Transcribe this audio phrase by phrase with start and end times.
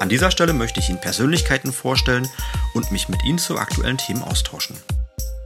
[0.00, 2.26] An dieser Stelle möchte ich Ihnen Persönlichkeiten vorstellen
[2.72, 4.74] und mich mit Ihnen zu aktuellen Themen austauschen.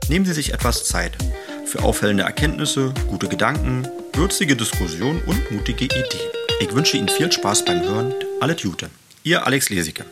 [0.08, 1.18] Nehmen Sie sich etwas Zeit
[1.66, 6.04] für auffällende Erkenntnisse, gute Gedanken, würzige Diskussionen und mutige Ideen.
[6.60, 8.14] Ich wünsche Ihnen viel Spaß beim Hören.
[8.40, 8.90] Alle Jute.
[9.24, 10.04] Ihr Alex Lesicke.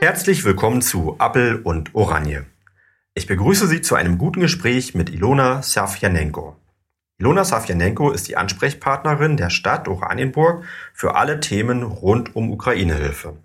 [0.00, 2.44] Herzlich willkommen zu Appel und Oranje.
[3.14, 6.56] Ich begrüße Sie zu einem guten Gespräch mit Ilona Safjanenko.
[7.18, 13.38] Ilona Safjanenko ist die Ansprechpartnerin der Stadt Oranienburg für alle Themen rund um Ukraine-Hilfe.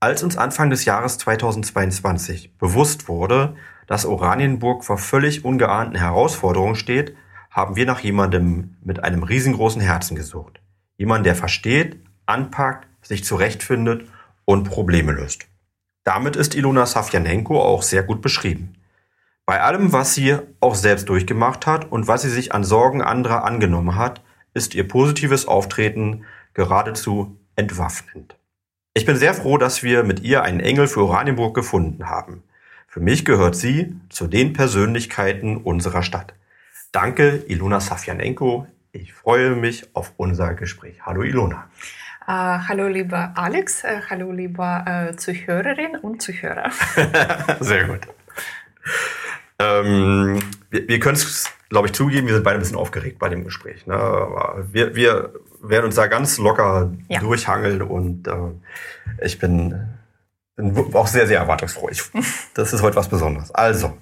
[0.00, 7.16] Als uns Anfang des Jahres 2022 bewusst wurde, dass Oranienburg vor völlig ungeahnten Herausforderungen steht,
[7.50, 10.60] haben wir nach jemandem mit einem riesengroßen Herzen gesucht.
[10.98, 14.08] Jemand, der versteht, anpackt, sich zurechtfindet
[14.44, 15.46] und Probleme löst.
[16.04, 18.74] Damit ist Ilona Safjanenko auch sehr gut beschrieben.
[19.50, 23.42] Bei allem, was sie auch selbst durchgemacht hat und was sie sich an Sorgen anderer
[23.42, 24.22] angenommen hat,
[24.54, 28.36] ist ihr positives Auftreten geradezu entwaffnend.
[28.94, 32.44] Ich bin sehr froh, dass wir mit ihr einen Engel für Oranienburg gefunden haben.
[32.86, 36.32] Für mich gehört sie zu den Persönlichkeiten unserer Stadt.
[36.92, 38.68] Danke, Ilona Safjanenko.
[38.92, 41.04] Ich freue mich auf unser Gespräch.
[41.04, 41.68] Hallo, Ilona.
[42.22, 43.82] Uh, hallo, lieber Alex.
[43.82, 46.70] Uh, hallo, lieber uh, Zuhörerinnen und Zuhörer.
[47.58, 48.06] Sehr gut.
[49.60, 53.28] Ähm, wir, wir können es, glaube ich, zugeben, wir sind beide ein bisschen aufgeregt bei
[53.28, 53.86] dem Gespräch.
[53.86, 53.94] Ne?
[54.72, 57.20] Wir, wir werden uns da ganz locker ja.
[57.20, 58.32] durchhangeln und äh,
[59.22, 59.88] ich bin,
[60.56, 61.90] bin, auch sehr, sehr erwartungsfroh.
[61.90, 62.02] Ich,
[62.54, 63.50] das ist heute was Besonderes.
[63.50, 63.98] Also,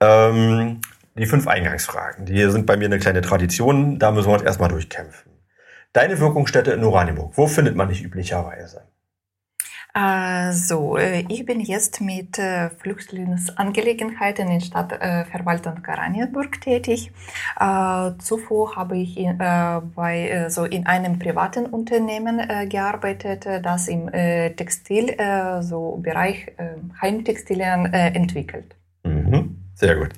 [0.00, 0.80] ähm,
[1.16, 4.68] die fünf Eingangsfragen, die sind bei mir eine kleine Tradition, da müssen wir uns erstmal
[4.68, 5.32] durchkämpfen.
[5.92, 8.82] Deine Wirkungsstätte in Oranienburg, wo findet man dich üblicherweise?
[9.96, 17.12] Äh, so, äh, ich bin jetzt mit äh, Flüchtlingsangelegenheiten in Stadtverwaltung Oranienburg tätig.
[18.18, 25.16] Zuvor habe ich in, bei, so in einem privaten Unternehmen gearbeitet, das im Textil,
[25.60, 26.52] so Bereich
[27.00, 28.76] Heimtextilien entwickelt.
[29.04, 30.10] Mhm, sehr gut.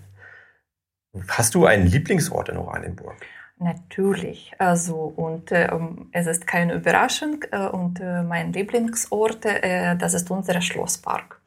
[1.28, 3.16] Hast du einen Lieblingsort in Oranienburg?
[3.58, 4.52] Natürlich.
[4.58, 5.70] Also, und äh,
[6.12, 7.42] es ist keine Überraschung.
[7.50, 11.40] Äh, und äh, mein Lieblingsort, äh, das ist unser Schlosspark.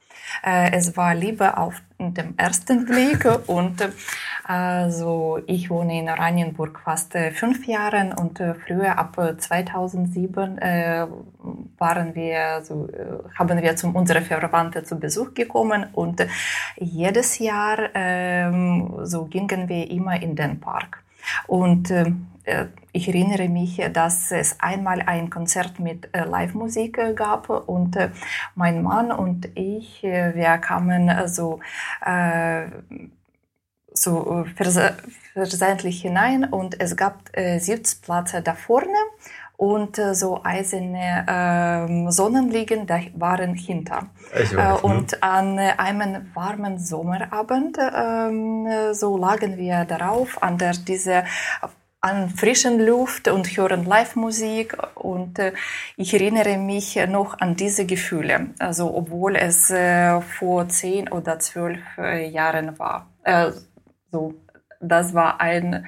[0.43, 3.87] Äh, es war Liebe auf dem ersten Blick und
[4.43, 10.57] also ich wohne in Oranienburg fast fünf Jahre und früher ab 2007
[11.77, 12.87] waren wir so,
[13.37, 16.25] haben wir zu unseren Verwandten zu Besuch gekommen und
[16.77, 21.03] jedes Jahr ähm, so gingen wir immer in den Park.
[21.47, 27.49] Und äh, ich erinnere mich, dass es einmal ein Konzert mit äh, Live-Musik äh, gab
[27.49, 28.09] und äh,
[28.55, 31.59] mein Mann und ich, äh, wir kamen so,
[32.03, 32.65] äh,
[33.93, 34.45] so
[35.33, 38.97] versehentlich hinein und es gab Sitzplätze da vorne
[39.59, 44.07] und äh, so eiserne äh, Sonnenliegen da waren hinter.
[44.31, 51.25] Weiß, äh, und an einem warmen Sommerabend äh, so lagen wir darauf an der diese
[51.99, 55.51] an frischen Luft und hören Live-Musik und äh,
[55.97, 61.81] ich erinnere mich noch an diese Gefühle, also obwohl es äh, vor zehn oder zwölf
[61.97, 63.09] äh, Jahren war.
[63.23, 63.51] Äh,
[64.09, 64.35] so,
[64.79, 65.85] das war ein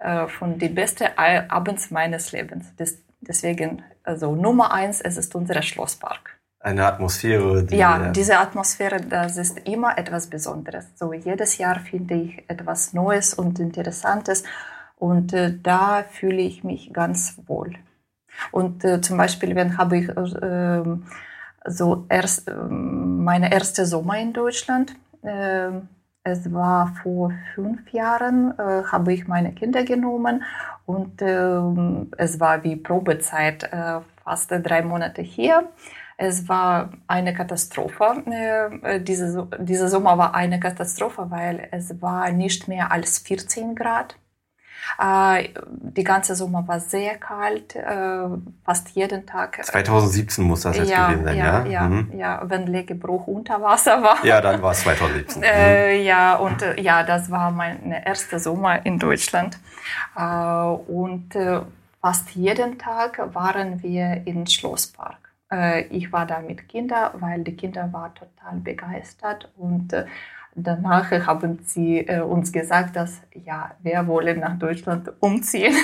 [0.00, 2.72] äh, von den besten Abends meines Lebens.
[2.76, 6.38] Das, Deswegen, also Nummer eins, es ist unser Schlosspark.
[6.60, 7.64] Eine Atmosphäre.
[7.64, 10.86] Die ja, diese Atmosphäre, das ist immer etwas Besonderes.
[10.94, 14.44] So jedes Jahr finde ich etwas Neues und Interessantes
[14.96, 17.74] und äh, da fühle ich mich ganz wohl.
[18.52, 20.82] Und äh, zum Beispiel, wenn habe ich äh,
[21.64, 24.94] so erst äh, meine erste Sommer in Deutschland.
[25.22, 25.88] Ähm,
[26.24, 30.44] es war vor fünf Jahren, äh, habe ich meine Kinder genommen
[30.86, 35.68] und äh, es war wie Probezeit, äh, fast drei Monate hier.
[36.16, 38.22] Es war eine Katastrophe.
[38.82, 44.16] Äh, diese, diese Sommer war eine Katastrophe, weil es war nicht mehr als 14 Grad.
[44.98, 48.28] Äh, die ganze Sommer war sehr kalt, äh,
[48.64, 49.64] fast jeden Tag.
[49.64, 51.64] 2017 muss das jetzt ja, gewesen sein, ja?
[51.64, 52.18] Ja, ja, mhm.
[52.18, 54.24] ja, wenn Legebruch unter Wasser war.
[54.24, 55.42] Ja, dann war es 2017.
[55.42, 56.04] Äh, mhm.
[56.04, 59.58] ja, und ja, das war mein erster Sommer in Deutschland.
[60.14, 61.30] und
[62.00, 65.22] fast jeden Tag waren wir im Schlosspark.
[65.52, 70.06] Äh, ich war da mit Kindern, weil die Kinder waren total begeistert und äh,
[70.54, 75.74] danach haben sie äh, uns gesagt, dass ja, wir wollen nach Deutschland umziehen.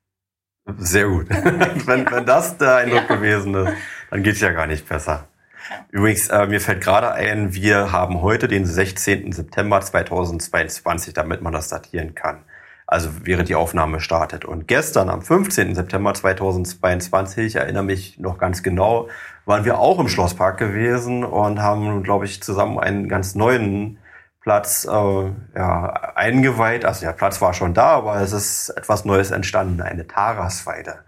[0.78, 1.28] Sehr gut.
[1.86, 3.16] wenn, wenn das der Eindruck ja.
[3.16, 3.74] gewesen ist,
[4.10, 5.26] dann geht es ja gar nicht besser.
[5.90, 9.32] Übrigens, äh, mir fällt gerade ein, wir haben heute den 16.
[9.32, 12.44] September 2022, damit man das datieren kann
[12.92, 14.44] also während die Aufnahme startet.
[14.44, 15.74] Und gestern, am 15.
[15.74, 19.08] September 2022, ich erinnere mich noch ganz genau,
[19.46, 23.98] waren wir auch im Schlosspark gewesen und haben, glaube ich, zusammen einen ganz neuen
[24.42, 25.86] Platz äh, ja,
[26.16, 26.84] eingeweiht.
[26.84, 30.98] Also der Platz war schon da, aber es ist etwas Neues entstanden, eine Tarasweide.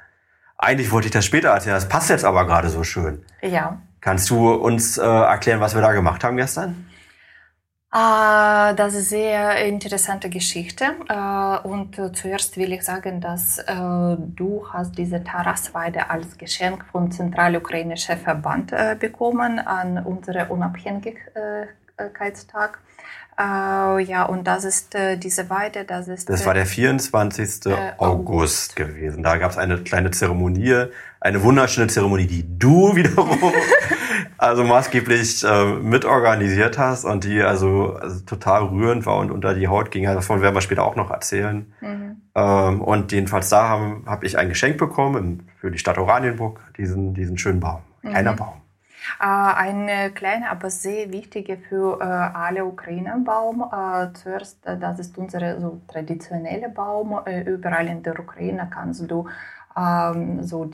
[0.57, 3.25] Eigentlich wollte ich das später erzählen, das passt jetzt aber gerade so schön.
[3.43, 3.79] Ja.
[4.01, 6.87] Kannst du uns äh, erklären, was wir da gemacht haben gestern?
[7.97, 10.97] Uh, das ist sehr interessante Geschichte.
[11.09, 17.13] Uh, und zuerst will ich sagen, dass äh, du hast diese Tarasweide als Geschenk vom
[17.13, 20.51] Zentralukrainischen Verband äh, bekommen an unseren
[21.99, 22.79] Unabhängigkeitstag.
[23.39, 26.31] ja, und das ist diese Weide, das ist...
[26.31, 27.67] Das war der 24.
[27.67, 29.23] August, August gewesen.
[29.23, 30.87] Da gab es eine kleine Zeremonie,
[31.21, 33.53] eine wunderschöne Zeremonie, die du wiederum
[34.39, 39.69] also maßgeblich äh, mitorganisiert hast und die also, also, total rührend war und unter die
[39.69, 40.05] Haut ging.
[40.05, 41.73] Davon werden wir später auch noch erzählen.
[41.81, 42.17] Mhm.
[42.35, 47.15] Ähm, und jedenfalls da habe hab ich ein Geschenk bekommen für die Stadt Oranienburg, diesen,
[47.15, 47.81] diesen schönen Baum.
[48.03, 48.37] Kleiner mhm.
[48.37, 48.64] Baum.
[49.21, 53.63] Äh, ein kleiner, aber sehr wichtiger für äh, alle Ukrainer Baum.
[53.63, 57.21] Äh, zuerst, das ist unser so traditioneller Baum.
[57.47, 59.29] Überall in der Ukraine kannst du
[59.77, 60.71] ähm, so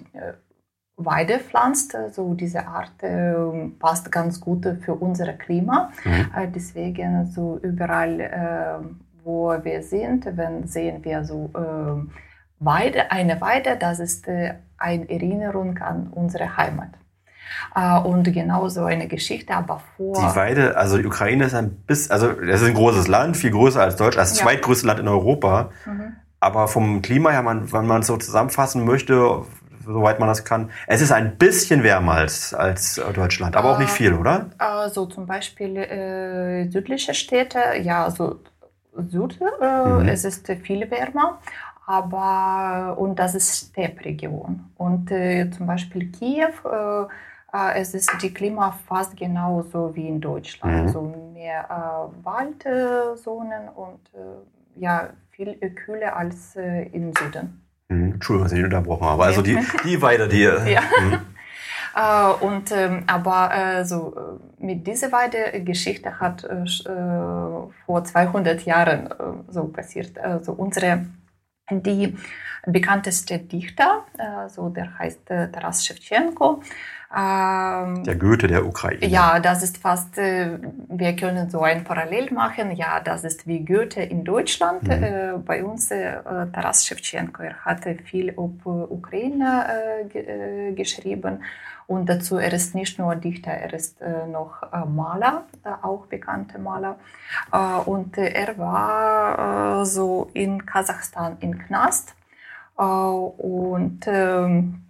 [1.05, 1.97] Weide pflanzt.
[2.13, 3.35] So diese Art äh,
[3.79, 5.91] passt ganz gut für unser Klima.
[6.05, 6.31] Mhm.
[6.37, 12.11] Äh, deswegen so überall, äh, wo wir sind, wenn sehen wir so äh,
[12.59, 16.91] Weide, eine Weide, das ist eine Erinnerung an unsere Heimat.
[17.75, 20.15] Uh, und genauso eine Geschichte, aber vor.
[20.15, 23.51] Die Weide, also die Ukraine ist ein bisschen, also es ist ein großes Land, viel
[23.51, 24.45] größer als Deutschland, das ja.
[24.45, 25.71] zweitgrößte Land in Europa.
[25.87, 26.17] Mhm.
[26.41, 29.45] Aber vom Klima her, man, wenn man es so zusammenfassen möchte,
[29.85, 30.71] soweit man das kann.
[30.87, 34.51] Es ist ein bisschen wärmer als, als Deutschland, aber auch nicht viel, oder?
[34.59, 38.41] Also zum Beispiel äh, südliche Städte, ja, also
[39.09, 40.09] Süd, äh, mhm.
[40.09, 41.39] es ist viel wärmer,
[41.87, 44.71] aber und das ist Steppregion.
[44.77, 47.07] Und äh, zum Beispiel Kiew, äh, äh,
[47.75, 50.81] es ist die Klima fast genauso wie in Deutschland, mhm.
[50.83, 51.03] also
[51.33, 54.01] mehr äh, Waldzonen und
[54.77, 57.61] ja viel kühler als im Süden.
[57.89, 58.13] Mhm.
[58.15, 59.25] Entschuldigung, dass ich unterbrochen habe.
[59.25, 60.43] Also die, die Weide, die.
[60.43, 60.83] Ja.
[61.01, 61.21] Mhm.
[62.41, 69.07] Und ähm, aber äh, so äh, mit dieser Weidegeschichte hat äh, äh vor 200 Jahren
[69.07, 69.13] äh,
[69.49, 70.19] so passiert.
[70.19, 71.07] Also unsere
[71.71, 72.17] die
[72.67, 74.05] bekannteste Dichter,
[74.49, 76.63] so der heißt Taras Shevchenko,
[77.13, 79.05] ähm, der Goethe der Ukraine.
[79.07, 80.59] Ja, das ist fast, äh,
[80.89, 82.71] wir können so ein Parallel machen.
[82.71, 84.85] Ja, das ist wie Goethe in Deutschland.
[84.85, 84.91] Mhm.
[84.91, 86.23] Äh, bei uns äh,
[86.53, 89.67] Taras Shevchenko, er hatte viel über Ukraine
[90.15, 91.43] äh, geschrieben.
[91.89, 95.47] Und dazu, er ist nicht nur Dichter, er ist äh, noch äh, Maler,
[95.83, 96.97] auch bekannter Maler.
[97.87, 102.15] und er war so in Kasachstan in Knast.
[102.77, 104.85] und ähm,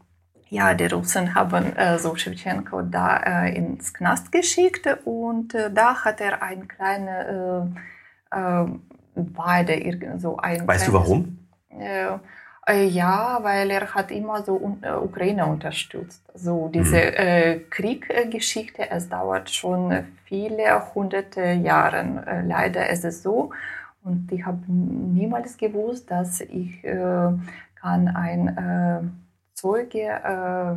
[0.50, 6.04] ja, die Russen haben äh, so Shevchenko da äh, ins Knast geschickt und äh, da
[6.04, 7.72] hat er ein kleine
[8.32, 8.66] äh, äh,
[9.14, 11.38] Weide, so ein Weißt du warum?
[11.68, 12.08] Äh,
[12.66, 16.22] äh, ja, weil er hat immer so un Ukraine unterstützt.
[16.34, 17.70] So diese mhm.
[17.70, 22.44] Krieggeschichte, es dauert schon viele hunderte Jahre.
[22.46, 23.50] Leider ist es so.
[24.02, 29.20] Und ich habe niemals gewusst, dass ich kann ein
[29.60, 30.74] Zeuge äh,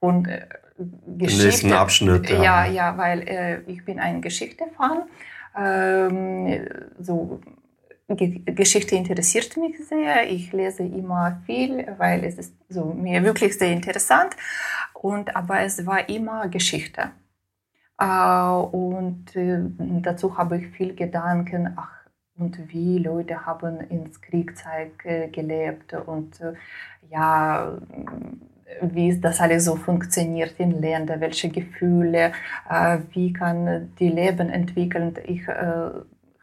[0.00, 0.46] von äh,
[1.06, 1.46] Geschichte.
[1.46, 2.28] nächsten Abschnitt.
[2.28, 5.02] Ja, ja, ja weil äh, ich bin ein Geschichte-Fan.
[5.56, 6.66] Ähm,
[6.98, 7.40] so
[8.08, 10.30] Geschichte interessiert mich sehr.
[10.30, 14.36] Ich lese immer viel, weil es ist so mir wirklich sehr interessant.
[14.94, 17.12] Und aber es war immer Geschichte.
[17.98, 19.60] Äh, und äh,
[20.02, 21.74] dazu habe ich viel Gedanken.
[21.76, 22.02] Ach,
[22.36, 26.54] und wie Leute haben ins Kriegszeit äh, gelebt und äh,
[27.12, 27.72] ja,
[28.80, 32.32] wie das alles so funktioniert in Ländern, welche Gefühle,
[32.68, 35.14] äh, wie kann die Leben entwickeln.
[35.26, 35.90] Ich äh,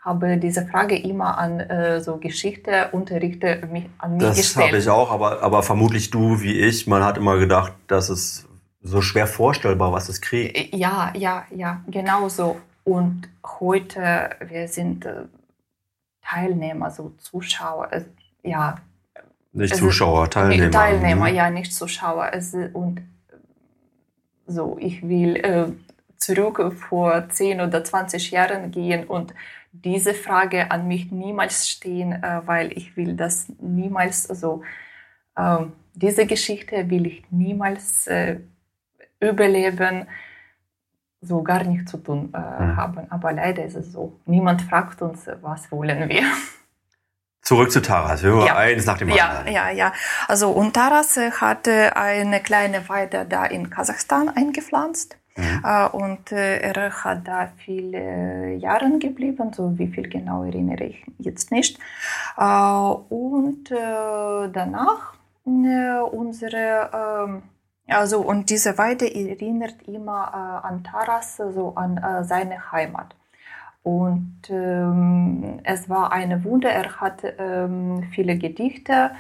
[0.02, 3.64] habe diese Frage immer an äh, so Geschichteunterrichte
[3.98, 4.68] an mich das gestellt.
[4.68, 8.10] Das habe ich auch, aber, aber vermutlich du wie ich, man hat immer gedacht, dass
[8.10, 8.48] es
[8.82, 10.74] so schwer vorstellbar, was es kriegt.
[10.74, 12.58] Ja, ja, ja, genau so.
[12.86, 13.28] Und
[13.60, 15.06] heute, wir sind
[16.24, 17.90] Teilnehmer, so Zuschauer,
[18.42, 18.78] ja,
[19.52, 20.72] nicht Zuschauer, Teilnehmer.
[20.72, 21.36] Teilnehmer, mhm.
[21.36, 22.32] ja, nicht Zuschauer.
[22.34, 23.02] Es, und
[24.46, 25.66] so, ich will äh,
[26.18, 29.34] zurück vor 10 oder 20 Jahren gehen und
[29.72, 34.64] diese Frage an mich niemals stehen, äh, weil ich will das niemals so,
[35.36, 38.40] äh, diese Geschichte will ich niemals äh,
[39.20, 40.08] überleben,
[41.22, 42.78] so gar nichts zu tun äh, mhm.
[42.78, 43.12] haben.
[43.12, 44.20] Aber leider ist es so.
[44.26, 46.24] Niemand fragt uns, was wollen wir.
[47.42, 48.24] Zurück zu Taras.
[48.24, 48.56] Wir ja.
[48.56, 49.48] eins nach dem anderen.
[49.48, 49.94] Ja, ja, ja.
[50.28, 55.20] Also, und Taras hatte eine kleine Weide da in Kasachstan eingepflanzt.
[55.40, 55.64] Mhm.
[55.64, 61.06] Äh, und äh, er hat da viele Jahre geblieben, so wie viel genau erinnere ich
[61.18, 61.80] jetzt nicht.
[62.38, 67.42] Äh, und danach unsere, ähm,
[67.88, 73.16] also und diese Weide erinnert immer an Taras, so an seine Heimat.
[73.84, 79.12] Und ähm, es war eine Wunder, er hat ähm, viele Gedichte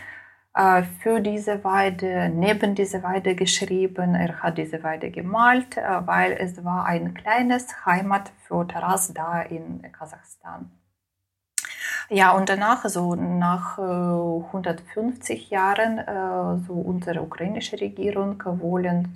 [0.53, 4.15] äh, für diese Weide, neben diese Weide geschrieben.
[4.15, 9.41] Er hat diese Weide gemalt, äh, weil es war ein kleines Heimat für Taras da
[9.41, 10.71] in Kasachstan.
[12.09, 19.15] Ja, und danach, so nach äh, 150 Jahren, äh, so unsere ukrainische Regierung wollen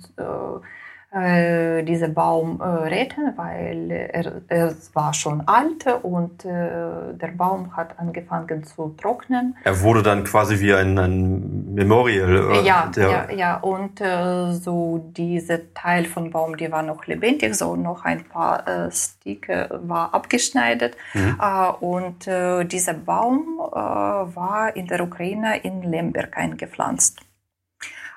[1.14, 7.32] äh, äh, diesen Baum äh, retten, weil er, er war schon alt und äh, der
[7.36, 9.56] Baum hat angefangen zu trocknen.
[9.64, 12.52] Er wurde dann quasi wie ein, ein Memorial.
[12.52, 17.54] Äh, ja, ja, ja, und äh, so dieser Teil von Baum, die war noch lebendig,
[17.54, 21.36] so noch ein paar äh, Stücke war abgeschneidet mhm.
[21.80, 22.26] und
[22.70, 27.23] dieser Baum war in der Ukraine in Lemberg eingepflanzt.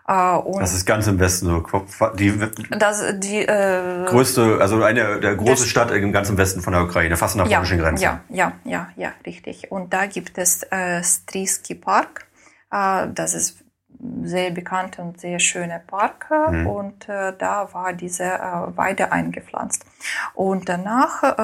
[0.10, 1.66] Uh, das ist ganz im Westen so.
[2.18, 2.34] Die,
[2.80, 6.84] das, die äh, größte, also eine der große der Stadt im ganzen Westen von der
[6.84, 8.04] Ukraine, fast an der ja, polnischen Grenze.
[8.06, 9.70] Ja, ja, ja, ja, richtig.
[9.70, 12.26] Und da gibt es äh, Strisky Park.
[12.72, 13.66] Äh, das ist
[14.24, 16.68] sehr bekannt und sehr schöner Park mhm.
[16.68, 19.86] und äh, da war diese äh, Weide eingepflanzt.
[20.34, 21.36] Und danach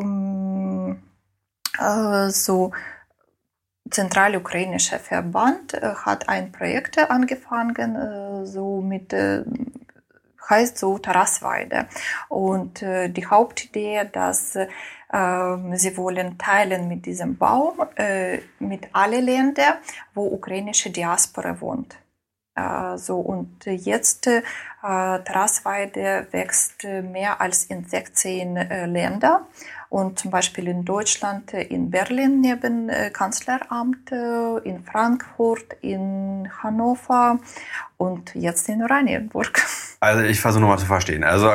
[0.00, 1.02] ähm,
[1.78, 2.72] äh, so
[3.90, 9.44] zentralukrainische Verband äh, hat ein Projekt angefangen, äh, so mit äh,
[10.48, 11.88] heißt so Tarasweide.
[12.30, 17.82] Und die Hauptidee, dass sie wollen teilen mit diesem Baum
[18.58, 19.74] mit allen Ländern,
[20.14, 21.98] wo ukrainische Diaspora wohnt.
[22.96, 24.42] So, und jetzt äh,
[24.80, 29.46] Tarasweide wächst mehr als in 16 äh, Länder.
[29.90, 36.48] Und zum Beispiel in Deutschland, äh, in Berlin neben äh, Kanzleramt, äh, in Frankfurt, in
[36.62, 37.38] Hannover
[37.96, 39.62] und jetzt in Oranienburg.
[40.00, 41.24] Also ich versuche nochmal zu verstehen.
[41.24, 41.50] Also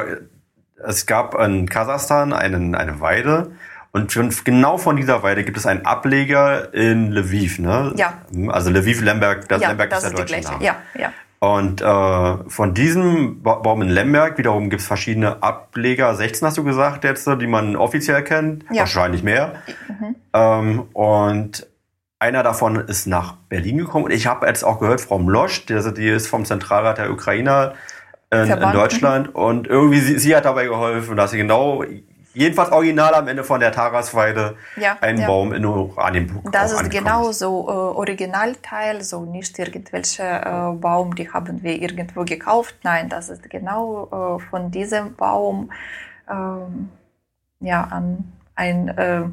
[0.85, 3.53] es gab in Kasachstan einen, eine Weide
[3.93, 7.93] und genau von dieser Weide gibt es einen Ableger in Lviv, ne?
[7.95, 8.21] Ja.
[8.47, 10.65] Also Lviv, Lemberg, das ja, Lemberg das ist der deutsche Name.
[10.65, 11.13] Ja, ja.
[11.43, 16.63] Und äh, von diesem Baum in Lemberg wiederum gibt es verschiedene Ableger, 16 hast du
[16.63, 18.79] gesagt jetzt, die man offiziell kennt, ja.
[18.79, 19.55] wahrscheinlich mehr.
[19.89, 20.15] Mhm.
[20.31, 21.67] Ähm, und
[22.17, 24.05] einer davon ist nach Berlin gekommen.
[24.05, 27.73] Und ich habe jetzt auch gehört, Frau Mlosch, die, die ist vom Zentralrat der Ukrainer
[28.31, 29.35] in, in Deutschland.
[29.35, 31.83] Und irgendwie, sie, sie, hat dabei geholfen, dass sie genau
[32.33, 35.27] jedenfalls original am Ende von der Tarasweide ja, ein ja.
[35.27, 41.31] Baum in Oranienburg Das ist genau so äh, Originalteil, so nicht irgendwelche äh, Baum, die
[41.31, 42.75] haben wir irgendwo gekauft.
[42.83, 45.71] Nein, das ist genau äh, von diesem Baum
[46.29, 46.89] ähm,
[47.59, 49.23] ja an ein äh,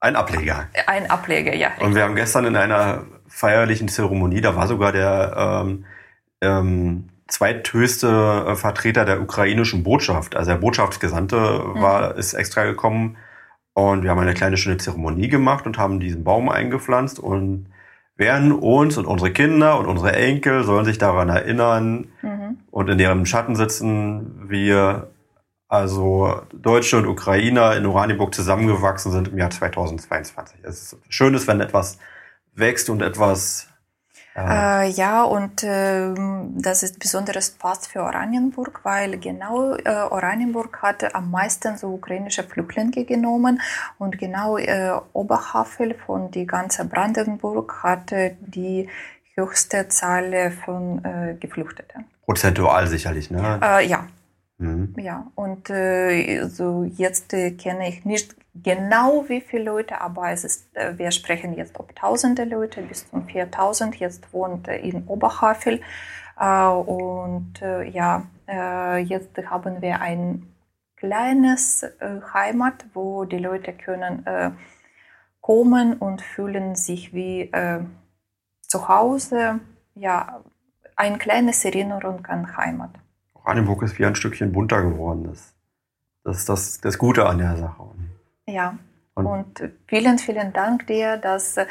[0.00, 0.68] ein Ableger.
[0.86, 1.70] Ein Ableger, ja.
[1.80, 5.86] Und wir haben gestern in einer feierlichen Zeremonie, da war sogar der ähm,
[6.42, 11.36] ähm, zweithöchste äh, Vertreter der ukrainischen Botschaft, also der Botschaftsgesandte
[11.74, 12.18] war, mhm.
[12.18, 13.16] ist extra gekommen
[13.72, 17.66] und wir haben eine kleine schöne Zeremonie gemacht und haben diesen Baum eingepflanzt und
[18.16, 22.58] werden uns und unsere Kinder und unsere Enkel sollen sich daran erinnern mhm.
[22.70, 25.10] und in deren Schatten sitzen, wir
[25.66, 30.58] also Deutsche und Ukrainer in Oranienburg zusammengewachsen sind im Jahr 2022.
[30.62, 31.98] Es ist schön, wenn etwas
[32.54, 33.68] wächst und etwas
[34.36, 36.12] äh, ja, und äh,
[36.56, 42.42] das ist besonderes Pass für Oranienburg, weil genau äh, Oranienburg hat am meisten so ukrainische
[42.42, 43.60] Flüchtlinge genommen
[43.98, 48.88] und genau äh, Oberhavel von die ganze Brandenburg hatte die
[49.34, 52.04] höchste Zahl von äh, Geflüchteten.
[52.24, 53.60] Prozentual sicherlich, ne?
[53.62, 54.06] Äh, ja.
[54.64, 54.94] Mhm.
[54.98, 60.44] Ja, und äh, so jetzt äh, kenne ich nicht genau wie viele Leute, aber es
[60.44, 65.80] ist, äh, wir sprechen jetzt ob tausende Leute, bis zu 4000 jetzt wohnt in Oberhavel.
[66.38, 68.26] Äh, und äh, ja,
[69.06, 70.52] jetzt haben wir ein
[70.96, 71.82] kleines
[72.34, 74.22] Heimat, wo die Leute können
[75.40, 77.50] kommen und fühlen sich wie
[78.60, 79.60] zu Hause.
[79.94, 80.42] Ja,
[80.94, 82.90] ein kleines Erinnerung an Heimat.
[83.44, 85.24] Oranienburg ist wie ein Stückchen bunter geworden.
[85.24, 85.54] Das,
[86.24, 87.84] das ist das, das Gute an der Sache.
[88.46, 88.78] Ja,
[89.14, 91.66] und, vielen, vielen Dank dir, dass äh,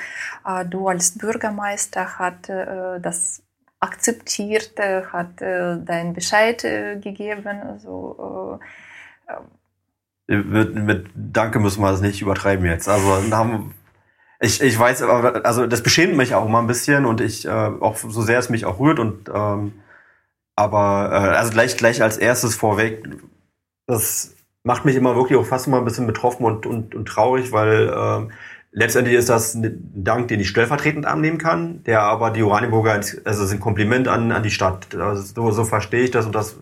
[0.69, 3.43] du als Bürgermeister hat äh, das
[3.81, 7.59] akzeptiert, äh, hat äh, deinen Bescheid äh, gegeben.
[7.67, 8.59] Also,
[10.27, 12.87] äh, mit, mit Danke müssen wir das nicht übertreiben jetzt.
[12.87, 13.73] Also haben,
[14.39, 18.21] ich, ich weiß, also das beschämt mich auch mal ein bisschen und ich auch so
[18.21, 19.73] sehr es mich auch rührt und ähm,
[20.55, 23.03] aber also gleich gleich als erstes vorweg,
[23.87, 27.51] das macht mich immer wirklich auch fast mal ein bisschen betroffen und, und, und traurig,
[27.51, 28.33] weil äh,
[28.71, 33.21] letztendlich ist das ein Dank, den ich stellvertretend annehmen kann, der aber die Oranienburger, also
[33.23, 34.95] es ist ein Kompliment an, an die Stadt.
[34.95, 36.57] Also so, so verstehe ich das und das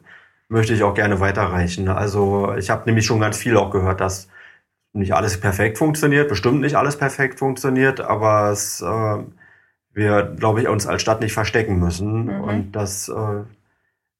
[0.49, 1.87] möchte ich auch gerne weiterreichen.
[1.87, 4.27] Also ich habe nämlich schon ganz viel auch gehört, dass
[4.93, 9.23] nicht alles perfekt funktioniert, bestimmt nicht alles perfekt funktioniert, aber es, äh,
[9.93, 12.41] wir, glaube ich, uns als Stadt nicht verstecken müssen mhm.
[12.41, 13.43] und das äh,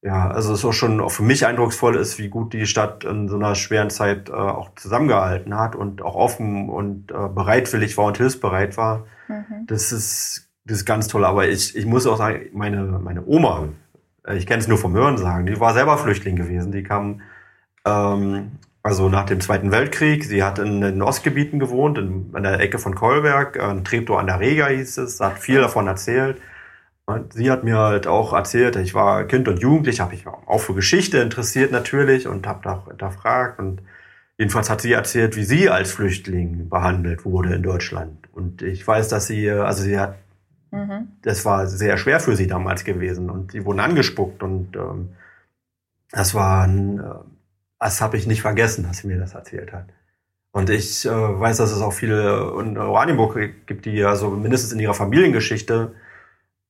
[0.02, 3.04] ja, also es ist auch schon auch für mich eindrucksvoll ist, wie gut die Stadt
[3.04, 7.98] in so einer schweren Zeit äh, auch zusammengehalten hat und auch offen und äh, bereitwillig
[7.98, 9.06] war und hilfsbereit war.
[9.28, 9.68] Mhm.
[9.68, 11.26] Das ist das ist ganz toll.
[11.26, 13.70] Aber ich, ich muss auch sagen, meine, meine Oma,
[14.26, 16.72] äh, ich kenne es nur vom Hören sagen, die war selber Flüchtling gewesen.
[16.72, 17.22] Die kam
[17.86, 18.54] ähm,
[18.84, 20.24] also nach dem Zweiten Weltkrieg.
[20.24, 24.28] Sie hat in den Ostgebieten gewohnt, in, an der Ecke von Kolberg, in Treptow an
[24.28, 25.64] der Rega hieß es, hat viel mhm.
[25.64, 26.38] davon erzählt.
[27.12, 30.60] Und sie hat mir halt auch erzählt, ich war Kind und Jugendlich, habe ich auch
[30.60, 33.60] für Geschichte interessiert natürlich und habe da hinterfragt.
[33.60, 33.82] Und
[34.38, 38.30] jedenfalls hat sie erzählt, wie sie als Flüchtling behandelt wurde in Deutschland.
[38.34, 40.16] Und ich weiß, dass sie, also sie hat,
[40.72, 41.10] mhm.
[41.22, 43.30] das war sehr schwer für sie damals gewesen.
[43.30, 45.10] Und sie wurden angespuckt und ähm,
[46.12, 47.04] das war ein, äh,
[47.80, 49.88] das habe ich nicht vergessen, dass sie mir das erzählt hat.
[50.52, 54.80] Und ich äh, weiß, dass es auch viele in Oranienburg gibt, die also mindestens in
[54.80, 55.94] ihrer Familiengeschichte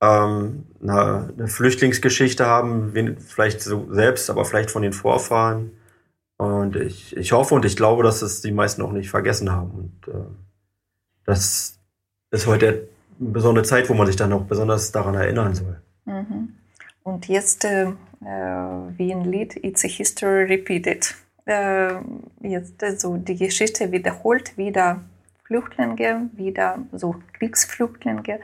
[0.01, 5.71] ähm, eine, eine Flüchtlingsgeschichte haben, vielleicht so selbst, aber vielleicht von den Vorfahren.
[6.37, 9.71] Und ich, ich hoffe und ich glaube, dass es die meisten auch nicht vergessen haben.
[9.71, 10.25] Und äh,
[11.25, 11.79] das
[12.31, 12.87] ist heute
[13.19, 15.79] eine besondere Zeit, wo man sich dann auch besonders daran erinnern soll.
[16.05, 16.55] Mhm.
[17.03, 17.95] Und jetzt äh, äh
[18.97, 21.13] wie ein Lied, It's a History Repeated.
[21.45, 21.93] Äh,
[22.41, 25.01] jetzt äh, so die Geschichte wiederholt wieder
[25.43, 28.39] Flüchtlinge, wieder so Kriegsflüchtlinge.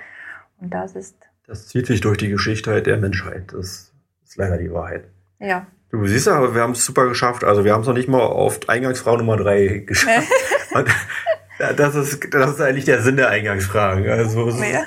[0.60, 1.16] Und das ist
[1.48, 3.54] das zieht sich durch die Geschichte der Menschheit.
[3.54, 3.92] Das
[4.26, 5.06] ist leider die Wahrheit.
[5.40, 5.66] Ja.
[5.90, 7.46] Du siehst ja, wir haben es super geschafft.
[7.46, 10.28] Also wir haben es noch nicht mal auf Eingangsfrau Nummer drei geschafft.
[11.78, 14.10] das, ist, das ist eigentlich der Sinn der Eingangsfragen.
[14.10, 14.84] Also, ja.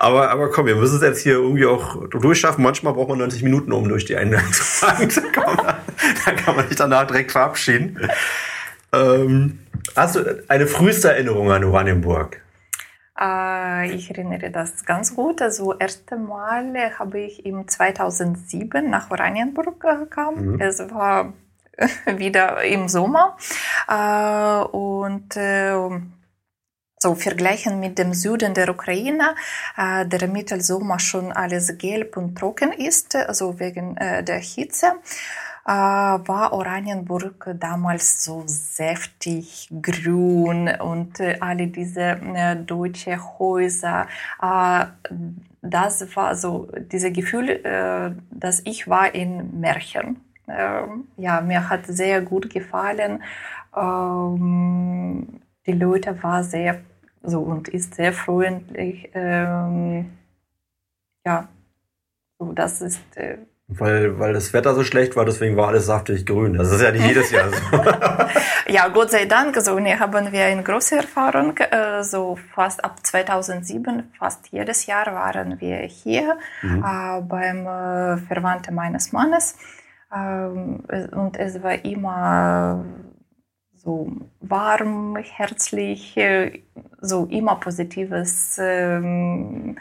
[0.00, 2.64] aber, aber komm, wir müssen es jetzt hier irgendwie auch durchschaffen.
[2.64, 5.58] Manchmal braucht man 90 Minuten, um durch die Eingangsfragen zu kommen.
[6.24, 8.10] Dann kann man sich danach direkt verabschieden.
[8.92, 9.60] Ähm,
[9.94, 12.42] hast du eine früheste Erinnerung an Oranienburg?
[13.20, 15.42] Äh, ich erinnere das ganz gut.
[15.42, 20.52] Also erste Mal habe ich im 2007 nach Oranienburg gekommen.
[20.52, 20.60] Mhm.
[20.60, 21.34] Es war
[22.06, 23.36] wieder im Sommer
[23.88, 25.74] äh, und äh,
[27.02, 29.34] so vergleichen mit dem Süden der Ukraine,
[29.78, 34.92] der im Mittelsommer schon alles gelb und trocken ist, also wegen der Hitze.
[35.70, 42.00] Äh, war Oranienburg damals so säftig grün und äh, alle diese
[42.34, 44.08] äh, deutsche Häuser.
[45.62, 50.20] das war so dieses Gefühl, dass ich war in Märchen.
[51.16, 53.22] Ja, mir hat sehr gut gefallen.
[55.66, 56.80] Die Leute waren sehr
[57.22, 59.10] so und ist sehr freundlich.
[59.14, 60.10] Ähm,
[61.24, 61.48] ja,
[62.38, 63.04] so das ist
[63.70, 66.54] weil, weil das Wetter so schlecht war, deswegen war alles saftig grün.
[66.54, 67.76] Das ist ja nicht jedes Jahr so.
[68.72, 71.56] ja, Gott sei Dank, so ne, haben wir eine große Erfahrung.
[71.58, 76.84] Äh, so fast ab 2007, fast jedes Jahr waren wir hier mhm.
[76.84, 79.56] äh, beim äh, Verwandten meines Mannes.
[80.12, 80.80] Ähm,
[81.12, 82.84] und es war immer
[83.76, 86.64] so warm, herzlich, äh,
[87.00, 88.58] so immer positives.
[88.60, 89.76] Ähm,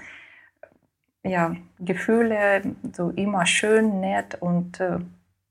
[1.24, 2.62] ja, Gefühle,
[2.94, 5.00] so immer schön, nett und äh,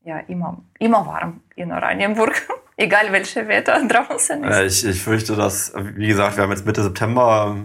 [0.04, 2.42] ja, immer, immer warm in Oranienburg,
[2.76, 4.50] egal welches Wetter draußen ist.
[4.50, 7.56] Ja, ich, ich fürchte, dass, wie gesagt, wir haben jetzt Mitte September,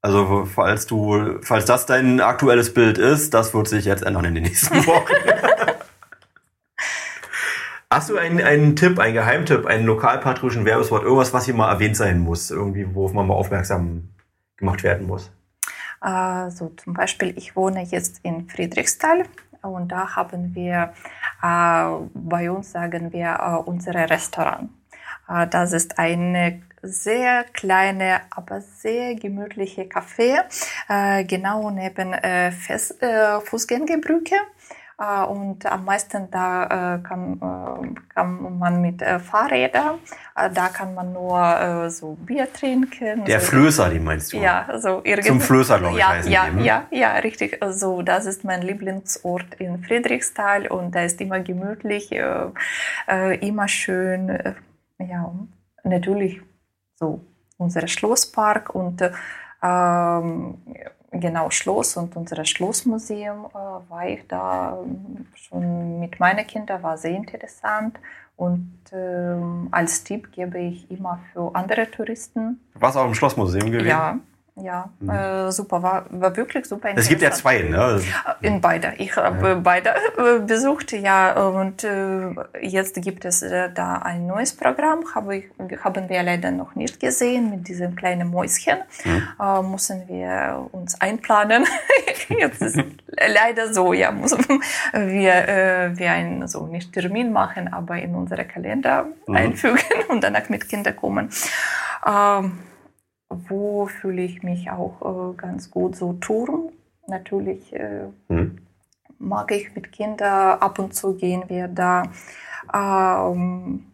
[0.00, 4.34] also falls du, falls das dein aktuelles Bild ist, das wird sich jetzt ändern in
[4.34, 5.12] den nächsten Wochen.
[7.90, 11.96] Hast du einen, einen Tipp, einen Geheimtipp, einen lokalpatriotischen Werbeswort, irgendwas, was hier mal erwähnt
[11.96, 14.10] sein muss, irgendwie, worauf man mal aufmerksam
[14.56, 15.30] gemacht werden muss?
[16.04, 19.24] Äh, so zum Beispiel, ich wohne jetzt in Friedrichsthal
[19.62, 20.92] und da haben wir,
[21.42, 24.70] äh, bei uns sagen wir, äh, unsere Restaurant.
[25.50, 30.44] das ist eine sehr kleine, aber sehr gemütliche Café,
[31.26, 32.14] genau neben
[33.46, 34.36] Fußgängerbrücke.
[34.98, 39.98] Äh, und am meisten da äh, kann, äh, kann man mit Fahrrädern,
[40.34, 43.24] da kann man nur so Bier trinken.
[43.24, 43.46] Der so.
[43.46, 44.38] Flößer, die meinst du?
[44.38, 45.28] Ja, so irgendwie.
[45.28, 46.64] Zum Flößer, glaube ich, ja, heißen ja, die, ne?
[46.64, 47.62] ja, ja, richtig.
[47.62, 52.10] Also das ist mein Lieblingsort in Friedrichsthal und da ist immer gemütlich,
[53.40, 54.54] immer schön.
[54.98, 55.34] Ja,
[55.84, 56.40] natürlich
[56.96, 57.20] so
[57.58, 59.02] unser Schlosspark und
[59.62, 60.58] ähm,
[61.20, 66.96] genau Schloss und unser Schlossmuseum äh, war ich da ähm, schon mit meinen Kindern, war
[66.98, 67.98] sehr interessant.
[68.36, 72.60] Und ähm, als Tipp gebe ich immer für andere Touristen.
[72.74, 73.88] Warst du auch im Schlossmuseum gewesen?
[73.88, 74.18] Ja,
[74.56, 75.10] ja, mhm.
[75.10, 76.98] äh, super, war, war wirklich super interessant.
[77.02, 78.00] Es gibt ja zwei, ne?
[78.40, 78.92] Äh, in beide.
[78.98, 79.54] Ich habe ja.
[79.56, 85.38] beide äh, besucht, ja, und äh, jetzt gibt es äh, da ein neues Programm, habe
[85.38, 85.44] ich,
[85.82, 88.78] haben wir leider noch nicht gesehen, mit diesem kleinen Mäuschen.
[89.04, 89.22] Mhm.
[89.40, 91.66] Äh, müssen wir uns einplanen.
[92.28, 92.78] jetzt ist
[93.10, 94.38] leider so, ja, müssen
[94.92, 99.34] wir, äh, wir einen, so nicht Termin machen, aber in unsere Kalender mhm.
[99.34, 101.30] einfügen und danach mit Kindern kommen.
[102.06, 102.58] Ähm,
[103.48, 106.70] wo fühle ich mich auch äh, ganz gut so Touren.
[107.06, 108.58] Natürlich äh, mhm.
[109.18, 112.04] mag ich mit Kindern ab und zu gehen wir da
[112.72, 113.86] ähm,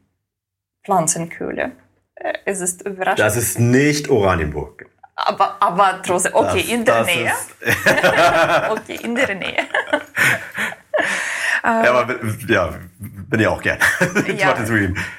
[0.84, 1.72] Pflanzenkühle.
[2.14, 3.18] Äh, es ist überraschend.
[3.18, 4.86] Das ist nicht Oranienburg.
[5.16, 7.32] Aber, aber trotzdem, okay, das, in der Nähe.
[8.70, 9.66] okay, in der Nähe.
[11.62, 12.16] ja, aber
[12.48, 13.78] ja, bin ja auch gern.
[14.26, 14.54] ja,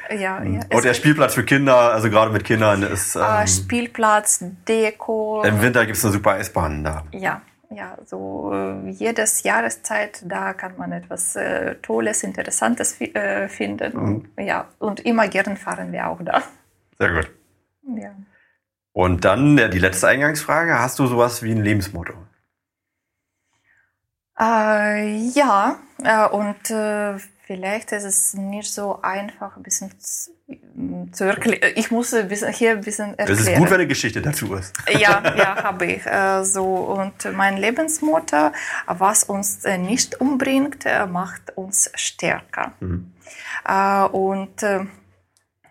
[0.09, 0.59] ja, ja.
[0.73, 3.15] Und der Spielplatz für Kinder, also gerade mit Kindern, ist.
[3.17, 5.43] Ah, ähm, Spielplatz, Deko.
[5.43, 7.03] Im Winter gibt es eine super Eisbahn da.
[7.11, 14.25] Ja, ja, so äh, jedes Jahreszeit, da kann man etwas äh, Tolles, Interessantes äh, finden.
[14.37, 14.43] Mhm.
[14.43, 16.43] Ja, und immer gern fahren wir auch da.
[16.99, 17.31] Sehr gut.
[17.95, 18.11] Ja.
[18.93, 22.13] Und dann ja, die letzte Eingangsfrage: Hast du sowas wie ein Lebensmotto?
[24.41, 30.31] Äh, ja, äh, und äh, vielleicht ist es nicht so einfach, ein bisschen zu,
[31.11, 31.73] zu erklären.
[31.75, 33.39] Ich muss ein bisschen, hier ein bisschen erklären.
[33.39, 34.73] Es ist gut, wenn eine Geschichte dazu ist.
[34.89, 36.05] Ja, ja, habe ich.
[36.07, 38.51] Äh, so, und mein Lebensmotto,
[38.87, 42.71] was uns äh, nicht umbringt, äh, macht uns stärker.
[42.79, 43.13] Mhm.
[44.11, 44.63] Und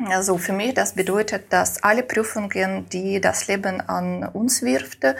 [0.08, 5.14] also für mich, das bedeutet, dass alle Prüfungen, die das Leben an uns wirft, äh,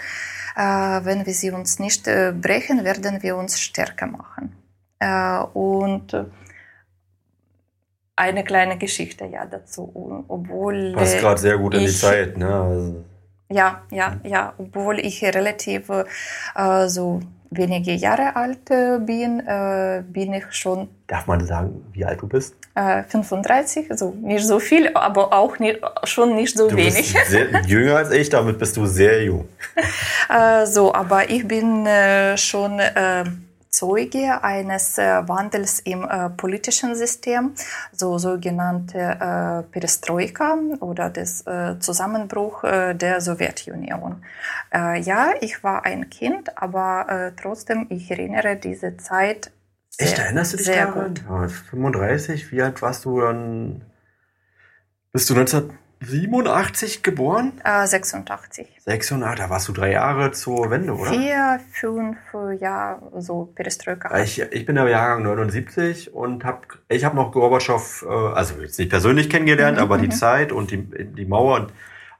[0.57, 4.57] wenn wir sie uns nicht äh, brechen, werden wir uns stärker machen.
[4.99, 6.15] Äh, und
[8.17, 12.55] eine kleine Geschichte ja dazu, obwohl passt gerade sehr gut in die Zeit, ne?
[12.55, 13.05] Also
[13.53, 15.89] ja, ja, ja, obwohl ich relativ
[16.55, 20.89] äh, so wenige Jahre alt äh, bin, äh, bin ich schon.
[21.07, 22.55] Darf man sagen, wie alt du bist?
[22.75, 27.13] Äh, 35, also nicht so viel, aber auch nicht, schon nicht so du wenig.
[27.13, 29.49] Bist sehr, jünger als ich, damit bist du sehr jung.
[30.29, 33.25] Äh, so, aber ich bin äh, schon äh,
[33.71, 37.55] Zeuge eines äh, Wandels im äh, politischen System,
[37.93, 41.45] so sogenannte äh, Perestroika oder des
[41.79, 44.23] Zusammenbruch der Sowjetunion.
[44.73, 49.53] Ja, ich war ein Kind, aber trotzdem, ich erinnere diese Zeit
[49.91, 51.15] sehr, Echt, erinnerst du dich sehr daran?
[51.15, 51.51] Gut.
[51.51, 53.85] 35, wie alt warst du dann?
[55.13, 55.73] Bist du 19...
[56.03, 57.53] 87 geboren?
[57.63, 58.67] Äh, 86.
[58.87, 61.11] 86, da warst du drei Jahre zur Wende, oder?
[61.11, 62.17] Vier, fünf
[62.59, 64.19] Jahre, so Perestroika.
[64.21, 68.79] Ich, ich bin der Jahrgang 79 und hab, ich habe noch Gorbatschow, äh, also jetzt
[68.79, 70.13] nicht persönlich kennengelernt, mhm, aber die mhm.
[70.13, 71.73] Zeit und die, die Mauer und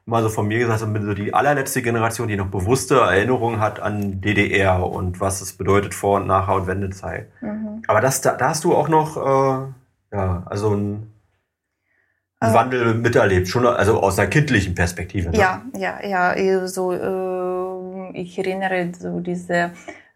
[0.05, 3.61] mal so von mir gesagt, ich bin so die allerletzte Generation, die noch bewusste Erinnerungen
[3.61, 7.29] hat an DDR und was es bedeutet vor und nachher und Wendezeit.
[7.41, 7.83] Mhm.
[7.87, 11.13] Aber das, da, da hast du auch noch, äh, ja, also ein
[12.41, 15.31] einen Wandel miterlebt, schon also aus einer kindlichen Perspektive.
[15.31, 15.39] Ne?
[15.39, 16.67] Ja, ja, ja.
[16.67, 19.73] So, äh, ich erinnere so diese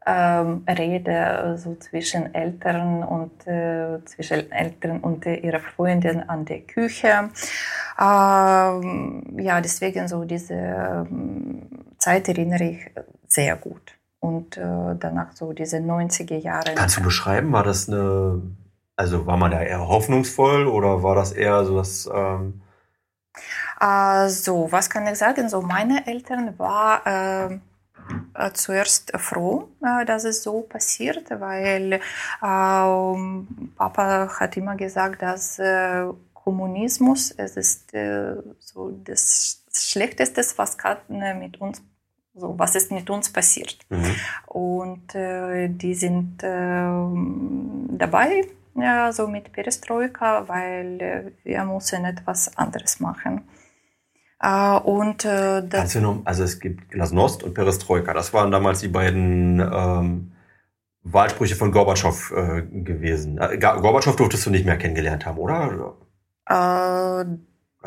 [0.07, 6.61] ähm, Rede so zwischen Eltern und äh, zwischen Eltern und äh, ihrer Freundin an der
[6.61, 7.31] Küche.
[8.01, 12.91] Ähm, ja, deswegen so diese ähm, Zeit erinnere ich
[13.29, 13.93] sehr gut.
[14.21, 16.75] Und äh, danach so diese 90er Jahre.
[16.75, 18.41] Kannst du beschreiben, war das eine
[18.97, 22.09] also war man da eher hoffnungsvoll oder war das eher so, dass...
[22.13, 22.63] Ähm
[23.81, 25.49] äh, so, was kann ich sagen?
[25.49, 27.61] So, meine Eltern waren
[28.35, 32.01] äh, zuerst froh, äh, dass es so passiert, weil
[32.43, 40.77] ähm, Papa hat immer gesagt, dass äh, Kommunismus es ist äh, so das Schlechteste, was
[40.77, 41.83] kann äh, mit uns
[42.37, 43.79] so, was ist mit uns passiert.
[43.89, 44.15] Mhm.
[44.47, 48.43] Und äh, die sind äh, dabei,
[48.77, 53.43] ja, so mit Perestroika, weil äh, wir müssen etwas anderes machen.
[54.41, 55.63] Äh, und äh,
[56.01, 60.33] noch, also es gibt Glasnost und Perestroika, das waren damals die beiden ähm,
[61.03, 63.39] Wahlsprüche von Gorbatschow äh, gewesen.
[63.39, 65.97] Äh, Gorbatschow durftest du nicht mehr kennengelernt haben, oder?
[66.47, 67.25] Äh,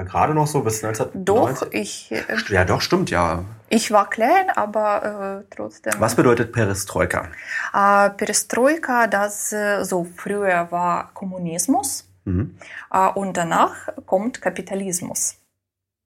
[0.06, 1.26] Gerade noch so bis 1990?
[1.26, 2.12] Doch, ich.
[2.12, 3.44] Äh, ja, doch, stimmt, ja.
[3.70, 5.94] Ich war klein, aber äh, trotzdem.
[5.98, 7.30] Was bedeutet Perestroika?
[7.74, 12.58] Äh, Perestroika, das äh, so früher war Kommunismus mhm.
[12.92, 15.38] äh, und danach kommt Kapitalismus.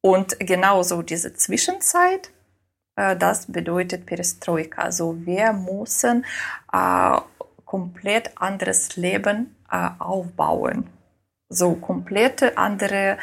[0.02, 2.32] Und genauso diese Zwischenzeit,
[2.96, 4.84] äh, das bedeutet Perestroika.
[4.84, 6.26] Also wir müssen
[7.66, 9.56] komplett anderes Leben
[10.00, 10.90] aufbauen
[11.52, 13.18] so komplett andere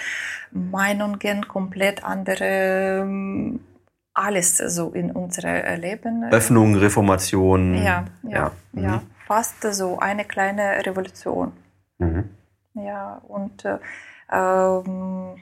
[0.52, 3.60] Meinungen, komplett andere ähm,
[4.14, 6.24] alles so in unserem Leben.
[6.24, 7.74] Öffnung, Reformation.
[7.74, 8.84] Ja, ja, ja, mhm.
[8.84, 9.02] ja.
[9.26, 11.52] fast so eine kleine Revolution.
[11.98, 12.28] Mhm.
[12.74, 13.78] Ja, und äh,
[14.30, 15.36] ähm,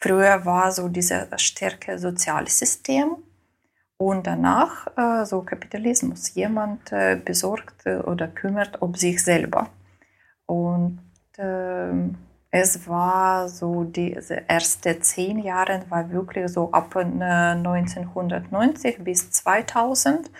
[0.00, 3.16] früher war so dieses starke Sozialsystem
[3.96, 6.34] und danach äh, so Kapitalismus.
[6.34, 9.68] Jemand äh, besorgt oder kümmert um sich selber.
[10.46, 11.00] Und
[11.38, 12.16] ähm,
[12.56, 20.30] es war so diese ersten zehn Jahre war wirklich so ab 1990 bis 2000.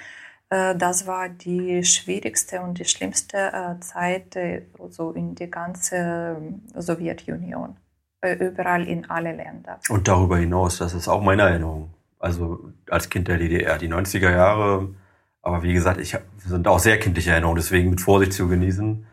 [0.48, 6.36] Äh, das war die schwierigste und die schlimmste äh, Zeit äh, so in die ganze
[6.76, 7.78] Sowjetunion.
[8.22, 9.80] Überall in alle Länder.
[9.88, 11.94] Und darüber hinaus, das ist auch meine Erinnerung.
[12.20, 14.94] Also als Kind der DDR, die 90er Jahre.
[15.42, 19.04] Aber wie gesagt, ich hab, sind auch sehr kindliche Erinnerungen, deswegen mit Vorsicht zu genießen.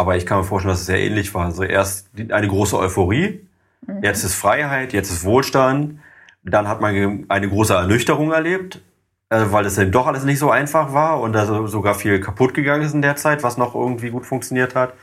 [0.00, 1.44] Aber ich kann mir vorstellen, dass es sehr ähnlich war.
[1.44, 3.46] Also erst eine große Euphorie,
[3.86, 4.02] mhm.
[4.02, 6.00] jetzt ist Freiheit, jetzt ist Wohlstand.
[6.42, 8.80] Dann hat man eine große Ernüchterung erlebt,
[9.28, 12.54] äh, weil es eben doch alles nicht so einfach war und also sogar viel kaputt
[12.54, 14.94] gegangen ist in der Zeit, was noch irgendwie gut funktioniert hat.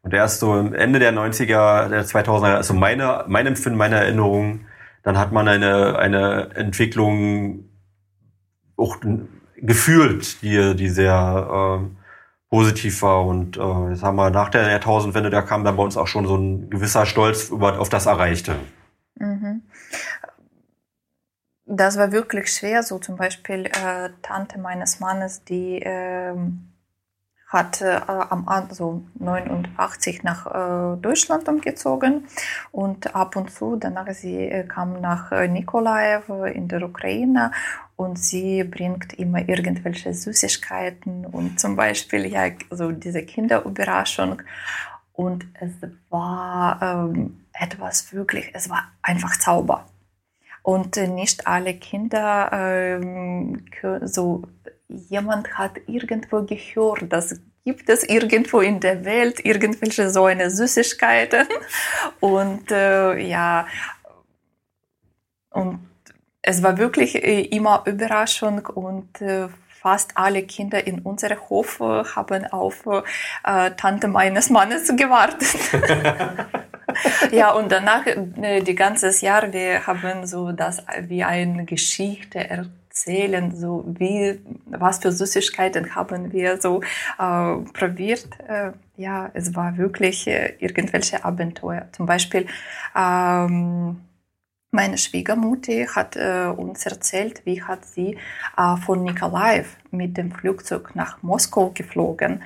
[0.00, 4.60] Und erst so Ende der 90er, der 2000er, also meine, mein Empfinden, meine Erinnerung,
[5.02, 7.68] dann hat man eine, eine Entwicklung
[8.78, 8.96] auch
[9.58, 12.05] gefühlt, die, die sehr, äh,
[12.48, 13.26] positiv war.
[13.26, 16.26] Und äh, jetzt haben wir nach der Jahrtausendwende, da kam dann bei uns auch schon
[16.26, 18.56] so ein gewisser Stolz über, auf das Erreichte.
[19.16, 19.62] Mhm.
[21.64, 22.82] Das war wirklich schwer.
[22.82, 26.34] So zum Beispiel äh, Tante meines Mannes, die äh,
[27.56, 32.26] hat äh, am also 89 nach äh, Deutschland umgezogen.
[32.70, 37.50] Und ab und zu danach sie äh, kam nach äh, Nikolaev in der Ukraine.
[37.96, 44.42] Und sie bringt immer irgendwelche Süßigkeiten und zum Beispiel ja so diese Kinderüberraschung.
[45.14, 45.72] Und es
[46.10, 49.86] war ähm, etwas wirklich, es war einfach Zauber.
[50.66, 53.64] Und äh, nicht alle Kinder ähm,
[54.02, 54.42] so
[54.88, 61.46] jemand hat irgendwo gehört, dass gibt es irgendwo in der Welt irgendwelche so eine Süßigkeiten
[62.20, 63.68] und äh, ja
[65.50, 65.78] und
[66.42, 72.02] es war wirklich äh, immer Überraschung und äh, fast alle Kinder in unserem Hof äh,
[72.16, 75.54] haben auf äh, Tante meines Mannes gewartet.
[77.30, 83.54] ja, und danach, äh, die ganzes Jahr, wir haben so das wie eine Geschichte erzählen,
[83.54, 86.80] so wie, was für Süßigkeiten haben wir so
[87.18, 88.28] äh, probiert.
[88.48, 91.88] Äh, ja, es war wirklich äh, irgendwelche Abenteuer.
[91.92, 92.46] Zum Beispiel,
[92.96, 94.00] ähm,
[94.70, 98.18] meine Schwiegermutter hat äh, uns erzählt, wie hat sie
[98.56, 102.42] äh, von Nikolaev mit dem Flugzeug nach Moskau geflogen,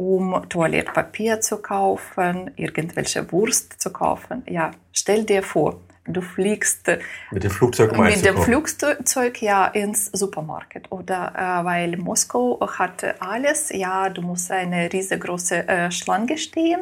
[0.00, 4.42] um Toilettpapier zu kaufen, irgendwelche Wurst zu kaufen.
[4.46, 6.88] Ja, stell dir vor, du fliegst
[7.30, 13.68] mit dem Flugzeug, mit dem Flugzeug ja ins Supermarkt oder äh, weil Moskau hat alles,
[13.68, 16.80] ja, du musst eine riesengroße äh, Schlange stehen,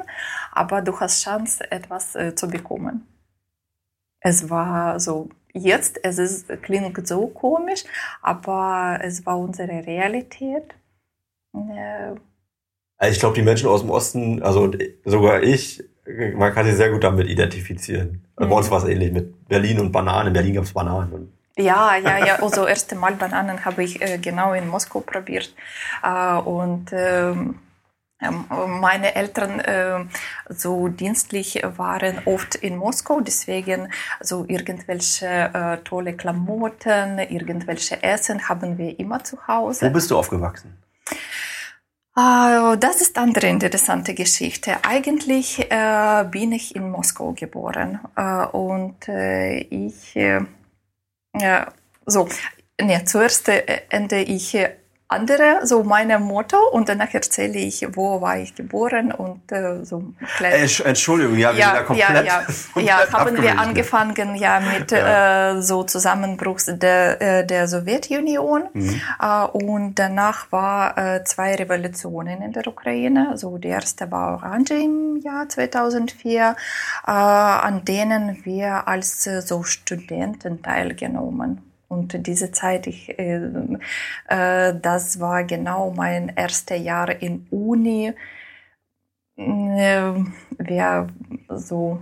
[0.52, 3.04] aber du hast Chance etwas äh, zu bekommen
[4.20, 7.84] es war so, jetzt, es ist, klingt so komisch,
[8.22, 10.74] aber es war unsere Realität.
[12.98, 14.72] Also ich glaube, die Menschen aus dem Osten, also
[15.04, 15.82] sogar ich,
[16.34, 18.24] man kann sich sehr gut damit identifizieren.
[18.38, 18.48] Mhm.
[18.48, 20.28] Bei uns war es ähnlich mit Berlin und Bananen.
[20.28, 21.32] In Berlin gab es Bananen.
[21.56, 22.42] Ja, ja, ja.
[22.42, 25.54] Also erste Mal Bananen habe ich äh, genau in Moskau probiert.
[26.02, 27.56] Äh, und ähm,
[28.20, 28.46] ähm,
[28.80, 30.04] meine Eltern äh,
[30.48, 38.76] so dienstlich waren oft in Moskau, deswegen so irgendwelche äh, tolle Klamotten, irgendwelche Essen haben
[38.76, 39.86] wir immer zu Hause.
[39.86, 40.76] Wo bist du aufgewachsen?
[42.18, 44.78] Uh, das ist eine interessante Geschichte.
[44.82, 50.16] Eigentlich äh, bin ich in Moskau geboren äh, und äh, ich
[52.06, 52.28] so,
[52.80, 54.56] ne, zuerst ende ich
[55.10, 60.04] andere, so meine Motto und danach erzähle ich, wo war ich geboren und äh, so.
[60.38, 62.26] Äh, Entschuldigung, ja, wir ja, sind da komplett.
[62.26, 62.42] Ja,
[62.76, 62.82] ja.
[62.82, 65.52] ja haben wir angefangen ja mit ja.
[65.56, 69.00] Äh, so Zusammenbruch der, äh, der Sowjetunion mhm.
[69.18, 73.32] äh, und danach war äh, zwei Revolutionen in der Ukraine.
[73.36, 76.54] So die erste war Orange im Jahr 2004,
[77.06, 83.40] äh, an denen wir als äh, so Studenten teilgenommen und diese Zeit, ich, äh,
[84.28, 88.12] äh, das war genau mein erstes Jahr in Uni.
[89.36, 90.12] Äh,
[90.58, 91.06] wir
[91.48, 91.98] so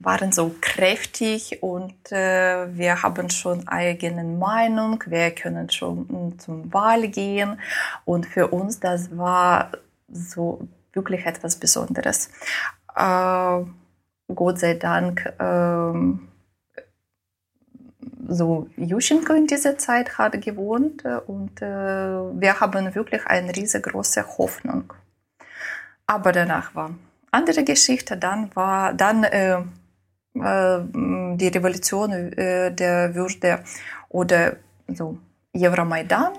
[0.00, 7.08] waren so kräftig und äh, wir haben schon eigene Meinung, wir können schon zum Wahl
[7.08, 7.60] gehen
[8.04, 9.72] und für uns das war
[10.08, 12.30] so wirklich etwas Besonderes.
[12.94, 16.37] Gott sei Dank äh,
[18.28, 24.24] so Juschenko in dieser Zeit hat gewohnt äh, und äh, wir haben wirklich eine riesengroße
[24.38, 24.92] Hoffnung.
[26.06, 26.90] Aber danach war
[27.30, 28.16] andere Geschichte.
[28.16, 29.58] Dann war dann äh,
[30.34, 30.80] äh,
[31.36, 33.64] die Revolution äh, der Würde
[34.08, 34.56] oder
[34.88, 35.18] so
[35.56, 36.32] Euromaidan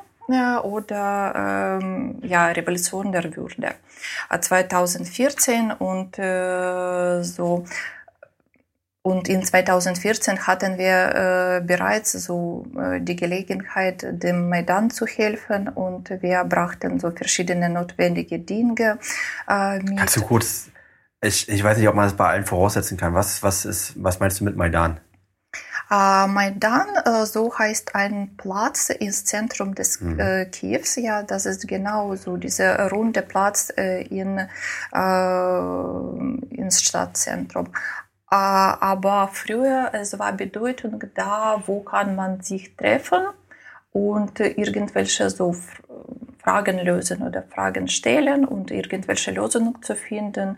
[0.64, 3.74] oder ähm, ja Revolution der Würde
[4.40, 7.66] 2014 und äh, so
[9.02, 15.70] und in 2014 hatten wir äh, bereits so äh, die Gelegenheit, dem Maidan zu helfen
[15.70, 19.00] und wir brachten so verschiedene notwendige Dinge
[19.48, 19.98] äh, mit.
[19.98, 20.70] Kannst du kurz,
[21.22, 23.14] ich, ich weiß nicht, ob man das bei allen voraussetzen kann.
[23.14, 25.00] Was, was, ist, was meinst du mit Maidan?
[25.90, 30.20] Äh, Maidan, äh, so heißt ein Platz ins Zentrum des mhm.
[30.20, 30.98] äh, Kiews.
[30.98, 34.38] Ja, das ist genau so dieser runde Platz äh, in,
[34.94, 37.70] äh, ins Stadtzentrum.
[38.30, 43.24] Aber früher es war Bedeutung da, wo kann man sich treffen
[43.92, 45.56] und irgendwelche so
[46.38, 50.58] Fragen lösen oder Fragen stellen und irgendwelche Lösungen zu finden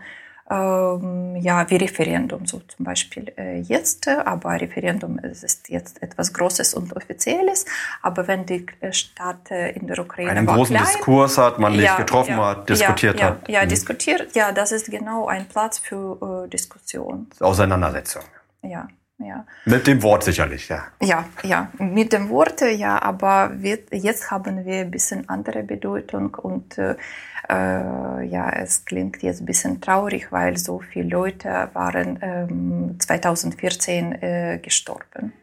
[0.51, 6.73] ähm, ja, wie Referendum, so zum Beispiel äh, jetzt, aber Referendum ist jetzt etwas Großes
[6.73, 7.65] und Offizielles,
[8.01, 11.95] aber wenn die Stadt äh, in der Ukraine einen großen klein, Diskurs hat, man ja,
[11.95, 13.47] getroffen ja, hat, diskutiert ja, hat.
[13.47, 13.69] Ja, mhm.
[13.69, 17.27] diskutiert, ja, das ist genau ein Platz für äh, Diskussion.
[17.39, 18.23] Auseinandersetzung.
[18.61, 18.87] Ja.
[19.23, 19.45] Ja.
[19.65, 20.83] Mit dem Wort sicherlich, ja.
[20.99, 26.33] Ja, ja, mit dem Wort, ja, aber wir, jetzt haben wir ein bisschen andere Bedeutung
[26.33, 26.95] und äh,
[27.51, 34.21] äh, ja, es klingt jetzt ein bisschen traurig, weil so viele Leute waren ähm, 2014
[34.21, 35.33] äh, gestorben.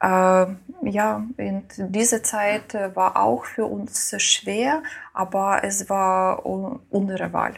[0.00, 0.46] Äh,
[0.82, 4.82] ja, in dieser Zeit war auch für uns schwer,
[5.14, 7.54] aber es war unsere Wahl.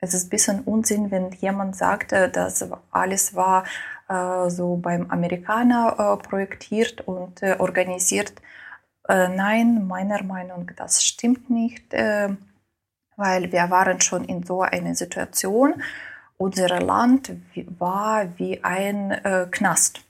[0.00, 3.64] Es ist ein bisschen Unsinn, wenn jemand sagt, dass alles war
[4.08, 8.32] äh, so beim Amerikaner äh, projektiert und äh, organisiert.
[9.08, 11.92] Äh, nein, meiner Meinung nach, das stimmt nicht
[13.18, 15.82] weil wir waren schon in so einer Situation.
[16.38, 17.32] Unser Land
[17.78, 20.00] war wie ein äh, Knast.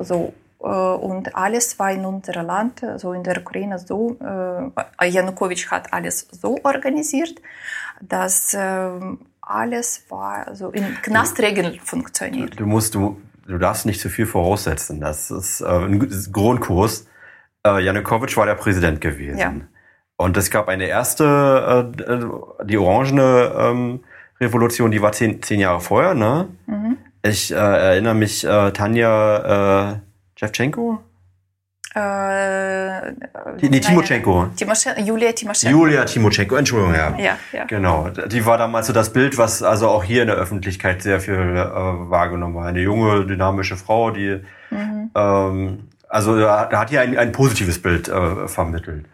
[0.00, 5.70] So, äh, und alles war in unserem Land, so in der Ukraine so, äh, Janukowitsch
[5.70, 7.40] hat alles so organisiert,
[8.00, 8.90] dass äh,
[9.40, 12.58] alles war so in Knastregeln funktioniert.
[12.58, 15.00] Du musst, du, du darfst nicht zu viel voraussetzen.
[15.00, 17.06] Das ist äh, ein Grundkurs.
[17.64, 19.38] Äh, Janukowitsch war der Präsident gewesen.
[19.38, 19.54] Ja.
[20.22, 24.00] Und es gab eine erste, äh, die orangene ähm,
[24.40, 26.14] Revolution, die war zehn, zehn Jahre vorher.
[26.14, 26.48] Ne?
[26.66, 26.96] Mhm.
[27.24, 29.94] Ich äh, erinnere mich, äh, Tanja äh,
[30.36, 31.00] Shevchenko?
[31.94, 33.12] Äh,
[33.60, 34.48] nee, Timoschenko.
[35.04, 35.78] Julia Timoschenko.
[35.78, 37.14] Julia Timoschenko, Entschuldigung, ja.
[37.18, 37.36] ja.
[37.52, 38.08] Ja, Genau.
[38.08, 41.34] Die war damals so das Bild, was also auch hier in der Öffentlichkeit sehr viel
[41.34, 41.64] äh,
[42.10, 42.66] wahrgenommen war.
[42.66, 45.10] Eine junge, dynamische Frau, die mhm.
[45.14, 49.06] ähm, also da, da hat hier ein, ein positives Bild äh, vermittelt.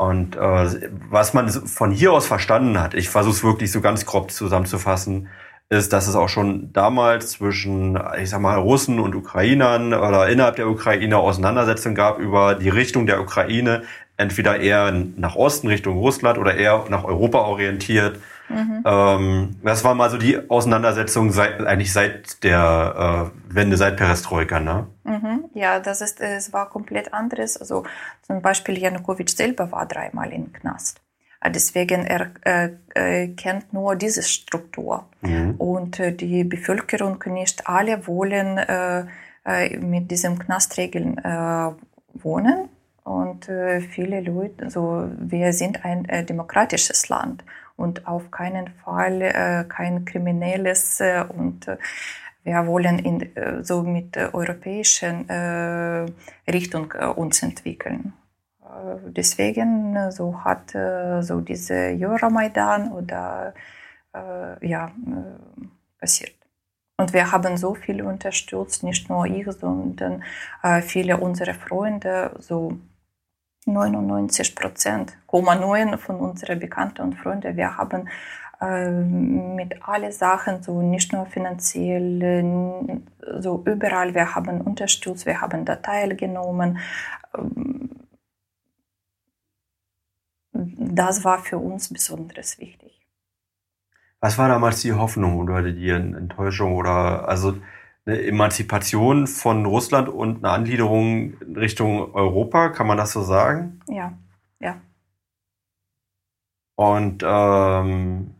[0.00, 4.06] Und äh, was man von hier aus verstanden hat, ich versuche es wirklich so ganz
[4.06, 5.28] grob zusammenzufassen,
[5.68, 10.56] ist, dass es auch schon damals zwischen, ich sag mal, Russen und Ukrainern oder innerhalb
[10.56, 13.82] der Ukraine Auseinandersetzungen gab über die Richtung der Ukraine,
[14.16, 18.16] entweder eher nach Osten Richtung Russland oder eher nach Europa orientiert.
[18.50, 18.82] Mhm.
[18.84, 24.58] Ähm, das war mal so die Auseinandersetzung seit, eigentlich seit der äh, Wende, seit Perestroika,
[24.58, 24.86] ne?
[25.04, 25.44] Mhm.
[25.54, 27.56] Ja, das ist, es war komplett anderes.
[27.56, 27.84] Also
[28.22, 31.00] zum Beispiel Janukowitsch selber war dreimal im Knast.
[31.40, 35.06] Äh, deswegen er äh, äh, kennt nur diese Struktur.
[35.22, 35.54] Mhm.
[35.56, 39.04] Und äh, die Bevölkerung nicht alle wollen äh,
[39.44, 41.16] äh, mit diesen Knastregeln
[42.14, 42.68] wohnen.
[43.02, 43.46] Und
[43.90, 47.42] viele Leute, also wir sind ein demokratisches Land
[47.80, 51.76] und auf keinen Fall äh, kein kriminelles äh, und äh,
[52.42, 56.06] wir wollen in, äh, so mit europäischen äh,
[56.50, 58.12] Richtung äh, uns entwickeln.
[59.04, 63.52] Deswegen so hat so diese Euromaidan oder
[64.60, 64.92] ja
[65.98, 66.36] passiert.
[66.96, 70.22] Und wir haben so viel unterstützt, nicht nur ich, sondern
[70.82, 72.78] viele unserer Freunde, so
[73.72, 78.08] 99 Prozent, 9 von unseren Bekannten und Freunden, wir haben
[78.62, 83.00] mit allen Sachen, so nicht nur finanziell,
[83.38, 86.78] so überall, wir haben unterstützt, wir haben da teilgenommen.
[90.52, 93.00] Das war für uns besonders wichtig.
[94.20, 97.56] Was war damals die Hoffnung oder die Enttäuschung oder also
[98.06, 103.80] eine Emanzipation von Russland und eine Angliederung Richtung Europa, kann man das so sagen?
[103.88, 104.12] Ja,
[104.60, 104.80] ja.
[106.76, 108.34] Und ähm,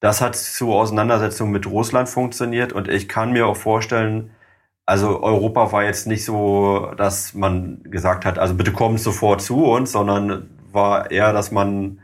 [0.00, 4.32] das hat zu Auseinandersetzungen mit Russland funktioniert und ich kann mir auch vorstellen,
[4.84, 9.64] also Europa war jetzt nicht so, dass man gesagt hat, also bitte kommt sofort zu
[9.64, 12.00] uns, sondern war eher, dass man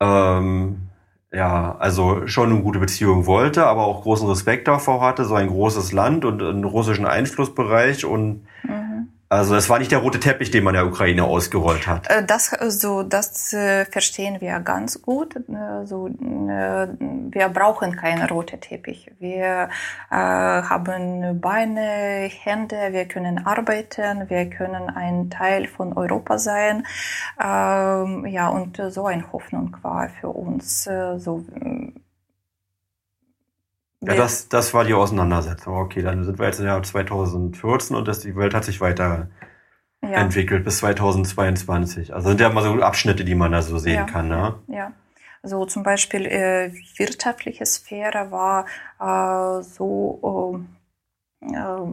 [0.00, 0.89] ähm,
[1.32, 5.48] ja, also schon eine gute Beziehung wollte, aber auch großen Respekt davor hatte, so ein
[5.48, 8.89] großes Land und einen russischen Einflussbereich und mhm.
[9.32, 12.10] Also es war nicht der rote Teppich, den man der Ukraine ausgerollt hat.
[12.10, 15.36] Äh, das, so, das äh, verstehen wir ganz gut.
[15.84, 16.88] So, äh,
[17.30, 19.08] wir brauchen keinen roten Teppich.
[19.20, 19.68] Wir
[20.10, 26.84] äh, haben Beine, Hände, wir können arbeiten, wir können ein Teil von Europa sein.
[27.40, 30.82] Ähm, ja, und so eine Hoffnung war für uns.
[31.18, 31.44] So,
[34.02, 35.76] ja, das, das war die Auseinandersetzung.
[35.76, 40.60] Okay, dann sind wir jetzt im Jahr 2014 und das, die Welt hat sich weiterentwickelt
[40.60, 40.64] ja.
[40.64, 42.14] bis 2022.
[42.14, 44.28] Also sind ja mal so Abschnitte, die man da so sehen ja, kann.
[44.28, 44.54] Ne?
[44.68, 44.92] Ja.
[45.42, 48.64] So zum Beispiel äh, wirtschaftliche Sphäre war
[48.98, 50.64] äh, so,
[51.42, 51.86] äh,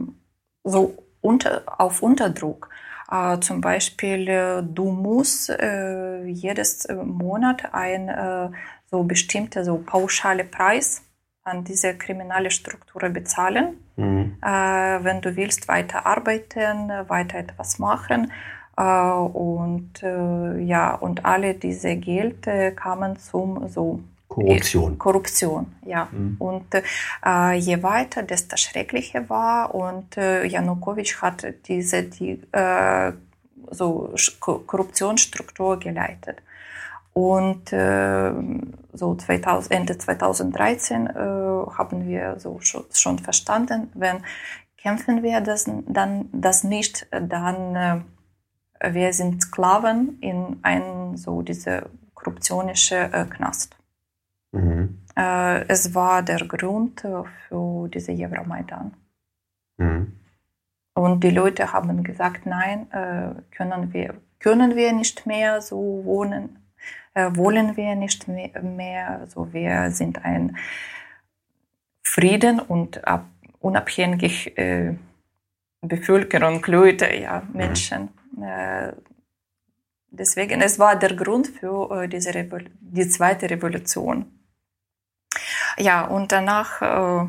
[0.64, 2.70] so unter, auf Unterdruck.
[3.10, 8.54] Äh, zum Beispiel, äh, du musst äh, jedes Monat ein
[8.90, 11.02] so bestimmter so pauschale Preis
[11.48, 14.36] an diese kriminelle Struktur bezahlen, mhm.
[14.42, 18.32] äh, wenn du willst weiter arbeiten, weiter etwas machen.
[18.76, 24.98] Äh, und äh, ja, und alle diese Geld kamen zum so Korruption.
[24.98, 26.08] Korruption, ja.
[26.10, 26.36] Mhm.
[26.38, 26.74] Und
[27.24, 29.74] äh, je weiter, desto schrecklicher war.
[29.74, 33.12] Und äh, Janukowitsch hat diese die, äh,
[33.70, 36.42] so Korruptionsstruktur geleitet.
[37.18, 38.32] Und äh,
[38.92, 44.18] so 2000, Ende 2013 äh, haben wir so schon, schon, verstanden, wenn
[44.76, 48.04] kämpfen wir das, dann das nicht, dann
[48.78, 53.76] äh, wir sind Sklaven in ein so diese korruptionische äh, Knast.
[54.52, 55.00] Mhm.
[55.16, 58.94] Äh, es war der Grund für diese Euromaidan.
[59.78, 60.12] Mhm.
[60.94, 66.44] Und die Leute haben gesagt, nein, äh, können wir können wir nicht mehr so wohnen
[66.54, 66.67] äh,
[67.36, 69.20] wollen wir nicht mehr.
[69.20, 70.56] Also wir sind ein
[72.02, 73.26] Frieden und ab,
[73.60, 74.94] unabhängig äh,
[75.80, 77.56] Bevölkerung, Leute, ja, mhm.
[77.56, 78.08] Menschen.
[78.36, 78.42] Mhm.
[78.42, 78.92] Äh,
[80.10, 84.26] deswegen, es war der Grund für äh, diese Revol die zweite Revolution.
[85.78, 87.26] Ja, und danach, äh,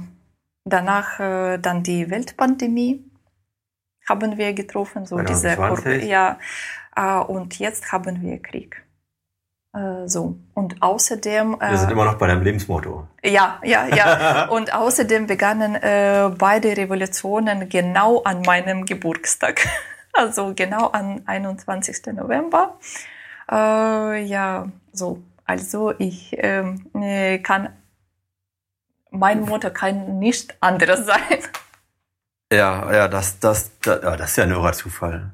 [0.66, 3.06] danach äh, dann die Weltpandemie
[4.08, 5.84] haben wir getroffen, so 2020.
[5.84, 6.40] diese, ja,
[6.96, 8.84] äh, und jetzt haben wir Krieg.
[9.74, 10.38] Äh, so.
[10.54, 11.58] Und außerdem.
[11.60, 13.08] Wir sind äh, immer noch bei deinem Lebensmotto.
[13.24, 14.46] Ja, ja, ja.
[14.50, 19.68] Und außerdem begannen äh, beide Revolutionen genau an meinem Geburtstag.
[20.12, 22.08] Also genau am 21.
[22.14, 22.78] November.
[23.50, 25.22] Äh, ja, so.
[25.46, 27.70] Also ich ähm, äh, kann.
[29.12, 31.20] Mein Motto kann nicht anderes sein.
[32.52, 35.30] Ja, ja, das, das, das, ja, das ist ja ein irrer Zufall.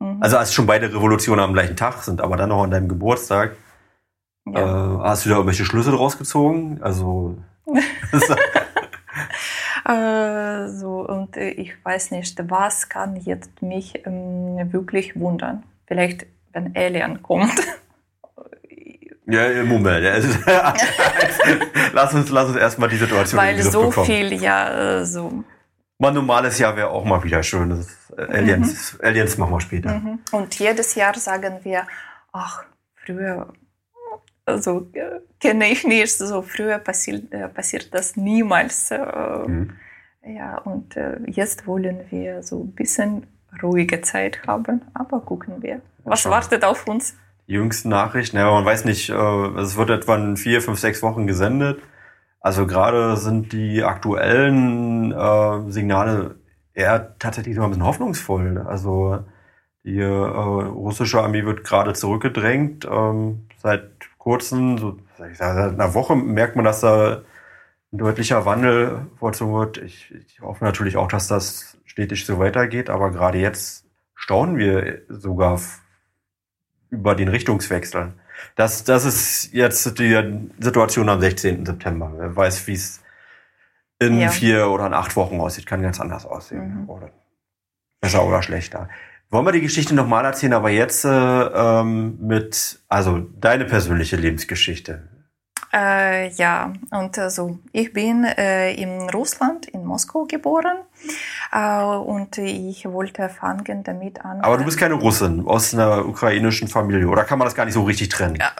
[0.00, 0.22] Mhm.
[0.22, 3.56] Also als schon beide Revolutionen am gleichen Tag sind, aber dann noch an deinem Geburtstag.
[4.54, 4.96] Ja.
[4.96, 6.78] Äh, hast du da irgendwelche Schlüsse draus gezogen?
[6.80, 7.36] Also.
[9.84, 15.64] äh, so, und äh, ich weiß nicht, was kann jetzt mich ähm, wirklich wundern?
[15.86, 17.52] Vielleicht, wenn Alien kommt.
[19.30, 20.04] Ja, Moment.
[20.04, 20.14] Ja,
[21.92, 24.06] lass uns, lass uns erstmal die Situation Weil so bekommen.
[24.06, 25.44] viel, ja, äh, so.
[25.98, 27.68] Mal normales Jahr wäre auch mal wieder schön.
[27.68, 29.04] Das, äh, Aliens, mhm.
[29.04, 29.98] Aliens machen wir später.
[29.98, 30.20] Mhm.
[30.32, 31.86] Und jedes Jahr sagen wir,
[32.32, 32.64] ach,
[33.04, 33.52] früher
[34.48, 36.16] also äh, kenne ich nicht.
[36.18, 38.90] So früher passiert, äh, passiert das niemals.
[38.90, 38.98] Äh,
[39.46, 39.72] mhm.
[40.26, 43.26] Ja, und äh, jetzt wollen wir so ein bisschen
[43.62, 45.80] ruhige Zeit haben, aber gucken wir.
[46.04, 47.16] Was ja, wartet auf uns?
[47.46, 49.14] Die jüngsten Nachrichten, ja, man weiß nicht, äh,
[49.60, 51.80] es wird etwa in vier, fünf, sechs Wochen gesendet.
[52.40, 56.36] Also gerade sind die aktuellen äh, Signale
[56.74, 58.58] eher tatsächlich so ein bisschen hoffnungsvoll.
[58.66, 59.24] Also
[59.84, 62.86] Die russische Armee wird gerade zurückgedrängt.
[62.90, 63.97] Ähm, seit
[64.28, 67.22] kurzem, so, seit einer Woche, merkt man, dass da
[67.92, 69.78] ein deutlicher Wandel vollzogen wird.
[69.78, 75.00] Ich, ich hoffe natürlich auch, dass das stetig so weitergeht, aber gerade jetzt staunen wir
[75.08, 75.58] sogar
[76.90, 78.12] über den Richtungswechsel.
[78.54, 81.64] Das, das ist jetzt die Situation am 16.
[81.64, 82.12] September.
[82.14, 83.00] Wer weiß, wie es
[83.98, 84.28] in ja.
[84.28, 85.64] vier oder in acht Wochen aussieht.
[85.64, 86.82] Kann ganz anders aussehen.
[86.82, 86.90] Mhm.
[86.90, 87.10] Oder
[88.02, 88.90] besser oder schlechter.
[89.30, 95.06] Wollen wir die Geschichte nochmal erzählen, aber jetzt äh, ähm, mit, also deine persönliche Lebensgeschichte.
[95.70, 100.78] Äh, ja, und also ich bin äh, in Russland, in Moskau geboren
[101.52, 104.40] äh, und ich wollte fangen damit an.
[104.40, 107.74] Aber du bist keine Russin aus einer ukrainischen Familie, oder kann man das gar nicht
[107.74, 108.36] so richtig trennen?
[108.36, 108.52] Ja,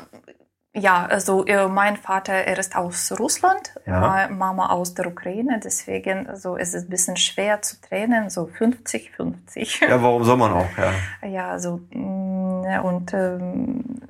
[0.74, 4.28] ja, also äh, mein Vater, er ist aus Russland, ja.
[4.28, 9.88] Mama aus der Ukraine, deswegen so ist es ein bisschen schwer zu trennen, so 50-50.
[9.88, 11.28] Ja, warum soll man auch, ja.
[11.28, 14.00] Ja, so mm, und ähm,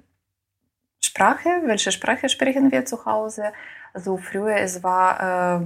[1.01, 3.53] Sprache, welche Sprache sprechen wir zu Hause?
[3.95, 5.63] Also früher es war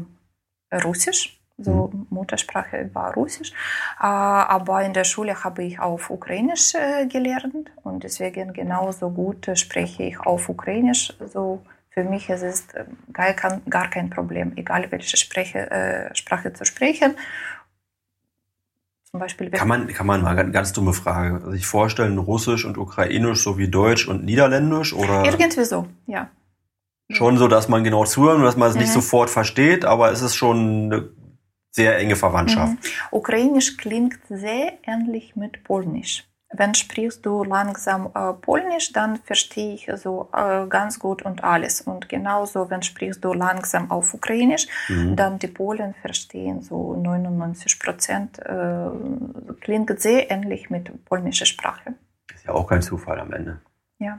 [0.70, 2.06] äh, Russisch, so mhm.
[2.10, 3.52] Muttersprache war Russisch,
[3.98, 10.04] aber in der Schule habe ich auf Ukrainisch äh, gelernt und deswegen genauso gut spreche
[10.04, 11.12] ich auf Ukrainisch.
[11.32, 12.66] So für mich ist es
[13.12, 17.14] gar kein, gar kein Problem, egal welche Sprache, äh, Sprache zu sprechen.
[19.10, 22.78] Zum Beispiel kann man, kann man mal eine ganz dumme Frage sich vorstellen, Russisch und
[22.78, 25.22] Ukrainisch sowie Deutsch und Niederländisch oder?
[25.24, 26.30] Irgendwie so, ja.
[27.10, 28.82] Schon so, dass man genau zuhört und dass man es mhm.
[28.82, 31.08] nicht sofort versteht, aber es ist schon eine
[31.72, 32.74] sehr enge Verwandtschaft.
[32.74, 32.78] Mhm.
[33.10, 36.24] Ukrainisch klingt sehr ähnlich mit Polnisch.
[36.54, 41.80] Wenn sprichst du langsam äh, Polnisch, dann verstehe ich so äh, ganz gut und alles.
[41.80, 45.16] Und genauso, wenn sprichst du langsam auf Ukrainisch, mhm.
[45.16, 48.38] dann die Polen verstehen so 99 Prozent.
[48.40, 48.90] Äh,
[49.62, 51.94] klingt sehr ähnlich mit polnischer Sprache.
[52.34, 53.60] Ist ja auch kein Zufall am Ende.
[53.98, 54.18] Ja.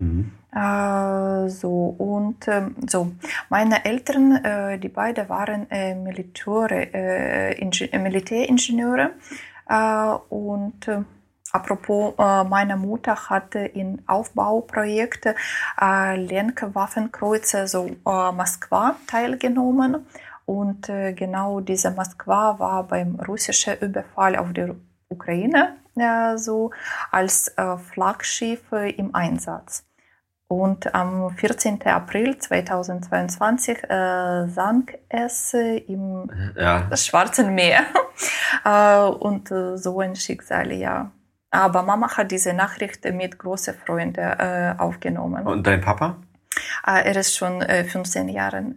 [0.00, 0.32] Mhm.
[0.52, 3.12] Äh, so und äh, so
[3.50, 9.12] meine Eltern, äh, die beiden waren äh, Militäre, äh, Militäringenieure
[9.68, 10.88] äh, und
[11.52, 15.34] Apropos, meine Mutter hatte in Aufbauprojekte
[15.80, 20.06] äh, Lenkwaffenkreuzer, so Moskwa teilgenommen.
[20.46, 24.72] Und genau diese Moskwa war beim russischen Überfall auf die
[25.08, 25.74] Ukraine
[26.36, 26.70] so
[27.10, 27.52] als
[27.92, 29.89] Flaggschiff im Einsatz.
[30.50, 31.80] Und am 14.
[31.86, 36.88] April 2022 äh, sank es im ja.
[36.96, 37.82] Schwarzen Meer.
[38.64, 41.12] äh, und äh, so ein Schicksal, ja.
[41.52, 45.46] Aber Mama hat diese Nachricht mit großer Freude äh, aufgenommen.
[45.46, 46.16] Und dein Papa?
[46.84, 48.74] Äh, er ist schon 15 äh, Jahren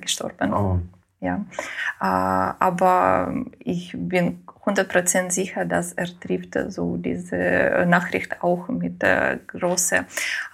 [0.00, 0.54] gestorben.
[0.54, 0.80] Oh.
[1.20, 1.44] Ja.
[1.98, 10.04] aber ich bin 100% sicher, dass er trifft so diese Nachricht auch mit äh, großer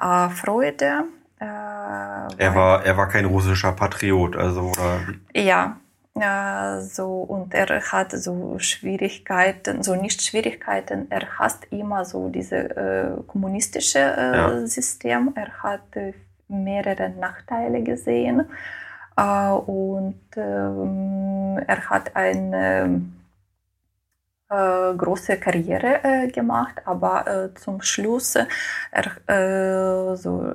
[0.01, 1.05] äh, Freude.
[1.41, 5.01] Äh, er war er war kein russischer Patriot, also oder?
[5.35, 5.79] Ja,
[6.15, 11.07] äh, so und er hat so Schwierigkeiten, so nicht Schwierigkeiten.
[11.11, 14.67] Er hasst immer so diese äh, kommunistische äh, ja.
[14.67, 15.33] System.
[15.35, 15.89] Er hat
[16.49, 18.45] mehrere Nachteile gesehen
[19.17, 22.89] und ähm, er hat ein äh,
[24.97, 30.53] große Karriere äh, gemacht, aber äh, zum Schluss er, so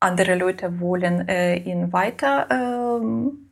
[0.00, 3.50] andere Leute wollen ihn weiter ähm,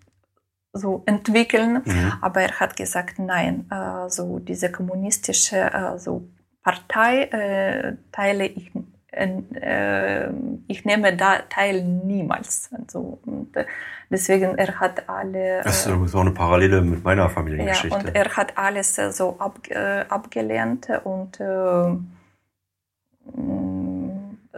[0.72, 2.12] so entwickeln, mhm.
[2.20, 3.70] aber er hat gesagt, nein,
[4.08, 6.28] so diese kommunistische so
[6.62, 8.72] Partei teile ich
[9.12, 10.30] äh,
[10.68, 12.70] ich nehme da teil niemals.
[12.72, 13.56] Also, und
[14.12, 15.62] deswegen, er hat alle.
[15.64, 17.88] Das ist so eine Parallele mit meiner Familiengeschichte.
[17.98, 21.96] Ja, und er hat alles so ab, äh, abgelehnt und äh,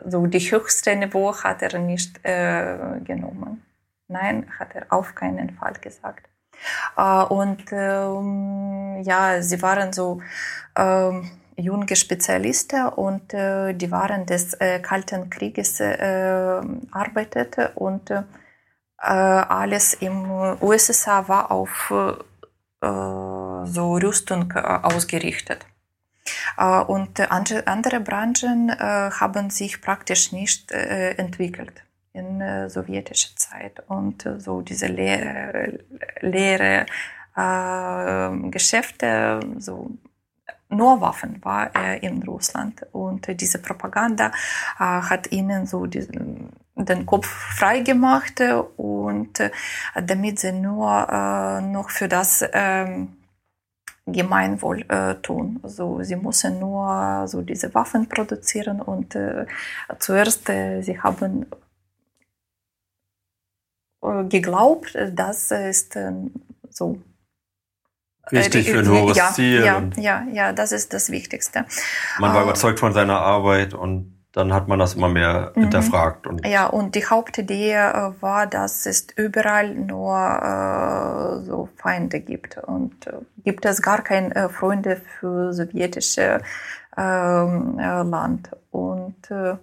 [0.06, 3.62] so die höchste Niveau hat er nicht äh, genommen.
[4.08, 6.28] Nein, hat er auf keinen Fall gesagt.
[6.96, 10.20] Äh, und ähm, ja, sie waren so
[10.76, 18.22] ähm, junge Spezialisten und äh, die während des äh, Kalten Krieges äh, arbeitete und äh,
[19.04, 20.30] alles im
[20.60, 22.86] USA war auf äh,
[23.66, 25.66] so Rüstung äh, ausgerichtet.
[26.86, 31.82] und andere Branchen haben sich praktisch nicht entwickelt
[32.12, 35.80] in sowjetischer Zeit und so diese leere,
[36.20, 36.86] leere
[38.50, 39.90] Geschäfte so
[40.74, 42.86] nur Waffen war er in Russland.
[42.92, 44.32] Und diese Propaganda
[44.78, 48.40] äh, hat ihnen so diesen, den Kopf frei gemacht
[48.76, 49.50] und äh,
[50.02, 53.16] damit sie nur äh, noch für das ähm,
[54.06, 55.60] Gemeinwohl äh, tun.
[55.62, 59.46] Also sie müssen nur so diese Waffen produzieren und äh,
[59.98, 61.46] zuerst äh, sie haben
[64.02, 66.32] äh, geglaubt, das ist ähm,
[66.68, 67.00] so
[68.30, 69.64] Wichtig für ein hohes ja, Ziel.
[69.64, 71.66] Ja, ja, ja, das ist das Wichtigste.
[72.18, 75.62] Man war überzeugt von seiner Arbeit und dann hat man das immer mehr mhm.
[75.62, 76.26] hinterfragt.
[76.26, 82.58] Und ja, und die Hauptidee äh, war, dass es überall nur äh, so Feinde gibt.
[82.58, 83.12] Und äh,
[83.44, 86.40] gibt es gar keine äh, Freunde für sowjetische
[86.96, 88.50] ähm, äh, Land.
[88.72, 89.54] Und äh,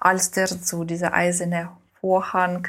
[0.00, 2.66] als der so dieser eiserne Vorhang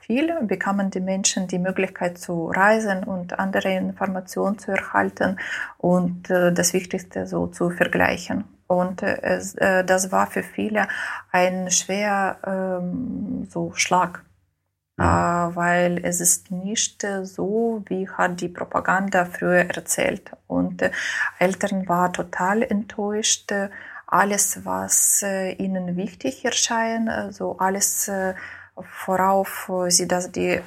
[0.00, 5.38] fiel, bekamen die Menschen die Möglichkeit zu reisen und andere Informationen zu erhalten
[5.78, 8.44] und das Wichtigste so zu vergleichen.
[8.66, 10.88] Und äh, es, äh, das war für viele
[11.30, 14.24] ein schwer ähm, so Schlag,
[14.98, 15.48] ja.
[15.48, 20.32] äh, weil es ist nicht so, wie hat die Propaganda früher erzählt.
[20.46, 20.90] Und äh,
[21.38, 23.52] Eltern waren total enttäuscht.
[24.06, 28.10] Alles, was äh, ihnen wichtig erscheint, also alles,
[29.06, 30.60] worauf sie das, die,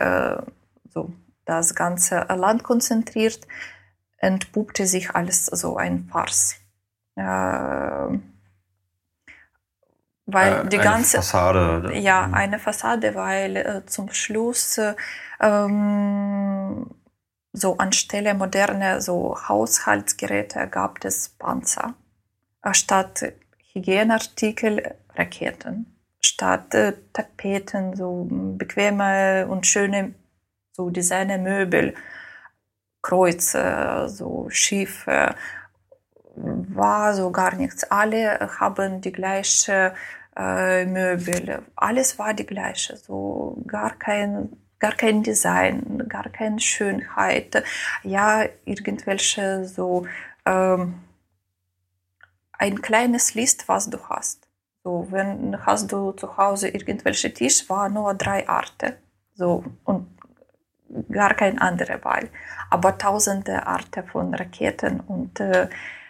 [0.90, 1.14] so,
[1.46, 3.48] das ganze Land konzentriert,
[4.18, 6.56] entpuppte sich alles so ein Farce.
[7.18, 8.20] Äh,
[10.28, 11.98] weil äh, die ganze Fassade.
[11.98, 12.34] Ja, mhm.
[12.34, 14.80] eine Fassade, weil äh, zum Schluss
[15.40, 16.86] ähm,
[17.54, 21.96] so anstelle moderner so Haushaltsgeräte gab es Panzer.
[22.72, 23.34] Statt
[23.74, 25.98] Hygieneartikel Raketen.
[26.20, 30.14] Statt äh, Tapeten so bequeme und schöne
[30.74, 31.96] so Designermöbel,
[33.02, 35.36] Kreuze, so Schiffe
[36.38, 37.84] war so gar nichts.
[37.86, 39.94] Alle haben die gleiche
[40.36, 41.64] äh, Möbel.
[41.76, 42.98] Alles war die gleiche.
[42.98, 47.64] So gar kein gar kein Design, gar keine Schönheit.
[48.04, 50.06] Ja, irgendwelche so
[50.46, 51.00] ähm,
[52.54, 54.48] ein kleines List, was du hast.
[54.84, 58.94] So, wenn hast du zu Hause irgendwelche Tisch, war nur drei Arten.
[59.34, 60.08] So und
[61.12, 62.30] gar kein anderer Wahl.
[62.70, 65.68] Aber tausende Arten von Raketen und äh,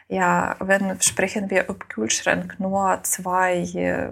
[0.09, 4.07] ja, wenn sprechen wir über Kühlschrank, nur zwei äh,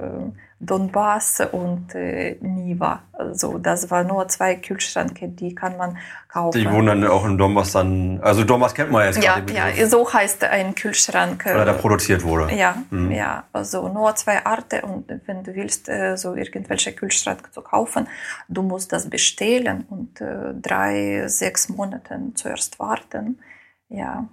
[0.59, 3.03] Donbass und äh, Niva.
[3.13, 6.59] Also das waren nur zwei Kühlschränke, die kann man kaufen.
[6.59, 10.11] Die wohnen dann auch in Donbass dann, also Donbass kennt man jetzt ja, Ja, so
[10.11, 11.45] heißt ein Kühlschrank.
[11.45, 12.53] Weil da produziert wurde.
[12.53, 13.11] Ja, mhm.
[13.11, 18.07] ja, also nur zwei Arten und wenn du willst, äh, so irgendwelche Kühlschränke zu kaufen,
[18.49, 23.39] du musst das bestellen und äh, drei, sechs Monate zuerst warten.
[23.87, 24.27] Ja.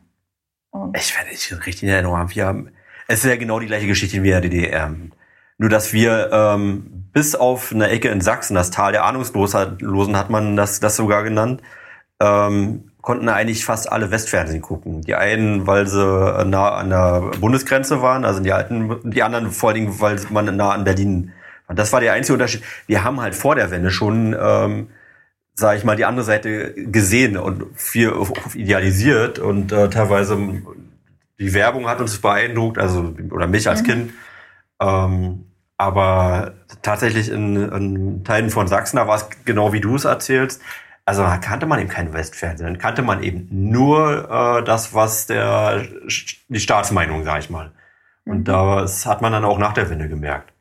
[0.72, 2.34] Und ich werde nicht richtig in Erinnerung haben.
[2.34, 2.70] Wir haben,
[3.06, 4.94] es ist ja genau die gleiche Geschichte wie in der DDR.
[5.58, 10.30] Nur, dass wir ähm, bis auf eine Ecke in Sachsen, das Tal der Ahnungslosen hat
[10.30, 11.62] man das, das sogar genannt,
[12.20, 15.02] ähm, konnten eigentlich fast alle Westfernsehen gucken.
[15.02, 19.70] Die einen, weil sie nah an der Bundesgrenze waren, also die alten, die anderen vor
[19.70, 21.32] allen Dingen, weil man nah an Berlin
[21.66, 21.76] war.
[21.76, 22.62] Das war der einzige Unterschied.
[22.86, 24.88] Wir haben halt vor der Wende schon ähm,
[25.54, 28.12] sage ich mal, die andere Seite gesehen und viel
[28.54, 30.38] idealisiert und äh, teilweise
[31.38, 33.86] die Werbung hat uns beeindruckt, also oder mich als mhm.
[33.86, 34.12] Kind.
[34.80, 35.44] Ähm,
[35.76, 40.62] aber tatsächlich in, in Teilen von Sachsen, da war es genau wie du es erzählst.
[41.04, 45.26] Also da kannte man eben kein Westfernsehen, dann kannte man eben nur äh, das, was
[45.26, 45.84] der
[46.48, 47.72] die Staatsmeinung, sag ich mal.
[48.24, 48.44] Und mhm.
[48.44, 50.51] das hat man dann auch nach der Wende gemerkt.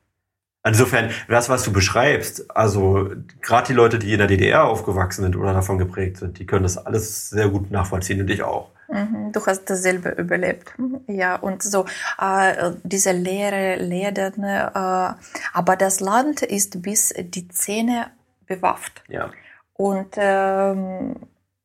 [0.63, 3.09] Insofern, das, was du beschreibst, also
[3.41, 6.63] gerade die Leute, die in der DDR aufgewachsen sind oder davon geprägt sind, die können
[6.63, 8.69] das alles sehr gut nachvollziehen und ich auch.
[8.87, 10.73] Mhm, du hast dasselbe überlebt.
[11.07, 11.85] Ja, und so
[12.19, 18.11] äh, diese leere Läden, äh, aber das Land ist bis die Zähne
[18.45, 19.01] bewaffnet.
[19.07, 19.31] Ja.
[19.73, 21.15] Und ähm,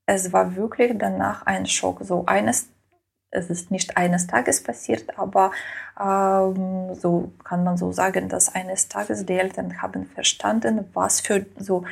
[0.07, 2.01] es war wirklich danach ein Schock.
[2.03, 2.69] So eines
[3.37, 5.53] es ist nicht eines Tages passiert, aber
[6.01, 11.47] ähm, so kann man so sagen, dass eines Tages die Eltern haben verstanden, was für
[11.59, 11.85] so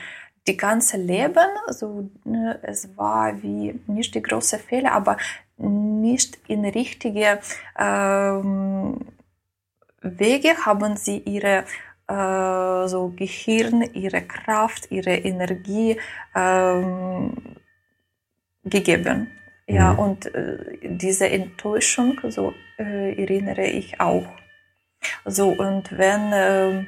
[0.47, 5.17] die ganze Leben, so ne, es war wie nicht die große Fehler, aber
[5.57, 7.39] nicht in richtige
[7.79, 9.01] ähm,
[10.03, 11.65] Wege haben sie ihre
[12.09, 15.99] äh, so Gehirn, ihre Kraft, ihre Energie
[16.35, 17.33] ähm,
[18.65, 19.31] gegeben.
[19.67, 19.99] Ja, mhm.
[19.99, 24.27] und äh, diese Enttäuschung, so äh, erinnere ich auch.
[25.25, 26.87] So, und wenn äh,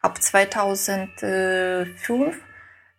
[0.00, 2.36] ab 2005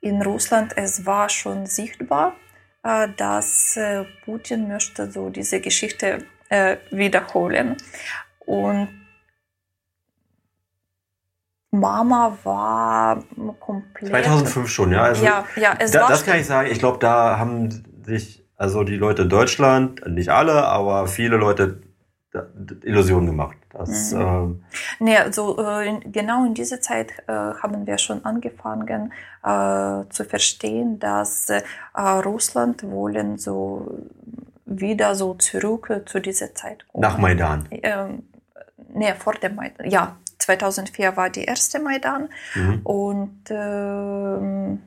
[0.02, 2.36] in Russland es war schon sichtbar,
[2.84, 7.78] äh, dass äh, Putin möchte so diese Geschichte äh, wiederholen.
[8.40, 8.90] Und
[11.72, 13.24] Mama war
[13.60, 14.10] komplett.
[14.10, 15.04] 2005 schon, ja.
[15.04, 16.70] Also ja, ja, es da, war das kann ich sagen.
[16.70, 21.82] Ich glaube, da haben sich also die Leute in Deutschland, nicht alle, aber viele Leute
[22.84, 23.58] Illusionen gemacht.
[23.72, 24.22] Das, mhm.
[24.22, 24.64] ähm
[25.00, 31.00] nee, also äh, genau in dieser Zeit äh, haben wir schon angefangen äh, zu verstehen,
[31.00, 31.64] dass äh,
[32.00, 34.00] Russland wollen so
[34.66, 37.02] wieder so zurück zu dieser Zeit kommen.
[37.02, 37.68] Nach Maidan?
[37.72, 38.24] Ähm,
[38.94, 39.90] nee, vor dem Maidan.
[39.90, 42.82] Ja, 2004 war die erste Maidan mhm.
[42.84, 44.80] und ähm,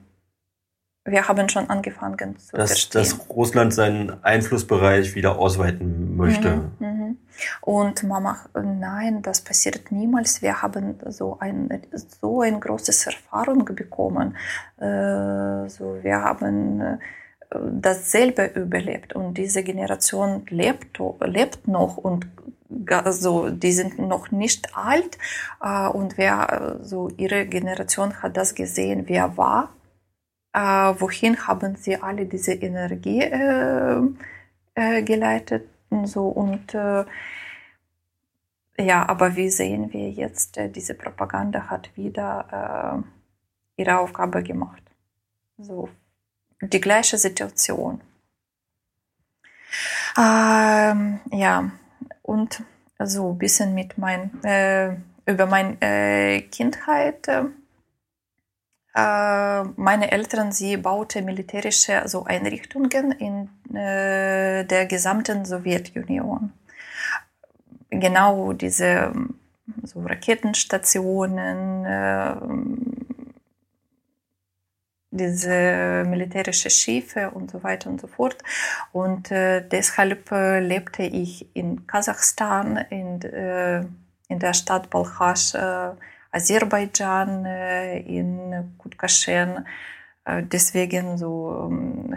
[1.06, 3.02] wir haben schon angefangen zu dass, verstehen.
[3.02, 6.70] Dass Russland seinen Einflussbereich wieder ausweiten möchte.
[6.78, 7.14] Mhm, mh.
[7.60, 10.40] Und Mama, nein, das passiert niemals.
[10.40, 11.82] Wir haben so ein,
[12.20, 14.36] so ein großes Erfahrung bekommen.
[14.78, 16.98] Äh, so, wir haben äh,
[17.50, 22.26] dasselbe überlebt und diese Generation lebt, lebt noch und
[23.10, 25.18] so, die sind noch nicht alt
[25.62, 29.68] äh, und wer so ihre Generation hat das gesehen, wer war
[30.54, 34.00] äh, wohin haben sie alle diese Energie äh,
[34.74, 37.04] äh, geleitet und so und äh,
[38.78, 43.04] ja, aber wie sehen wir jetzt, äh, diese Propaganda hat wieder
[43.76, 44.82] äh, ihre Aufgabe gemacht.
[45.58, 45.88] So
[46.60, 48.00] die gleiche Situation.
[50.16, 51.70] Ähm, ja,
[52.22, 52.62] und
[52.98, 54.30] so ein bisschen mit mein,
[55.26, 57.44] über meine Kindheit äh,
[58.96, 66.52] meine Eltern, sie baute militärische also Einrichtungen in äh, der gesamten Sowjetunion.
[67.90, 69.12] Genau diese
[69.82, 72.36] so Raketenstationen, äh,
[75.10, 78.36] diese militärische Schiffe und so weiter und so fort.
[78.92, 83.84] Und äh, deshalb äh, lebte ich in Kasachstan, in, äh,
[84.28, 85.54] in der Stadt Balchasch,
[86.34, 89.66] Aserbaidschan, äh, in Kutkaschen.
[90.24, 92.16] Äh, deswegen so ähm,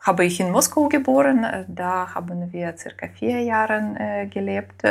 [0.00, 1.66] habe ich in Moskau geboren.
[1.68, 4.82] Da haben wir circa vier Jahre gelebt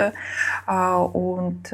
[0.67, 1.73] und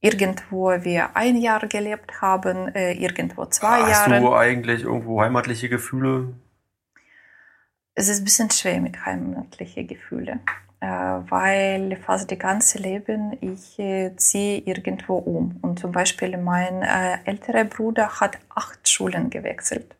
[0.00, 4.14] irgendwo wir ein Jahr gelebt haben, irgendwo zwei Jahre.
[4.14, 6.32] Hast du eigentlich irgendwo heimatliche Gefühle?
[7.94, 10.40] Es ist ein bisschen schwer mit heimatlichen Gefühlen.
[10.80, 15.58] Äh, weil fast das ganze Leben ich äh, ziehe irgendwo um.
[15.62, 19.96] Und zum Beispiel mein äh, älterer Bruder hat acht Schulen gewechselt.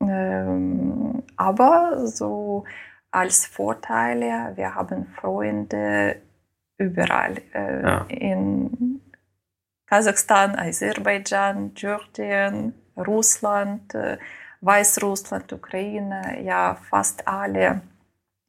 [0.00, 2.64] Ähm, aber so
[3.12, 6.16] als Vorteile, wir haben Freunde
[6.78, 7.36] überall.
[7.54, 8.06] Ja.
[8.08, 9.00] In
[9.86, 13.92] Kasachstan, Aserbaidschan, Georgien, Russland,
[14.60, 17.82] Weißrussland, Ukraine, ja fast alle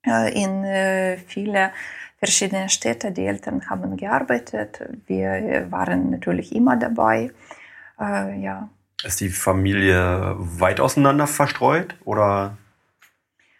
[0.03, 1.71] in äh, viele
[2.17, 3.11] verschiedene Städte.
[3.11, 4.81] Die Eltern haben gearbeitet.
[5.07, 7.31] Wir waren natürlich immer dabei.
[7.99, 8.69] Äh, ja.
[9.03, 12.57] Ist die Familie weit auseinander verstreut oder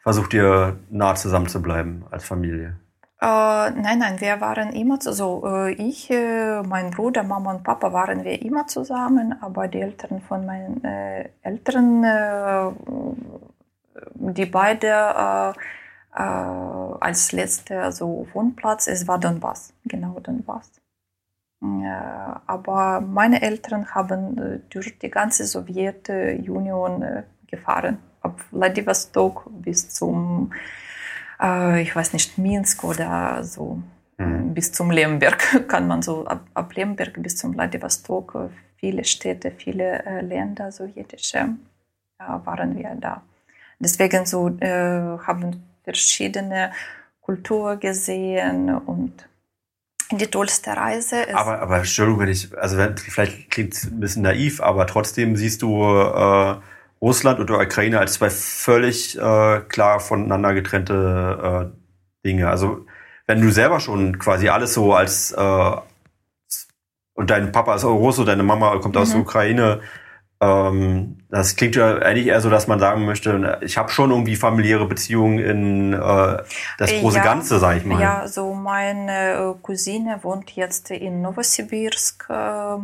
[0.04, 2.76] versucht ihr nah zusammen zu bleiben als Familie?
[3.20, 5.44] Äh, nein, nein, wir waren immer so.
[5.46, 10.22] Äh, ich, äh, mein Bruder, Mama und Papa waren wir immer zusammen, aber die Eltern
[10.22, 10.84] von meinen
[11.44, 12.04] Eltern,
[14.16, 15.54] die beide
[16.14, 20.72] äh, als letzter also Wohnplatz, es war Donbass, genau Donbass.
[21.62, 21.66] Äh,
[22.48, 30.52] aber meine Eltern haben äh, durch die ganze Sowjetunion äh, gefahren, ab Vladivostok bis zum,
[31.42, 33.82] äh, ich weiß nicht, Minsk oder so,
[34.18, 34.54] mhm.
[34.54, 39.52] bis zum Lemberg, kann man so, ab, ab Lemberg bis zum Vladivostok, äh, viele Städte,
[39.52, 41.50] viele Länder, sowjetische,
[42.18, 43.22] waren wir da.
[43.80, 46.72] Deswegen so haben verschiedene
[47.22, 49.28] Kultur gesehen und
[50.12, 51.36] die tollste Reise ist.
[51.36, 55.62] Aber, aber Entschuldigung, wenn ich, also vielleicht klingt es ein bisschen naiv, aber trotzdem siehst
[55.62, 56.56] du äh,
[57.02, 62.50] Russland und die Ukraine als zwei völlig äh, klar voneinander getrennte äh, Dinge.
[62.50, 62.86] Also
[63.26, 65.72] wenn du selber schon quasi alles so als äh,
[67.14, 69.14] und dein Papa ist Russe, deine Mama kommt aus mhm.
[69.14, 69.82] der Ukraine,
[70.42, 74.36] ähm, das klingt ja eigentlich eher so, dass man sagen möchte, ich habe schon irgendwie
[74.36, 75.98] familiäre Beziehungen in äh,
[76.80, 78.02] das große ja, Ganze, sage ich mal.
[78.02, 82.26] Ja, so meine äh, Cousine wohnt jetzt in Novosibirsk.
[82.28, 82.78] Äh,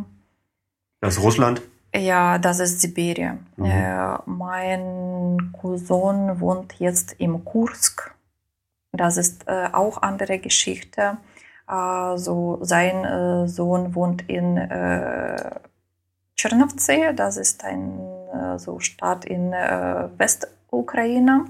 [1.00, 1.60] das ist Russland?
[1.94, 3.46] Ja, das ist Sibirien.
[3.56, 3.64] Mhm.
[3.64, 8.14] Äh, mein Cousin wohnt jetzt im Kursk.
[8.92, 11.16] Das ist äh, auch andere Geschichte.
[11.68, 14.56] Äh, so sein äh, Sohn wohnt in
[16.38, 21.46] Czernovtsi, das ist eine so Stadt in äh, Westukraine.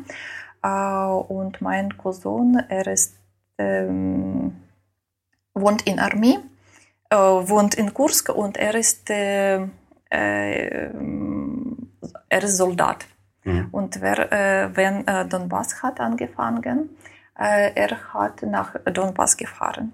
[0.63, 3.15] Äh, und mein Cousin, er ist,
[3.59, 4.57] ähm,
[5.53, 6.39] wohnt in Armee,
[7.11, 10.91] äh, wohnt in Kursk und er ist, äh, äh,
[12.31, 13.07] er ist Soldat.
[13.45, 13.69] Mhm.
[13.71, 16.97] Und wer, äh, wenn äh, Donbass hat angefangen,
[17.39, 19.93] äh, er hat nach Donbass gefahren.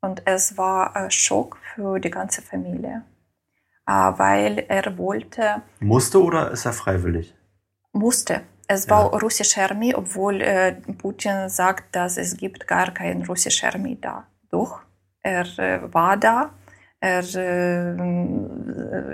[0.00, 3.11] Und es war ein Schock für die ganze Familie, äh,
[3.86, 5.62] weil er wollte.
[5.80, 7.34] Musste oder ist er freiwillig?
[7.92, 8.42] Musste.
[8.68, 9.18] Es war ja.
[9.18, 14.26] russische Armee, obwohl äh, Putin sagt, dass es gibt gar keine russische Armee da.
[14.50, 14.80] Doch,
[15.22, 16.50] er äh, war da.
[17.00, 17.96] Er, äh,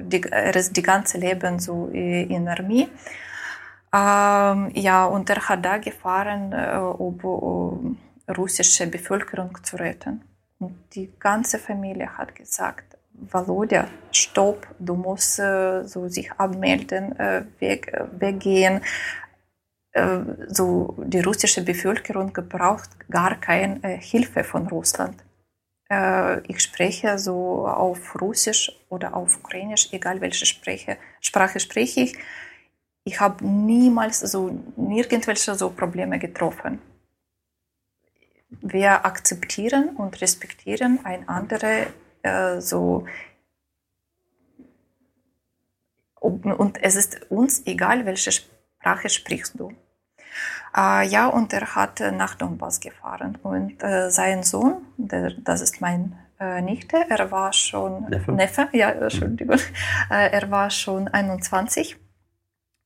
[0.03, 2.89] die, er ist die ganze Leben so in der Armee.
[3.91, 7.97] Ähm, ja, und er hat da gefahren, äh, um
[8.27, 10.23] äh, russische Bevölkerung zu retten.
[10.59, 12.98] Und die ganze Familie hat gesagt,
[13.31, 18.81] Volodya, stopp, du musst äh, so sich abmelden, äh, weg, weggehen.
[19.93, 25.25] Äh, so die russische Bevölkerung braucht gar keine Hilfe von Russland.
[26.49, 32.19] Ich spreche so auf Russisch oder auf Ukrainisch, egal welche Sprache, Sprache spreche ich.
[33.05, 36.79] Ich habe niemals so nirgendwelche so Probleme getroffen
[38.51, 41.89] wir akzeptieren und respektieren ein andere
[42.23, 43.07] äh, so.
[46.21, 49.73] Und es ist uns egal, welche Sprache sprichst du.
[50.77, 53.39] Äh, ja, und er hat nach Donbass gefahren.
[53.43, 58.69] Und äh, sein Sohn, der, das ist mein äh, Nichte, er war schon Neffe, Neffe
[58.73, 60.11] ja, Entschuldigung, mhm.
[60.11, 61.97] er war schon 21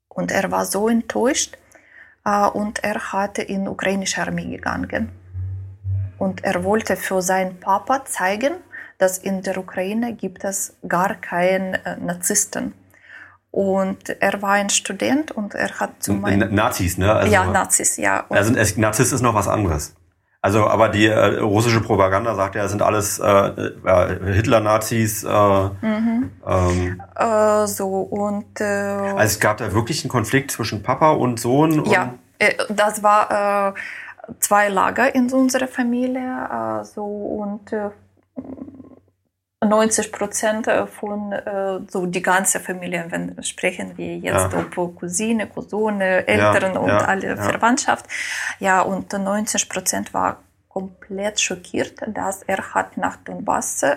[0.08, 1.58] und er war so enttäuscht
[2.24, 5.10] äh, und er hatte in ukrainische Armee gegangen.
[6.18, 8.54] Und er wollte für seinen Papa zeigen,
[9.02, 12.72] dass in der Ukraine gibt es gar keinen äh, Narzissten.
[13.50, 16.54] Und er war ein Student und er hat zu meinen...
[16.54, 17.12] Nazis, ne?
[17.12, 18.24] Also, ja, Nazis, ja.
[18.28, 19.94] Und also es, Narzisst ist noch was anderes.
[20.40, 25.24] Also, aber die äh, russische Propaganda sagt ja, es sind alles äh, äh, Hitler-Nazis.
[25.24, 26.30] Äh, mhm.
[26.46, 28.60] ähm, äh, so und.
[28.60, 31.80] Äh, also es gab da wirklich einen Konflikt zwischen Papa und Sohn.
[31.80, 33.74] Und ja, äh, das war
[34.40, 36.50] zwei Lager in unserer Familie.
[36.50, 37.72] Also, und
[39.64, 44.58] 90 Prozent von äh, so die ganze Familie, wenn sprechen wir jetzt ja.
[44.58, 48.06] ob Cousine, Cousine, Eltern ja, und ja, alle Verwandtschaft.
[48.58, 53.96] Ja, und 90 Prozent war komplett schockiert, dass er hat nach Donbass äh,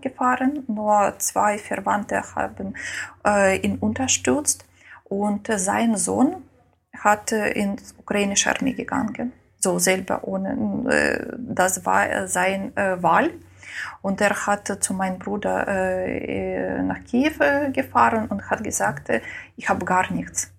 [0.00, 0.64] gefahren.
[0.66, 2.74] Nur zwei Verwandte haben
[3.26, 4.64] äh, ihn unterstützt
[5.04, 6.36] und sein Sohn
[6.98, 9.32] hat äh, ins ukrainische Armee gegangen
[9.62, 13.30] so selber ohne, äh, das war sein äh, Wahl.
[14.00, 17.34] Und er hat zu meinem Bruder äh, nach Kiew
[17.72, 19.10] gefahren und hat gesagt,
[19.56, 20.52] ich habe gar nichts.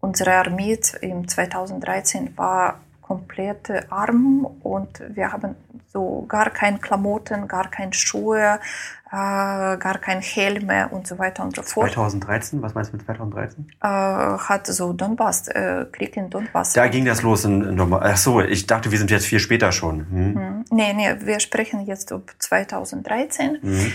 [0.00, 2.80] Unsere Armee im 2013 war
[3.10, 5.56] komplett arm und wir haben
[5.92, 8.60] so gar keine Klamotten, gar keine Schuhe,
[9.08, 11.90] äh, gar keine Helme und so weiter und so fort.
[11.90, 13.66] 2013, was meinst du mit 2013?
[13.82, 16.74] Äh, hat so Donbass, äh, Krieg in Donbass.
[16.74, 18.02] Da ging das los in, in Donbass.
[18.04, 20.06] Ach so, ich dachte, wir sind jetzt viel später schon.
[20.08, 20.36] Hm.
[20.36, 20.64] Hm.
[20.70, 23.58] Nee, nee, wir sprechen jetzt um 2013.
[23.60, 23.92] Hm.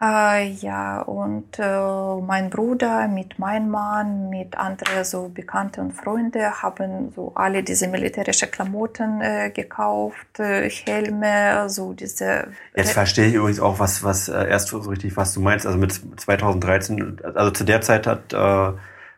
[0.00, 6.62] Äh, ja, und äh, mein Bruder mit meinem Mann, mit anderen so Bekannte und Freunde
[6.62, 12.48] haben so alle diese militärischen Klamotten äh, gekauft, äh, Helme, so diese.
[12.74, 15.66] Jetzt verstehe ich übrigens auch, was, was äh, erst so richtig, was du meinst.
[15.66, 18.72] Also mit 2013, also zu der Zeit hat äh,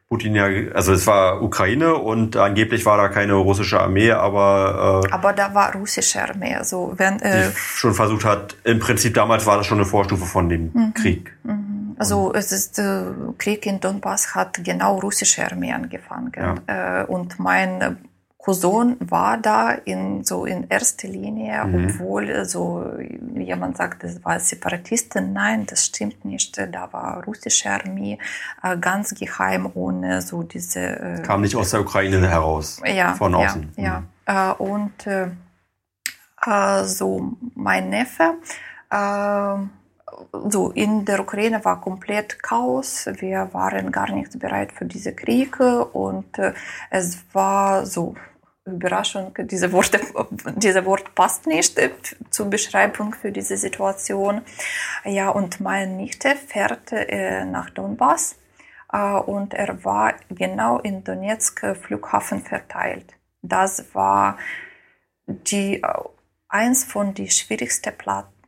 [0.09, 5.13] Putin ja, also es war Ukraine und angeblich war da keine russische Armee, aber äh,
[5.13, 8.57] aber da war russische Armee, also wenn äh, die schon versucht hat.
[8.65, 10.95] Im Prinzip damals war das schon eine Vorstufe von dem mhm.
[10.95, 11.37] Krieg.
[11.45, 11.95] Mhm.
[11.99, 13.03] Also es ist äh,
[13.37, 17.03] Krieg in Donbass hat genau russische Armee angefangen ja.
[17.03, 17.99] äh, und mein
[18.49, 21.84] Cousin war da in so in erster Linie, mhm.
[21.84, 22.82] obwohl so
[23.34, 25.34] jemand sagt, es war Separatisten.
[25.34, 26.57] Nein, das stimmt nicht.
[26.57, 28.18] Da war russische Armee
[28.62, 30.80] äh, ganz geheim ohne so diese.
[30.80, 32.80] Äh, Kam nicht aus der Ukraine heraus.
[32.86, 33.12] Ja.
[33.12, 33.70] Von außen.
[33.76, 34.05] Ja.
[34.26, 34.57] ja.
[34.59, 34.66] Mhm.
[34.66, 38.36] und äh, so mein Neffe
[40.51, 43.09] so in der Ukraine war komplett Chaos.
[43.18, 46.55] Wir waren gar nicht bereit für diese Kriege und äh,
[46.90, 48.14] es war so
[48.73, 49.35] Überraschung.
[49.39, 50.01] Diese Worte,
[50.57, 51.81] dieser Wort passt nicht
[52.31, 54.43] zur Beschreibung für diese Situation.
[55.05, 58.37] Ja, und meine Nichte fährt äh, nach Donbass
[58.93, 63.14] äh, und er war genau in Donetsk Flughafen verteilt.
[63.43, 64.39] Das war
[65.27, 65.89] die, äh,
[66.49, 67.93] eins von den schwierigsten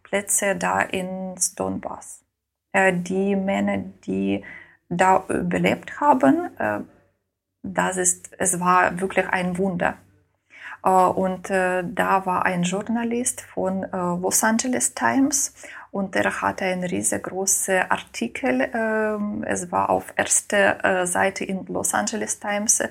[0.03, 2.25] Plätze da in Donbass.
[2.73, 4.45] Äh, die Männer, die
[4.89, 6.81] da überlebt haben, äh,
[7.63, 9.99] das ist, es war wirklich ein Wunder.
[10.83, 15.55] Und da war ein Journalist von Los Angeles Times
[15.91, 18.71] und er hatte einen riesengroßen Artikel.
[18.73, 22.83] Ähm, es war auf erster Seite in Los Angeles Times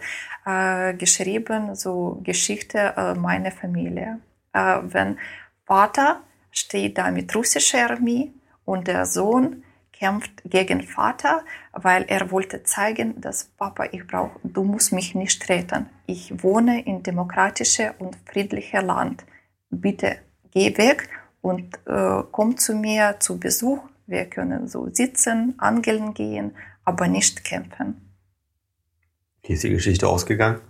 [0.97, 4.19] geschrieben, so Geschichte meiner Familie.
[4.53, 5.17] Wenn
[5.65, 6.21] Vater
[6.51, 8.31] steht da mit russischer Armee
[8.65, 9.63] und der Sohn
[9.99, 11.43] kämpft gegen Vater,
[11.73, 15.87] weil er wollte zeigen, dass Papa, ich brauche, du musst mich nicht treten.
[16.05, 19.25] Ich wohne in demokratischer und friedlicher Land.
[19.69, 20.17] Bitte
[20.51, 21.09] geh weg
[21.41, 23.79] und äh, komm zu mir zu Besuch.
[24.07, 28.09] Wir können so sitzen, angeln gehen, aber nicht kämpfen.
[29.43, 30.61] Wie ist die Geschichte ausgegangen?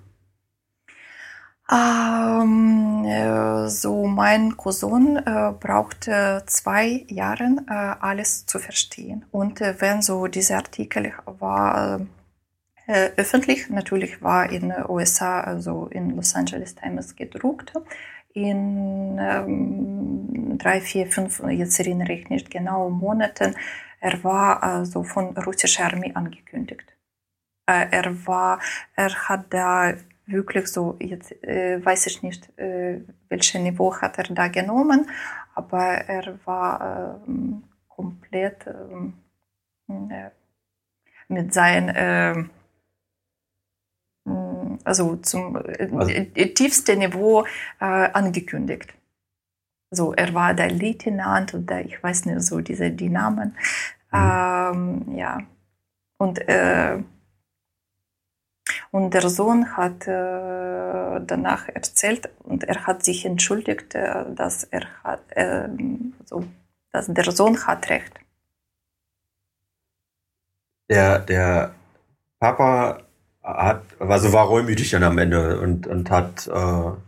[1.72, 9.24] Ähm, äh, so mein Cousin äh, brauchte zwei Jahre äh, alles zu verstehen.
[9.32, 12.02] Und äh, wenn so dieser Artikel war
[12.86, 17.72] äh, öffentlich, natürlich war in den USA, also in Los Angeles Times gedruckt,
[18.34, 23.56] in ähm, drei, vier, fünf, jetzt erinnere ich nicht genau, Monaten,
[24.02, 26.88] er war also von russischer Armee angekündigt.
[27.68, 28.60] Äh, er war,
[28.98, 29.94] er hat da
[30.32, 35.10] wirklich so, jetzt äh, weiß ich nicht, äh, welches Niveau hat er da genommen,
[35.56, 37.34] aber er war äh,
[37.88, 38.66] komplett
[41.28, 42.50] mit seinem, ähm,
[44.84, 46.06] also zum also,
[46.56, 47.46] tiefsten Niveau
[47.80, 48.94] angekündigt.
[49.92, 53.58] So, er war der Leutnant oder ich weiß nicht so diese die Namen.
[54.12, 55.06] Mhm.
[55.10, 55.40] Ähm, ja.
[56.18, 56.40] Und
[58.92, 64.88] und der Sohn hat äh, danach erzählt und er hat sich entschuldigt, äh, dass er
[65.04, 65.70] hat, äh,
[66.26, 66.44] so,
[66.92, 68.14] dass der Sohn hat recht.
[70.90, 71.76] Der, der
[72.40, 73.04] Papa
[73.44, 77.00] hat, also war reumütig dann am Ende und, und hat, äh, war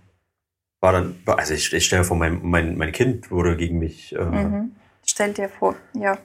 [0.81, 4.15] dann, also ich, ich stelle vor, mein, mein, mein Kind wurde gegen mich.
[4.15, 4.75] Äh, mhm.
[5.03, 6.17] Stell dir vor, ja.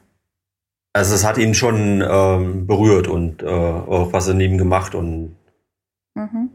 [0.92, 5.36] Also es hat ihn schon ähm, berührt und äh, auch was in ihm gemacht und
[6.16, 6.50] Mhm.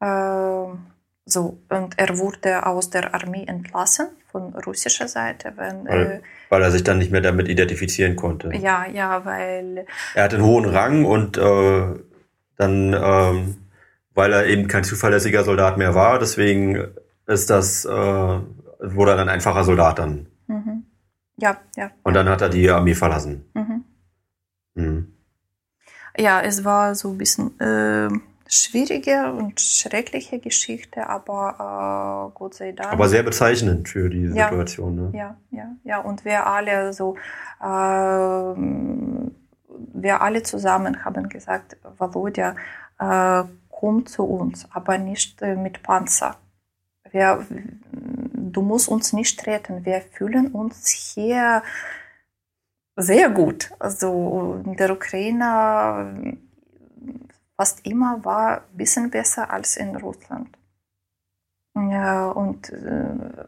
[0.00, 0.76] Äh,
[1.24, 6.62] so, und er wurde aus der Armee entlassen von russischer Seite, wenn, weil, äh, weil
[6.62, 8.50] er sich dann nicht mehr damit identifizieren konnte.
[8.56, 12.00] Ja, ja, weil er hat einen hohen Rang und äh,
[12.56, 13.56] dann, ähm,
[14.14, 16.88] weil er eben kein zuverlässiger Soldat mehr war, deswegen
[17.26, 20.26] ist das, äh, wurde er dann einfacher Soldat dann.
[20.48, 20.84] Mhm.
[21.36, 21.92] Ja, ja.
[22.02, 23.44] Und dann hat er die Armee verlassen.
[23.54, 23.84] Mhm.
[24.74, 25.09] Mhm
[26.18, 28.08] ja, es war so ein bisschen äh,
[28.50, 32.92] schwierige und schreckliche Geschichte, aber äh, Gott sei Dank.
[32.92, 35.10] Aber sehr bezeichnend für die ja, Situation, ne?
[35.16, 35.98] Ja, ja, ja.
[36.00, 37.16] Und wir alle so,
[37.60, 37.64] äh,
[39.94, 42.56] wir alle zusammen haben gesagt, Volodya,
[42.98, 46.36] äh, komm zu uns, aber nicht äh, mit Panzer.
[47.12, 47.46] Wir,
[47.90, 49.84] du musst uns nicht retten.
[49.84, 51.62] Wir fühlen uns hier
[53.02, 53.70] sehr gut.
[53.78, 56.36] Also in der Ukraine
[57.56, 60.48] fast immer war ein bisschen besser als in Russland.
[61.74, 63.44] Ja, und äh,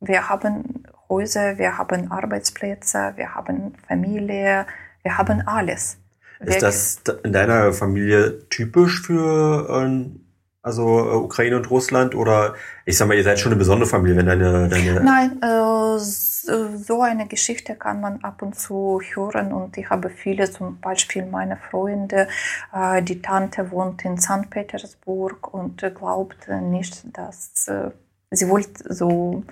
[0.00, 4.66] wir haben Häuser, wir haben Arbeitsplätze, wir haben Familie,
[5.02, 5.98] wir haben alles.
[6.40, 10.26] Ist das in deiner Familie typisch für ähm,
[10.62, 12.14] also äh, Ukraine und Russland?
[12.14, 12.54] Oder
[12.84, 14.68] ich sag mal, ihr seid schon eine besondere Familie, wenn deine.
[14.68, 15.98] deine Nein, äh,
[16.46, 21.26] so eine Geschichte kann man ab und zu hören und ich habe viele, zum Beispiel
[21.26, 22.28] meine Freunde,
[22.72, 24.48] äh, die Tante wohnt in St.
[24.50, 27.90] Petersburg und glaubt nicht, dass äh,
[28.30, 29.44] sie wollte so.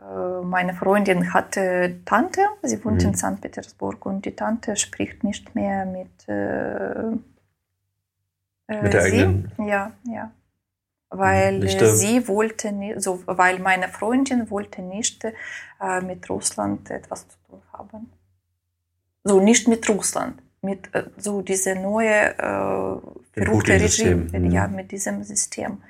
[0.00, 3.10] Äh, meine Freundin hatte Tante, sie wohnt mhm.
[3.10, 3.40] in St.
[3.40, 6.28] Petersburg und die Tante spricht nicht mehr mit.
[6.28, 7.16] Äh,
[8.82, 9.22] mit der sie.
[9.22, 9.52] eigenen.
[9.58, 10.30] Ja, ja
[11.18, 17.28] weil nicht, sie wollte nicht, so, weil meine Freundin wollte nicht äh, mit Russland etwas
[17.28, 18.12] zu tun haben.
[19.22, 22.96] So nicht mit Russland, mit äh, so diese neue äh,
[23.32, 24.50] verrückte Regime, mhm.
[24.50, 25.82] ja, mit diesem System.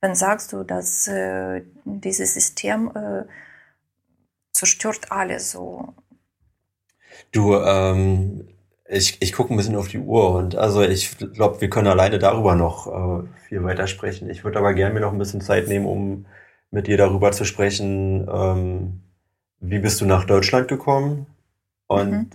[0.00, 3.24] Wenn sagst du, dass äh, dieses System äh,
[4.52, 5.94] zerstört alles so.
[7.32, 8.48] Du, ähm,
[8.90, 12.18] ich, ich gucke ein bisschen auf die Uhr und also ich glaube, wir können alleine
[12.18, 14.28] darüber noch äh, viel weiter sprechen.
[14.28, 16.26] Ich würde aber gerne mir noch ein bisschen Zeit nehmen, um
[16.72, 19.00] mit dir darüber zu sprechen, ähm,
[19.60, 21.26] wie bist du nach Deutschland gekommen
[21.86, 22.30] und mhm.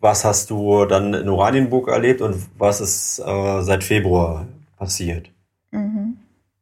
[0.00, 4.46] was hast du dann in Oranienburg erlebt und was ist äh, seit Februar
[4.78, 5.30] passiert?
[5.70, 6.16] Mhm.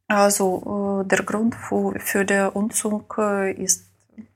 [0.07, 3.85] Also äh, der Grund für, für den Umzug äh, ist
[4.17, 4.27] ein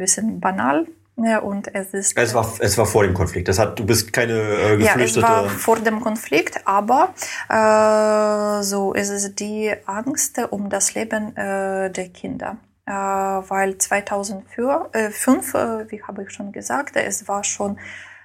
[0.00, 0.86] bisschen banal
[1.16, 2.18] Ja, und es ist.
[2.18, 3.46] Es war, es war vor dem Konflikt.
[3.46, 5.20] Das hat, du bist keine äh, Geflüchtete.
[5.20, 7.14] Ja, es war vor dem Konflikt, aber
[7.48, 12.56] äh, so es ist die Angst um das Leben äh, der Kinder.
[12.86, 14.54] Äh, weil 2005,
[14.92, 17.78] äh, äh, wie habe ich schon gesagt, es war schon,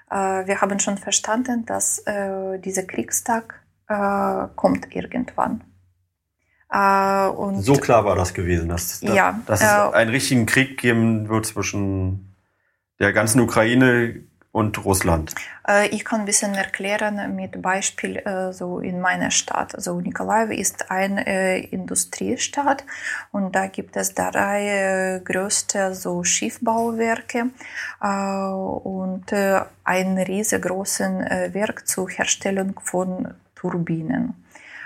[0.10, 5.64] äh, wir haben schon verstanden, dass äh, dieser Kriegstag äh, kommt irgendwann.
[6.72, 10.46] Äh, und so klar war das gewesen, dass, dass, ja, dass es äh, einen richtigen
[10.46, 12.29] Krieg geben wird zwischen
[13.00, 14.22] der ganzen Ukraine
[14.52, 15.34] und Russland?
[15.68, 19.76] Äh, ich kann ein bisschen erklären mit Beispiel äh, so in meiner Stadt.
[19.76, 22.84] Also Nikolaev ist eine äh, Industriestadt
[23.32, 27.50] und da gibt es drei größte so Schiffbauwerke
[28.00, 29.34] und
[29.84, 34.34] ein riesengroßes Werk zur Herstellung von Turbinen.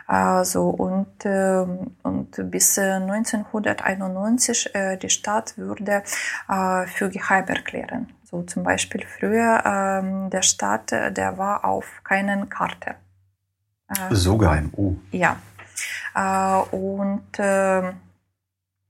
[0.07, 6.03] Also und, ähm, und bis 1991 äh, die Stadt würde
[6.49, 8.13] äh, für geheim erklären.
[8.23, 12.95] So zum Beispiel früher ähm, der Staat, der war auf keinen Karte.
[13.89, 14.95] Äh, so geheim, oh.
[15.11, 15.37] Ja.
[16.71, 17.93] und ähm,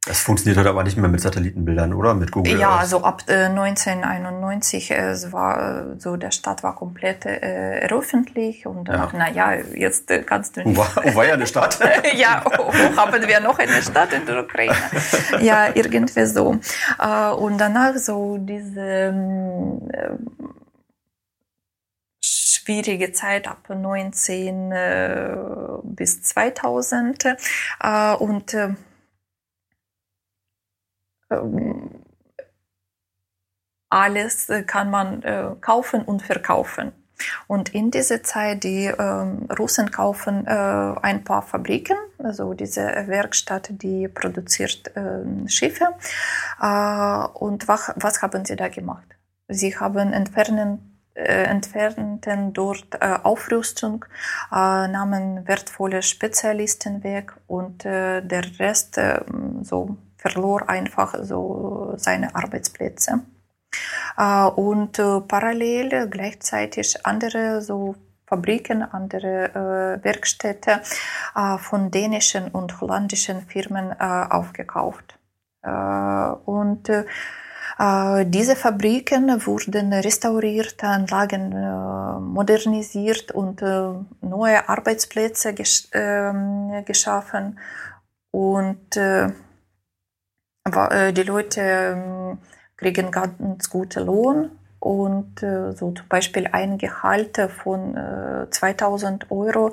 [0.05, 2.13] das funktioniert halt aber nicht mehr mit Satellitenbildern, oder?
[2.13, 6.75] Mit Google Ja, also ab äh, 1991 äh, es war äh, so, der Staat war
[6.75, 9.09] komplett äh, öffentlich und ja.
[9.13, 10.75] na ja, jetzt äh, kannst du nicht.
[10.75, 11.79] Wo war, wo war ja eine Stadt?
[12.15, 14.75] ja, wo haben wir noch eine Stadt in der Ukraine?
[15.39, 16.59] ja, irgendwie so.
[16.99, 20.17] Äh, und danach so diese äh,
[22.21, 25.35] schwierige Zeit ab 19 äh,
[25.83, 28.77] bis 2000 äh, und äh, ähm,
[33.93, 36.91] alles äh, kann man äh, kaufen und verkaufen.
[37.47, 43.69] Und in dieser Zeit, die ähm, Russen kaufen äh, ein paar Fabriken, also diese Werkstatt,
[43.69, 45.89] die produziert äh, Schiffe.
[46.59, 49.07] Äh, und was, was haben sie da gemacht?
[49.47, 54.05] Sie haben entfernen, äh, entfernten dort äh, Aufrüstung,
[54.51, 58.99] äh, nahmen wertvolle Spezialisten weg und der Rest
[59.61, 63.21] so verlor einfach so seine Arbeitsplätze.
[64.17, 67.95] Äh, und äh, parallel gleichzeitig andere so
[68.25, 70.81] Fabriken, andere äh, Werkstätte
[71.59, 75.19] von dänischen und holländischen Firmen aufgekauft.
[76.45, 76.83] und
[78.35, 81.49] diese Fabriken wurden restauriert, Anlagen
[82.21, 83.61] modernisiert und
[84.21, 85.55] neue Arbeitsplätze
[85.93, 87.57] ähm, geschaffen.
[88.31, 89.31] Und äh,
[90.65, 92.37] die Leute ähm,
[92.77, 94.51] kriegen ganz guten Lohn.
[94.79, 97.95] Und äh, so zum Beispiel ein Gehalt von
[98.49, 99.71] 2000 äh, Euro.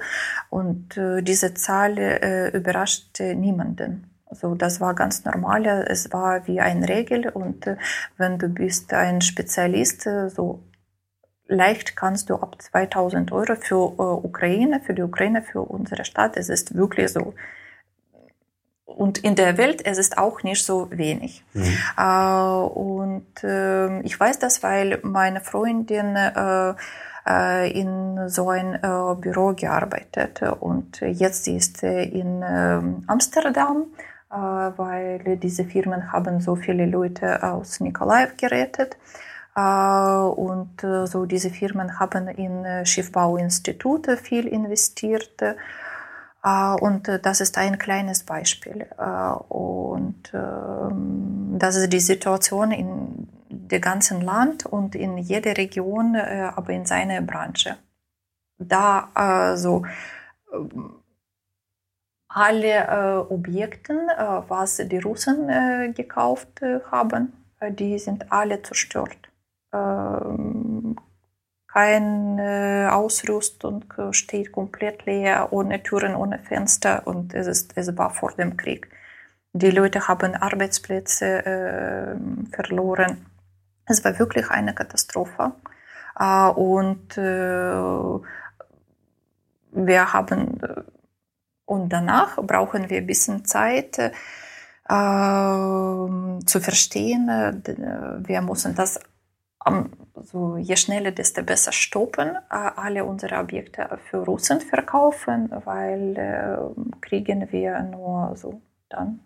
[0.51, 4.11] Und diese Zahl überrascht niemanden.
[4.27, 7.29] Also das war ganz normal, es war wie eine Regel.
[7.29, 7.67] Und
[8.17, 10.63] wenn du bist ein Spezialist, so
[11.49, 16.49] leicht kannst du ab 2000 Euro für Ukraine, für die Ukraine, für unsere Stadt, es
[16.49, 17.35] ist wirklich so
[18.97, 21.45] und in der Welt es ist auch nicht so wenig.
[21.55, 21.77] Mhm.
[21.97, 26.75] Äh, und äh, ich weiß das, weil meine Freundin äh,
[27.27, 33.87] äh in so ein äh, Büro gearbeitet und jetzt ist sie in ähm, Amsterdam,
[34.31, 38.97] äh, weil diese Firmen haben so viele Leute aus Nikolaev gerettet.
[39.53, 45.55] Und so diese Firmen haben in Schiffbauinstitute viel investiert äh,
[46.43, 48.87] und äh, das ist ein kleines Beispiel.
[48.99, 56.17] Äh, und ähm, das ist die Situation in dem ganzen Land und in jeder Region,
[56.17, 57.77] aber in seiner Branche.
[58.59, 59.85] Da also
[62.29, 63.95] alle Objekte,
[64.49, 66.61] was die Russen gekauft
[66.91, 67.33] haben,
[67.71, 69.31] die sind alle zerstört.
[71.73, 78.33] Keine Ausrüstung, steht komplett leer, ohne Türen, ohne Fenster und es, ist, es war vor
[78.33, 78.89] dem Krieg.
[79.53, 83.27] Die Leute haben Arbeitsplätze äh, verloren.
[83.87, 85.53] Es war wirklich eine Katastrophe.
[86.19, 88.21] Äh, und äh,
[89.73, 90.61] wir haben,
[91.65, 94.13] und danach brauchen wir ein bisschen Zeit, äh,
[94.89, 97.29] zu verstehen,
[98.27, 98.99] wir müssen das
[100.23, 107.01] so je schneller, desto besser stoppen, äh, alle unsere Objekte für Russen verkaufen, weil äh,
[107.01, 109.21] kriegen wir nur so dann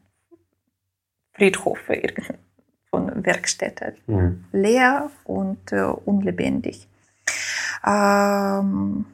[1.32, 2.02] Friedhofe
[2.90, 4.44] von Werkstätten mhm.
[4.52, 6.88] leer und äh, unlebendig.
[7.86, 9.06] Ähm,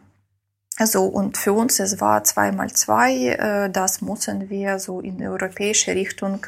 [0.87, 5.27] so, und für uns, es war zwei mal zwei, äh, das müssen wir so in
[5.27, 6.45] europäische Richtung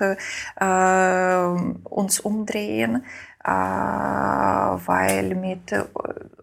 [0.57, 1.45] äh,
[1.85, 3.05] uns umdrehen,
[3.45, 5.75] äh, weil mit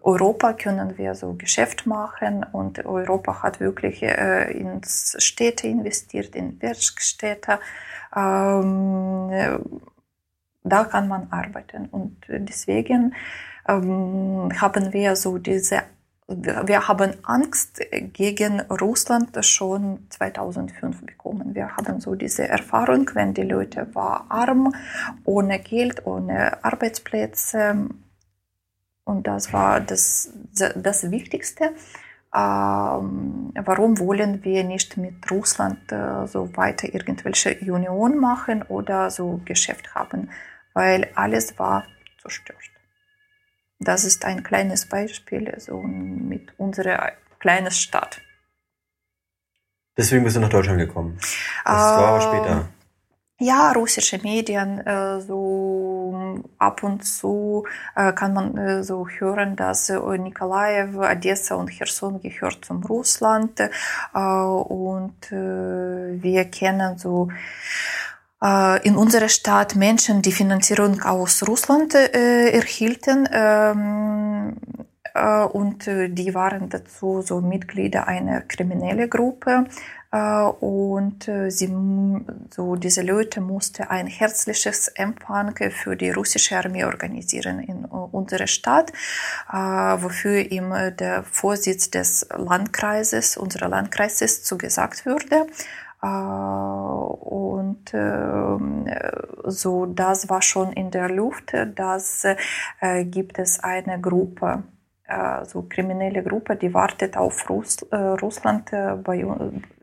[0.02, 6.60] Europa können wir so Geschäft machen und Europa hat wirklich äh, in Städte investiert, in
[6.60, 7.58] Werkstätte.
[8.14, 9.30] Ähm,
[10.62, 13.14] da kann man arbeiten und deswegen
[13.66, 15.82] ähm, haben wir so diese
[16.30, 17.80] wir haben Angst
[18.12, 21.54] gegen Russland schon 2005 bekommen.
[21.54, 24.74] Wir haben so diese Erfahrung, wenn die Leute waren arm,
[25.24, 27.88] ohne Geld, ohne Arbeitsplätze.
[29.04, 30.32] Und das war das,
[30.76, 31.72] das Wichtigste.
[32.32, 39.40] Ähm, warum wollen wir nicht mit Russland äh, so weiter irgendwelche Union machen oder so
[39.44, 40.30] Geschäft haben?
[40.74, 41.84] Weil alles war
[42.22, 42.79] zerstört.
[43.80, 48.20] Das ist ein kleines Beispiel so mit unserer kleinen Stadt.
[49.96, 51.18] Deswegen bist du nach Deutschland gekommen.
[51.64, 52.68] Das äh, war aber später.
[53.38, 57.64] Ja, russische Medien, äh, so ab und zu
[57.96, 63.58] äh, kann man äh, so hören, dass äh, Nikolaev, Odessa und Cherson gehört zum Russland
[63.60, 67.30] äh, und äh, wir kennen so
[68.42, 73.28] in unserer Stadt Menschen, die Finanzierung aus Russland äh, erhielten.
[73.30, 74.56] Ähm,
[75.12, 79.66] äh, und die waren dazu so Mitglieder einer kriminellen Gruppe.
[80.12, 81.72] Und sie,
[82.50, 88.92] so diese Leute mussten ein herzliches Empfang für die russische Armee organisieren in unserer Stadt,
[89.48, 95.46] wofür ihm der Vorsitz des Landkreises, unserer Landkreises zugesagt wurde.
[96.02, 98.86] Äh, und ähm,
[99.44, 101.52] so, das war schon in der Luft.
[101.74, 102.24] Das
[102.80, 104.64] äh, gibt es eine Gruppe,
[105.04, 108.70] äh, so kriminelle Gruppe, die wartet auf Russ Russland
[109.04, 109.24] bei,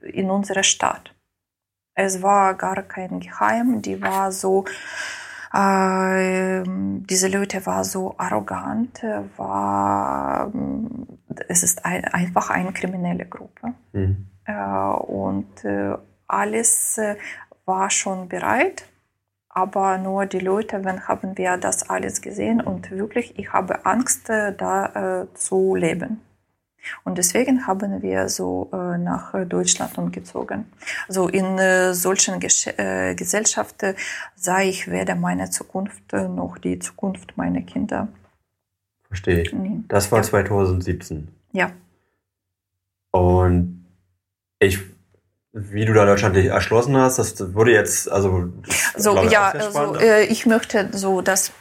[0.02, 1.14] in unserer Stadt.
[1.94, 4.65] Es war gar kein Geheim, die war so,
[5.52, 9.03] äh, diese Leute war so arrogant,
[9.35, 10.53] war,
[11.48, 13.73] es ist ein, einfach eine kriminelle Gruppe.
[13.94, 14.27] Mhm.
[14.48, 15.95] Äh, und äh,
[16.28, 17.18] alles äh,
[17.65, 18.86] war schon bereit,
[19.49, 24.30] aber nur die Leute, wenn haben wir das alles gesehen und wirklich, ich habe Angst,
[24.30, 26.22] da zu leben.
[27.03, 30.65] Und deswegen haben wir so äh, nach Deutschland umgezogen.
[31.10, 33.95] So in äh, solchen Gesch äh, Gesellschaften
[34.36, 38.07] sah ich weder meine Zukunft noch die Zukunft meiner Kinder.
[39.07, 39.56] Verstehe ich.
[39.90, 40.24] Das war ja.
[40.24, 41.28] 2017.
[41.52, 41.72] Ja.
[43.11, 43.76] Und
[44.59, 44.79] ich,
[45.53, 48.49] wie du da Deutschland erschlossen hast, das wurde jetzt, also.
[48.95, 51.51] So, ja, also, äh, ich möchte so, dass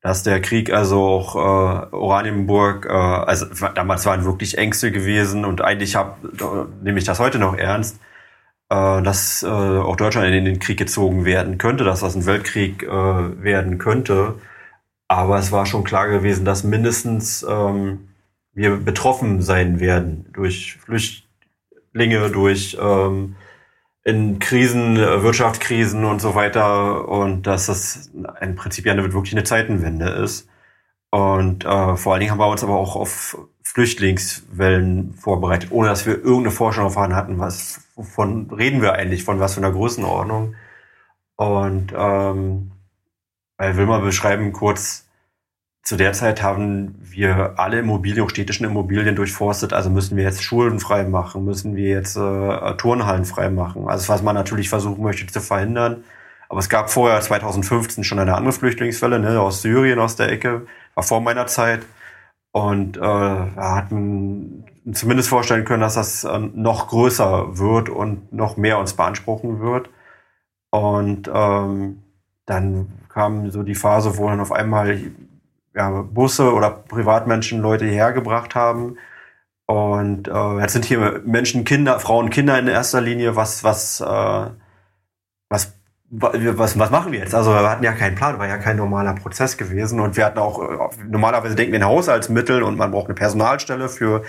[0.02, 5.62] Dass der Krieg also auch äh, Oranienburg, äh, also damals waren wirklich Ängste gewesen und
[5.62, 6.20] eigentlich hab,
[6.82, 8.00] nehme ich das heute noch ernst,
[8.70, 12.84] äh, dass äh, auch Deutschland in den Krieg gezogen werden könnte, dass das ein Weltkrieg
[12.84, 14.36] äh, werden könnte.
[15.08, 18.10] Aber es war schon klar gewesen, dass mindestens ähm,
[18.54, 23.36] wir betroffen sein werden durch Flüchtlinge, durch ähm,
[24.04, 28.12] in Krisen, Wirtschaftskrisen und so weiter und dass das
[28.42, 30.48] im Prinzip ja wirklich eine Zeitenwende ist.
[31.12, 36.06] Und äh, vor allen Dingen haben wir uns aber auch auf Flüchtlingswellen vorbereitet, ohne dass
[36.06, 40.56] wir irgendeine Forschung erfahren hatten, was wovon reden wir eigentlich, von was für einer Größenordnung.
[41.38, 42.72] Und ähm,
[43.58, 45.06] weil will mal beschreiben kurz,
[45.86, 50.44] zu der Zeit haben wir alle Immobilien, auch städtischen Immobilien durchforstet, also müssen wir jetzt
[50.44, 53.88] Schulen frei machen, müssen wir jetzt äh, Turnhallen frei machen.
[53.88, 56.04] Also was man natürlich versuchen möchte zu verhindern.
[56.50, 60.66] Aber es gab vorher 2015 schon eine andere Flüchtlingswelle, ne, aus Syrien, aus der Ecke,
[60.96, 61.84] war vor meiner Zeit.
[62.52, 68.78] Und äh, hatten zumindest vorstellen können, dass das äh, noch größer wird und noch mehr
[68.78, 69.90] uns beanspruchen wird.
[70.70, 72.04] Und ähm,
[72.46, 75.00] dann kam so die Phase, wo dann auf einmal
[75.74, 78.98] ja, Busse oder Privatmenschen Leute hierher gebracht haben.
[79.68, 83.36] Und äh, jetzt sind hier Menschen, Kinder, Frauen, Kinder in erster Linie.
[83.36, 84.50] Was, was, äh,
[85.50, 85.74] was,
[86.10, 87.34] was, was machen wir jetzt?
[87.34, 90.00] Also wir hatten ja keinen Plan, war ja kein normaler Prozess gewesen.
[90.00, 93.90] Und wir hatten auch, äh, normalerweise denken wir in Haushaltsmitteln und man braucht eine Personalstelle
[93.90, 94.24] für,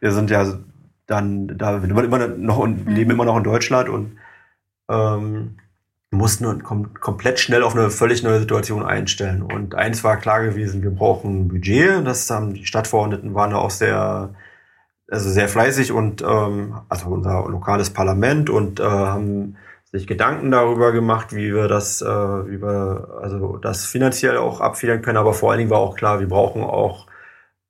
[0.00, 0.58] wir sind ja
[1.06, 2.94] dann da, wir immer noch und mhm.
[2.94, 4.16] leben immer noch in Deutschland und
[4.88, 5.56] ähm,
[6.10, 9.42] mussten kom komplett schnell auf eine völlig neue Situation einstellen.
[9.42, 12.06] Und eins war klar gewesen, wir brauchen ein Budget.
[12.06, 14.34] Das haben die Stadtverordneten waren da auch sehr,
[15.08, 19.56] also sehr fleißig und ähm, also unser lokales Parlament und äh, haben
[19.92, 25.02] sich Gedanken darüber gemacht, wie wir das, äh, wie wir also das finanziell auch abfedern
[25.02, 25.18] können.
[25.18, 27.06] Aber vor allen Dingen war auch klar, wir brauchen auch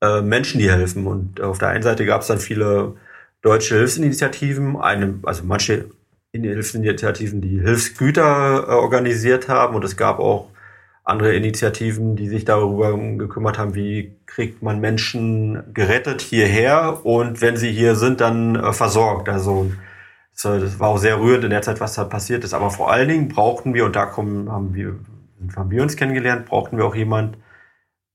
[0.01, 1.07] äh, Menschen, die helfen.
[1.07, 2.95] Und auf der einen Seite gab es dann viele
[3.43, 5.87] deutsche Hilfsinitiativen, eine, also manche
[6.33, 10.49] Hilfsinitiativen, die Hilfsgüter äh, organisiert haben und es gab auch
[11.03, 17.57] andere Initiativen, die sich darüber gekümmert haben, wie kriegt man Menschen gerettet hierher und wenn
[17.57, 19.29] sie hier sind, dann äh, versorgt.
[19.29, 19.73] Also
[20.43, 22.55] das war auch sehr rührend in der Zeit, was da passiert ist.
[22.55, 24.99] Aber vor allen Dingen brauchten wir, und da kommen, haben wir,
[25.57, 27.37] haben wir uns kennengelernt, brauchten wir auch jemand,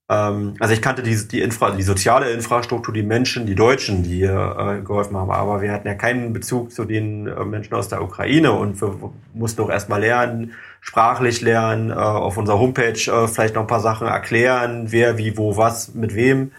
[0.08, 4.18] ähm, also ich kannte die, die, Infra, die soziale Infrastruktur, die Menschen, die Deutschen, die
[4.18, 7.90] hier äh, geholfen haben, aber wir hatten ja keinen Bezug zu den äh, Menschen aus
[7.90, 8.52] der Ukraine.
[8.52, 13.64] Und wir mussten auch erstmal lernen, sprachlich lernen, äh, auf unserer Homepage äh, vielleicht noch
[13.64, 16.52] ein paar Sachen erklären, wer, wie, wo, was, mit wem.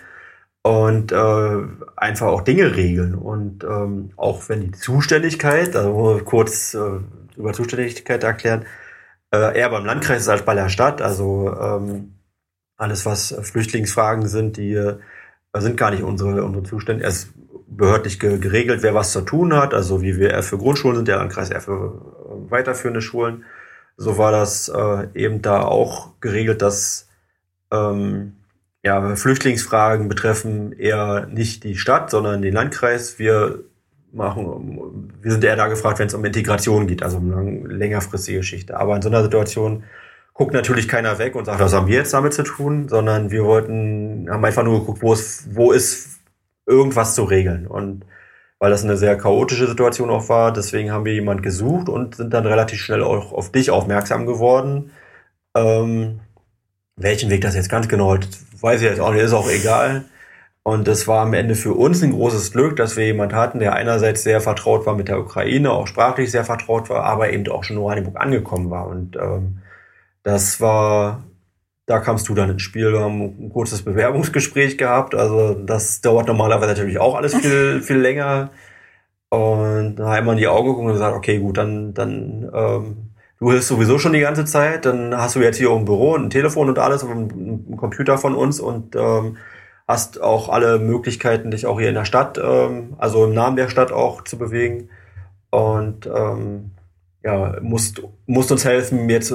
[0.62, 1.58] Und äh,
[1.96, 3.14] einfach auch Dinge regeln.
[3.14, 6.80] Und ähm, auch wenn die Zuständigkeit, also kurz äh,
[7.36, 8.64] über Zuständigkeit erklären,
[9.32, 12.15] äh, eher beim Landkreis ist als bei der Stadt, also ähm,
[12.76, 14.96] alles, was Flüchtlingsfragen sind, die äh,
[15.54, 17.04] sind gar nicht unsere, unsere Zustände.
[17.04, 17.34] Es ist
[17.66, 19.74] behördlich geregelt, wer was zu tun hat.
[19.74, 23.44] Also wie wir eher für Grundschulen sind, der Landkreis eher für äh, weiterführende Schulen.
[23.96, 27.08] So war das äh, eben da auch geregelt, dass
[27.72, 28.36] ähm,
[28.84, 33.18] ja, Flüchtlingsfragen betreffen eher nicht die Stadt, sondern den Landkreis.
[33.18, 33.64] Wir
[34.12, 38.38] machen, wir sind eher da gefragt, wenn es um Integration geht, also um eine längerfristige
[38.38, 38.76] Geschichte.
[38.76, 39.84] Aber in so einer Situation
[40.36, 43.44] guckt natürlich keiner weg und sagt, was haben wir jetzt damit zu tun, sondern wir
[43.44, 46.20] wollten, haben einfach nur geguckt, wo ist, wo ist
[46.66, 47.66] irgendwas zu regeln.
[47.66, 48.04] Und
[48.58, 52.34] weil das eine sehr chaotische Situation auch war, deswegen haben wir jemand gesucht und sind
[52.34, 54.90] dann relativ schnell auch auf dich aufmerksam geworden.
[55.54, 56.20] Ähm,
[56.96, 58.18] welchen Weg das jetzt ganz genau
[58.60, 60.04] weiß ich jetzt auch nicht, ist auch egal.
[60.62, 63.74] Und das war am Ende für uns ein großes Glück, dass wir jemand hatten, der
[63.74, 67.64] einerseits sehr vertraut war mit der Ukraine, auch sprachlich sehr vertraut war, aber eben auch
[67.64, 68.88] schon in Oranienburg angekommen war.
[68.88, 69.60] Und ähm,
[70.26, 71.22] das war,
[71.86, 72.92] da kamst du dann ins Spiel.
[72.92, 75.14] Wir haben ein kurzes Bewerbungsgespräch gehabt.
[75.14, 78.50] Also das dauert normalerweise natürlich auch alles viel, viel länger.
[79.28, 82.96] Und da wir in die Augen geguckt und gesagt, okay, gut, dann, dann ähm,
[83.38, 86.16] du hilfst sowieso schon die ganze Zeit, dann hast du jetzt hier auch ein Büro,
[86.16, 89.36] ein Telefon und alles, ein Computer von uns und ähm,
[89.86, 93.68] hast auch alle Möglichkeiten, dich auch hier in der Stadt, ähm, also im Namen der
[93.68, 94.88] Stadt auch zu bewegen.
[95.50, 96.72] Und ähm,
[97.22, 99.32] ja, musst, musst uns helfen, jetzt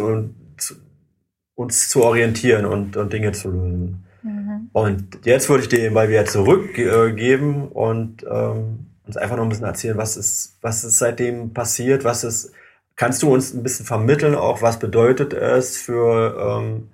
[1.61, 4.03] uns zu orientieren und, und Dinge zu lösen.
[4.23, 4.69] Mhm.
[4.73, 9.49] Und jetzt würde ich dir den Ball wieder zurückgeben und ähm, uns einfach noch ein
[9.49, 12.51] bisschen erzählen, was ist, was ist seitdem passiert, was ist,
[12.95, 16.89] kannst du uns ein bisschen vermitteln, auch was bedeutet es für ähm,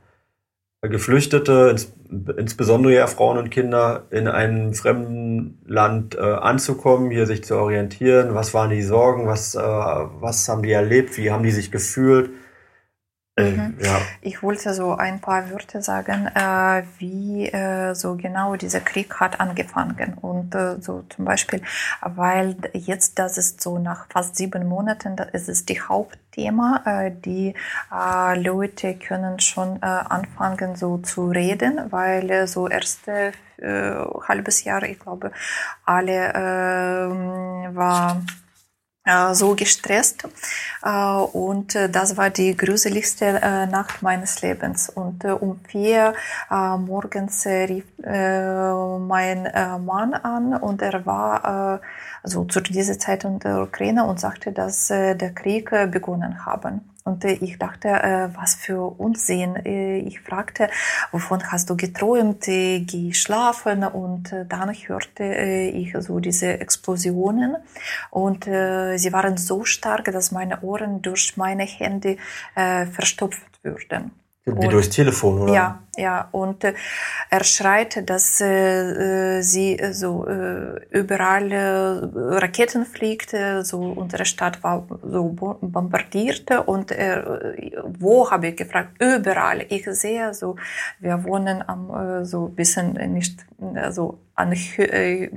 [0.81, 1.91] Geflüchtete, ins,
[2.37, 8.35] insbesondere ja Frauen und Kinder, in einem fremden Land äh, anzukommen, hier sich zu orientieren,
[8.35, 12.29] was waren die Sorgen, was, äh, was haben die erlebt, wie haben die sich gefühlt,
[13.37, 13.77] äh, mhm.
[13.79, 14.01] Ja.
[14.21, 19.39] Ich wollte so ein paar Wörter sagen, äh, wie äh, so genau dieser Krieg hat
[19.39, 20.15] angefangen.
[20.15, 21.61] Und äh, so zum Beispiel,
[22.01, 26.81] weil jetzt, das ist so nach fast sieben Monaten, das ist die Hauptthema.
[26.85, 27.53] Äh, die
[27.93, 35.31] äh, Leute können schon anfangen so zu reden, weil so erste halbes Jahr, ich glaube,
[35.83, 38.21] alle ähm, war
[39.31, 40.27] so gestresst
[40.83, 46.13] äh, und äh, das war die gruseligste Nacht meines Lebens und um vier
[46.49, 49.43] morgens rief mein
[49.85, 51.81] Mann an und er war
[52.23, 56.81] also zu dieser Zeit in der Ukraine und sagte, dass der Krieg begonnen haben.
[57.07, 59.55] Und ich dachte, äh, was für Unsinn.
[59.65, 60.69] Äh, ich fragte,
[61.11, 62.47] wovon hast du geträumt?
[62.49, 63.85] Äh, geh schlafen.
[63.85, 67.55] Und dann hörte ich so diese Explosionen.
[68.11, 72.17] Und sie waren so stark, dass meine Ohren durch meine Hände
[72.55, 74.11] verstopft würden.
[74.45, 75.53] Wie durchs Telefon, oder?
[75.53, 76.29] Ja, ja.
[76.31, 76.73] Und äh,
[77.29, 84.25] er schreit, dass äh, sie äh, so äh, überall äh, Raketen fliegt, äh, so unsere
[84.25, 85.29] Stadt war so
[85.61, 87.23] bombardiert und äh,
[87.99, 88.89] wo habe ich gefragt?
[88.99, 89.65] Überall.
[89.69, 90.55] Ich sehe so,
[90.99, 93.45] wir wohnen am äh, so bisschen nicht
[93.75, 95.31] also an, Hö äh,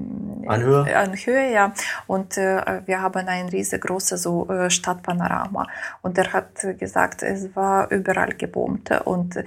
[0.46, 1.72] an Höhe, an Höhe ja.
[2.06, 5.66] Und äh, wir haben ein riesengroßes so äh, Stadtpanorama.
[6.02, 8.90] Und er hat gesagt, es war überall gebombt.
[9.04, 9.42] Und,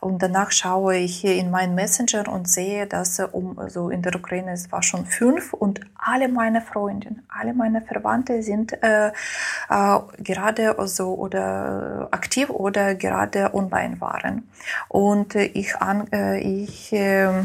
[0.00, 4.14] und danach schaue ich hier in meinen Messenger und sehe, dass um so in der
[4.16, 9.98] Ukraine es war schon fünf und alle meine Freundinnen, alle meine Verwandte sind äh, äh,
[10.18, 14.50] gerade so oder aktiv oder gerade online waren.
[14.88, 17.44] Und ich an, äh, ich äh,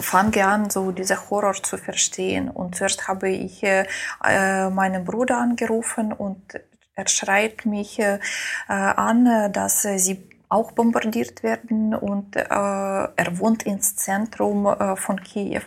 [0.00, 2.48] fange an, so diese Horror zu verstehen.
[2.48, 3.86] Und zuerst habe ich äh,
[4.70, 6.42] meinen Bruder angerufen und
[6.94, 8.18] er schreit mich äh,
[8.68, 15.62] an, dass sie auch bombardiert werden und äh, er wohnt ins Zentrum äh, von Kiew.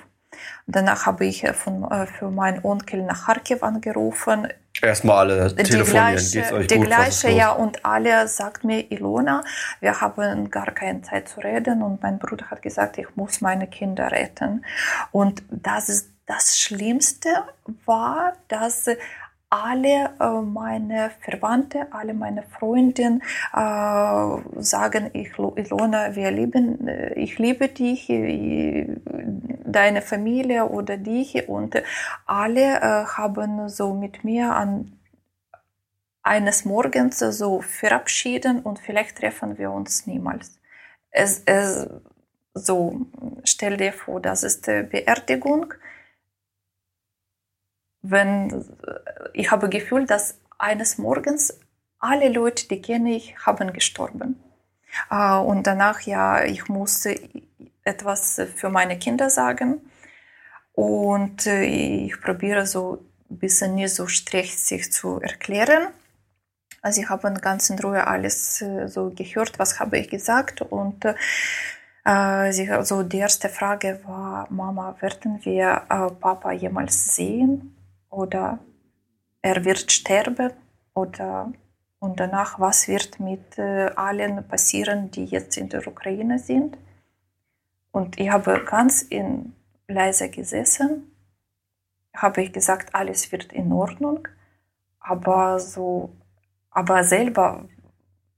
[0.68, 4.48] Danach habe ich von, äh, für meinen Onkel nach Kharkiv angerufen.
[4.82, 6.88] Erstmal alle telefonieren, gleiche, geht's euch die gut?
[6.88, 9.44] gleiche, ja, und alle sagt mir, Ilona,
[9.80, 13.68] wir haben gar keine Zeit zu reden und mein Bruder hat gesagt, ich muss meine
[13.68, 14.66] Kinder retten.
[15.12, 17.30] Und das ist das Schlimmste
[17.86, 18.90] war, dass
[19.64, 23.22] alle äh, meine Verwandte, alle meine Freundinnen
[23.53, 28.07] äh, sagen, ich, Ilona, wir lieben, äh, ich liebe dich,
[29.65, 31.82] deine Familie oder dich und
[32.26, 34.91] alle haben so mit mir an
[36.23, 40.60] eines Morgens so verabschieden und vielleicht treffen wir uns niemals.
[41.11, 41.88] Es, es,
[42.53, 43.02] so,
[43.44, 45.73] stell dir vor, das ist Beerdigung
[48.10, 48.65] wenn
[49.34, 51.60] ich habe Gefühl, dass eines Morgens
[51.99, 54.41] alle Leute, die kenne ich, haben gestorben.
[55.10, 57.19] Äh, und danach, ja, ich musste
[57.84, 59.82] etwas für meine Kinder sagen.
[60.73, 65.88] Und äh, ich probiere so ein bisschen nicht so stressig zu erklären.
[66.82, 70.61] Also ich habe ganz in Ruhe alles äh, so gehört, was habe ich gesagt.
[70.61, 71.06] Und
[72.07, 75.82] also die erste Frage war, Mama, werden wir
[76.19, 77.75] Papa jemals sehen?
[78.16, 78.60] Oder
[79.42, 80.52] er wird sterben
[80.94, 81.52] oder
[82.00, 86.78] und danach, was wird mit äh, allen passieren, die jetzt in der Ukraine sind.
[87.92, 89.54] Und ich habe ganz in
[89.88, 91.12] leise gesessen,
[92.16, 94.28] habe ich gesagt, alles wird in Ordnung,
[95.00, 96.12] aber so,
[96.70, 97.66] aber selber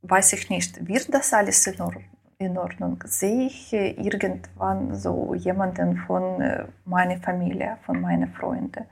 [0.04, 1.94] weiß ich nicht, wird das alles in, Or
[2.38, 3.04] in Ordnung?
[3.06, 8.86] Sehe ich äh, irgendwann so jemanden von äh, meiner Familie, von meinen Freunden?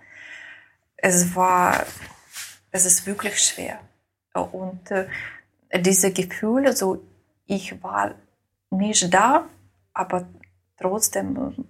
[0.98, 1.86] Es war,
[2.72, 3.80] es ist wirklich schwer.
[4.34, 5.08] Und äh,
[5.80, 7.04] diese Gefühle, so
[7.46, 8.16] ich war
[8.70, 9.48] nicht da,
[9.94, 10.28] aber
[10.78, 11.66] trotzdem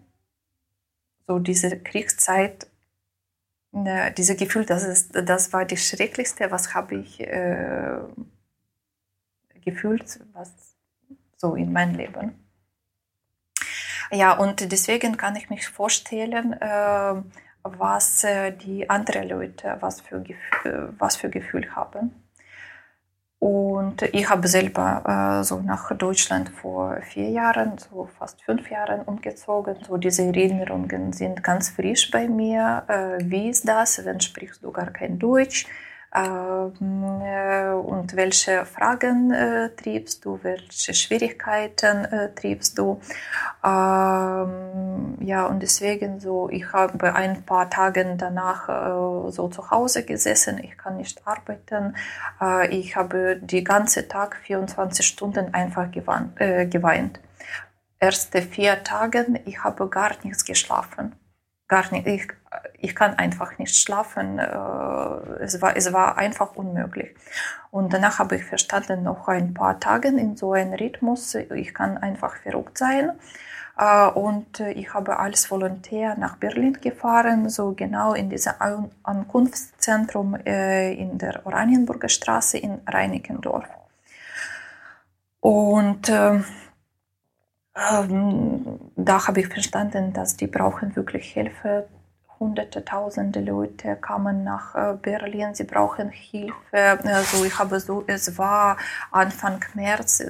[1.27, 2.67] so diese Kriegszeit,
[3.73, 7.99] äh, diese Gefühl, das ist, das war das Schrecklichste, was habe ich äh,
[9.63, 10.51] gefühlt, was
[11.37, 12.33] so in meinem Leben.
[14.11, 17.21] Ja, und deswegen kann ich mich vorstellen, äh,
[17.77, 22.11] was äh, die anderen Leute was für, Gefühl, was für Gefühl haben.
[23.39, 29.01] Und ich habe selber äh, so nach Deutschland vor vier Jahren, so fast fünf Jahren
[29.01, 29.75] umgezogen.
[29.85, 32.83] So diese Erinnerungen sind ganz frisch bei mir.
[32.87, 34.03] Äh, wie ist das?
[34.05, 35.67] Wenn sprichst du gar kein Deutsch?
[36.15, 43.01] Äh, und welche Fragen äh, triebst du, welche Schwierigkeiten äh, triebst du.
[43.63, 48.67] Ähm, ja, und deswegen so, ich habe ein paar Tage danach
[49.31, 51.95] so zu Hause gesessen, ich kann nicht arbeiten,
[52.69, 57.19] ich habe die ganze Tag 24 Stunden einfach geweint.
[57.99, 61.15] Erste vier Tage, ich habe gar nichts geschlafen
[61.67, 62.07] gar nicht.
[62.07, 62.27] Ich,
[62.79, 64.39] ich kann einfach nicht schlafen.
[64.39, 67.15] Äh, es war, es war einfach unmöglich.
[67.71, 71.97] Und danach habe ich verstanden, noch ein paar Tage in so einem Rhythmus, ich kann
[71.97, 73.11] einfach verrückt sein.
[73.77, 78.53] Äh, und ich habe als Volontär nach Berlin gefahren, so genau in diesem
[79.03, 83.65] Ankunftszentrum äh, in der Oranienburger Straße in Reinickendorf.
[85.41, 86.11] Und
[87.75, 91.87] ähm, da habe ich verstanden, dass die brauchen wirklich Hilfe.
[92.39, 96.99] Hunderte, tausende Leute kamen nach äh, Berlin, sie brauchen Hilfe.
[97.03, 98.77] Also ich habe so, es war
[99.11, 100.23] Anfang März,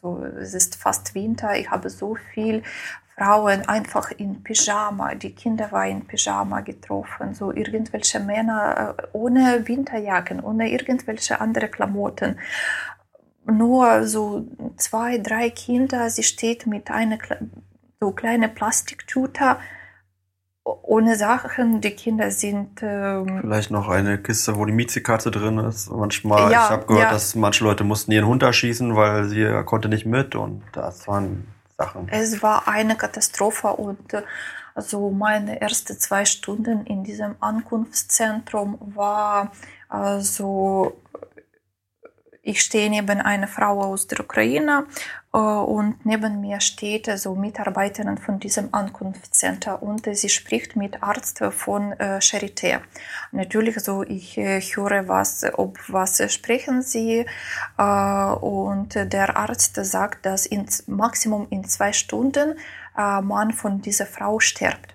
[0.00, 2.62] so, es ist fast Winter, ich habe so viel
[3.16, 9.68] Frauen einfach in Pyjama, die Kinder waren in Pyjama getroffen, so irgendwelche Männer äh, ohne
[9.68, 12.38] Winterjacken, ohne irgendwelche andere Klamotten
[13.46, 14.46] nur so
[14.76, 16.10] zwei, drei Kinder.
[16.10, 17.18] Sie steht mit einer
[18.00, 19.56] so kleinen Plastiktüte
[20.64, 21.80] ohne Sachen.
[21.80, 22.80] Die Kinder sind.
[22.82, 25.90] Ähm, Vielleicht noch eine Kiste, wo die Miezekatze drin ist.
[25.90, 27.10] Manchmal, ja, ich habe gehört, ja.
[27.10, 31.46] dass manche Leute mussten ihren Hund erschießen, weil sie konnte nicht mit und das waren
[31.76, 32.08] Sachen.
[32.08, 33.98] Es war eine Katastrophe und
[34.74, 39.52] also meine ersten zwei Stunden in diesem Ankunftszentrum war
[39.88, 40.96] also
[42.42, 44.86] ich stehe neben einer Frau aus der Ukraine
[45.32, 51.38] äh, und neben mir steht also Mitarbeiterin von diesem Ankunftscenter und sie spricht mit Arzt
[51.50, 52.80] von äh, Charité.
[53.30, 57.24] Natürlich so ich äh, höre was, ob was sprechen sie
[57.76, 62.58] und der Arzt sagt, dass in Maximum in zwei Stunden
[62.94, 64.94] man von dieser Frau stirbt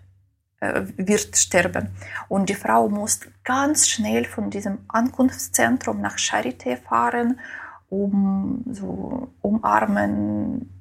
[0.59, 1.89] wird sterben.
[2.29, 7.39] Und die Frau muss ganz schnell von diesem Ankunftszentrum nach Charité fahren,
[7.89, 10.73] um so umarmen,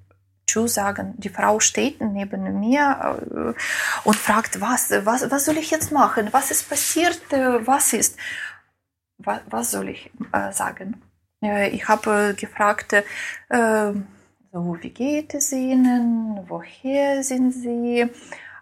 [0.46, 1.14] Tschüss sagen.
[1.18, 6.28] Die Frau steht neben mir äh, und fragt, was, was, was soll ich jetzt machen?
[6.30, 7.20] Was ist passiert?
[7.32, 8.16] Äh, was ist?
[9.18, 11.02] Was, was soll ich äh, sagen?
[11.40, 12.94] Ich habe gefragt,
[13.50, 16.40] so, wie geht es Ihnen?
[16.48, 18.08] Woher sind Sie?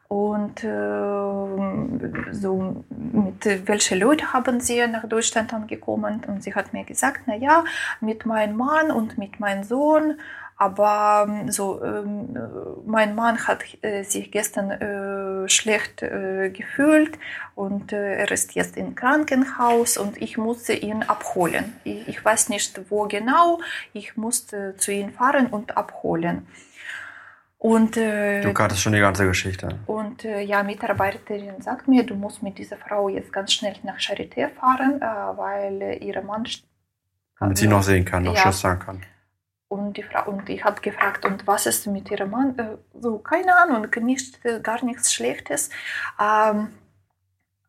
[0.09, 6.23] Und äh, so, mit welchen Leuten haben Sie nach Deutschland angekommen?
[6.27, 7.65] Und sie hat mir gesagt, na ja,
[8.01, 10.19] mit meinem Mann und mit meinem Sohn.
[10.57, 12.39] Aber ähm, so, ähm,
[12.87, 17.19] mein Mann hat äh, sich gestern äh, schlecht äh, gefühlt
[17.57, 21.73] und äh, er ist jetzt im Krankenhaus und ich musste ihn abholen.
[21.83, 23.61] Ich, ich weiß nicht, wo genau.
[23.95, 26.47] Ich musste zu ihm fahren und abholen.
[27.65, 29.79] Und, äh, du kanntest schon die ganze Geschichte.
[29.87, 33.97] Und äh, ja, Mitarbeiterin sagt mir, du musst mit dieser Frau jetzt ganz schnell nach
[33.99, 36.47] Charité fahren, äh, weil äh, ihr Mann.
[37.41, 38.43] Damit sie noch sehen kann, noch ja.
[38.43, 39.01] Schuss sagen kann.
[39.69, 42.59] Und, die Frau, und ich habe gefragt, und was ist mit ihrem Mann?
[42.59, 45.71] Äh, so, keine Ahnung, nicht, äh, gar nichts Schlechtes.
[46.21, 46.69] Ähm,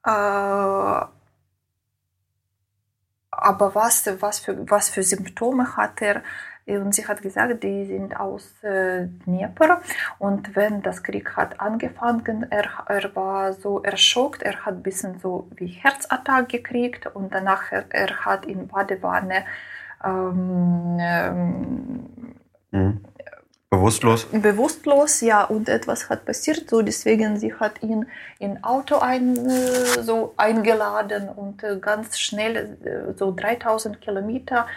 [0.03, 1.09] aber
[3.31, 6.21] was, was, für, was für Symptome hat er?
[6.67, 9.81] Und sie hat gesagt, die sind aus äh, Dnieper.
[10.17, 15.19] Und wenn das Krieg hat angefangen, er, er war so erschockt, er hat ein bisschen
[15.19, 19.45] so wie Herzattack gekriegt und danach er, er hat in Badewanne
[20.03, 22.09] ähm, ähm,
[22.71, 23.05] mhm.
[23.69, 24.25] Bewusstlos?
[24.31, 28.05] Bewusstlos, ja, und etwas hat passiert, so deswegen sie hat ihn
[28.39, 34.67] in Auto ein, äh, so eingeladen und äh, ganz schnell, äh, so 3000 Kilometer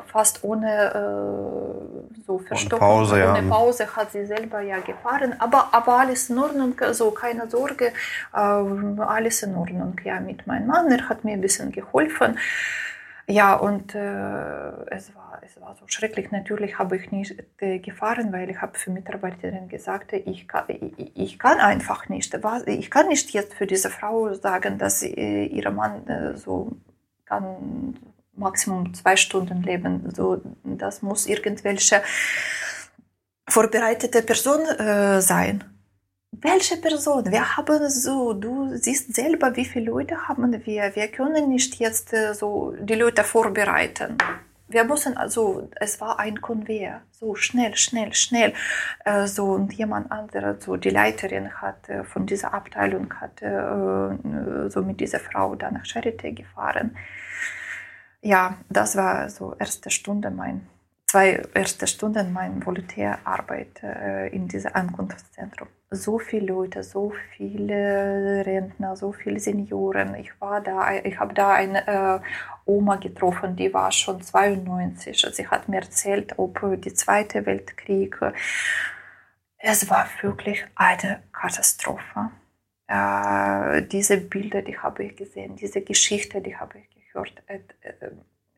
[0.00, 3.32] fast ohne äh, so Verstoppung, ohne Pause, ja.
[3.32, 5.34] ohne Pause hat sie selber ja gefahren.
[5.38, 7.92] Aber, aber alles in Ordnung, so keine Sorge,
[8.32, 9.96] äh, alles in Ordnung.
[10.04, 12.38] Ja, mit meinem Mann, er hat mir ein bisschen geholfen.
[13.26, 13.98] Ja, und äh,
[14.90, 16.30] es, war, es war so schrecklich.
[16.30, 21.16] Natürlich habe ich nicht äh, gefahren, weil ich habe für Mitarbeiterinnen gesagt, ich kann, ich,
[21.16, 22.38] ich kann einfach nicht.
[22.66, 26.72] Ich kann nicht jetzt für diese Frau sagen, dass äh, ihr Mann äh, so
[27.24, 27.96] kann
[28.36, 30.10] Maximum zwei Stunden leben.
[30.14, 32.02] So, das muss irgendwelche
[33.48, 35.64] vorbereitete Person äh, sein.
[36.40, 37.30] Welche Person?
[37.30, 40.96] Wir haben so, du siehst selber, wie viele Leute haben wir.
[40.96, 44.18] Wir können nicht jetzt äh, so die Leute vorbereiten.
[44.66, 48.54] Wir müssen also, es war ein Konvoi, so schnell, schnell, schnell.
[49.04, 54.70] Äh, so und jemand anderer, so die Leiterin hat äh, von dieser Abteilung hat äh,
[54.70, 56.96] so mit dieser Frau dann nach Charité gefahren
[58.24, 60.66] ja, das war so erste Stunde mein,
[61.06, 65.68] zwei erste Stunden mein Volontärarbeit äh, in diesem Ankunftszentrum.
[65.90, 70.14] So viele Leute, so viele Rentner, so viele Senioren.
[70.14, 72.20] Ich war da, ich habe da eine äh,
[72.64, 75.26] Oma getroffen, die war schon 92.
[75.32, 78.18] Sie hat mir erzählt, ob die Zweite Weltkrieg.
[79.58, 82.30] Es war wirklich eine Katastrophe.
[82.86, 87.03] Äh, diese Bilder, die habe ich gesehen, diese Geschichte, die habe ich gehört.
[87.46, 88.10] Äh, äh,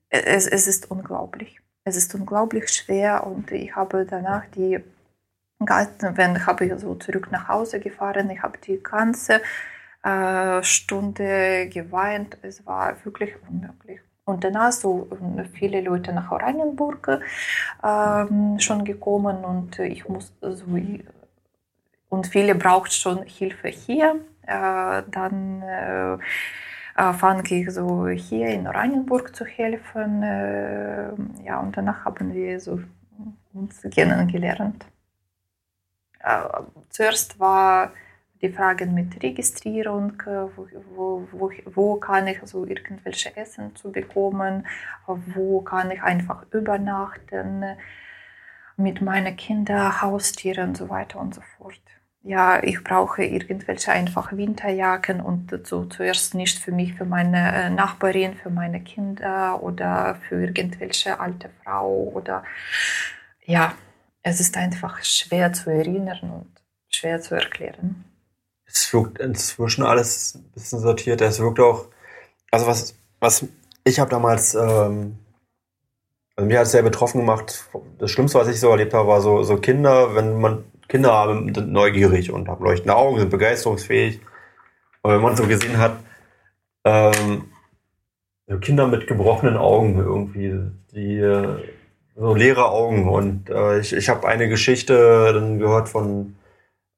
[0.08, 1.60] es, es ist unglaublich.
[1.84, 4.78] Es ist unglaublich schwer und ich habe danach die
[5.64, 9.40] ganze, wenn habe ich so zurück nach Hause gefahren, ich habe die ganze
[10.02, 12.38] äh, Stunde geweint.
[12.42, 14.00] Es war wirklich unmöglich.
[14.24, 15.08] Und danach so
[15.52, 17.20] viele Leute nach Oranienburg
[17.82, 20.64] äh, schon gekommen und ich muss so
[22.08, 24.20] und viele braucht schon Hilfe hier.
[24.42, 26.18] Äh, dann äh, äh,
[26.96, 30.22] fange ich so hier in Oranienburg zu helfen.
[31.44, 32.80] Ja, und danach haben wir so
[33.52, 34.86] uns kennengelernt.
[36.88, 37.92] Zuerst war
[38.42, 40.22] die Fragen mit Registrierung,
[40.94, 44.66] wo, wo, wo kann ich so irgendwelche Essen zu bekommen,
[45.06, 47.64] wo kann ich einfach übernachten
[48.76, 51.80] mit meinen Kindern, Haustieren und so weiter und so fort
[52.26, 57.70] ja, ich brauche irgendwelche einfach Winterjacken und dazu zuerst nicht für mich, für meine äh,
[57.70, 62.42] Nachbarin, für meine Kinder oder für irgendwelche alte Frau oder
[63.44, 63.74] ja,
[64.22, 66.52] es ist einfach schwer zu erinnern und
[66.88, 68.04] schwer zu erklären.
[68.64, 71.20] Es wirkt inzwischen alles ein bisschen sortiert.
[71.20, 71.86] Es wirkt auch,
[72.50, 73.46] also was, was
[73.84, 75.16] ich habe damals, ähm,
[76.34, 77.68] also mir hat es sehr betroffen gemacht.
[77.98, 81.54] Das Schlimmste, was ich so erlebt habe, war so, so Kinder, wenn man Kinder haben,
[81.54, 84.20] sind neugierig und haben leuchtende Augen, sind begeisterungsfähig.
[85.02, 85.98] Und wenn man so gesehen hat,
[86.84, 87.44] ähm,
[88.60, 90.54] Kinder mit gebrochenen Augen irgendwie,
[90.92, 91.20] die
[92.16, 93.08] so leere Augen.
[93.08, 96.36] Und äh, ich, ich habe eine Geschichte dann gehört von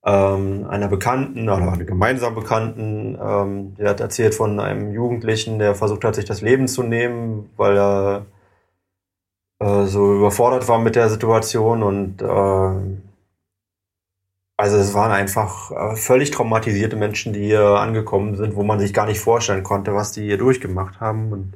[0.04, 5.74] ähm, einer Bekannten oder einer gemeinsamen Bekannten, ähm, die hat erzählt von einem Jugendlichen, der
[5.74, 8.26] versucht hat, sich das Leben zu nehmen, weil er
[9.58, 13.07] äh, so überfordert war mit der Situation und äh,
[14.58, 18.92] also es waren einfach äh, völlig traumatisierte Menschen, die hier angekommen sind, wo man sich
[18.92, 21.32] gar nicht vorstellen konnte, was die hier durchgemacht haben.
[21.32, 21.54] Und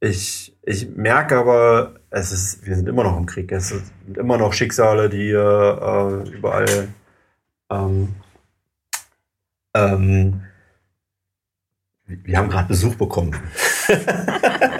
[0.00, 3.52] ich, ich merke aber, es ist, wir sind immer noch im Krieg.
[3.52, 6.88] Es sind immer noch Schicksale, die hier äh, überall
[7.70, 8.16] ähm,
[9.74, 10.42] ähm,
[12.06, 13.36] wir haben gerade Besuch bekommen.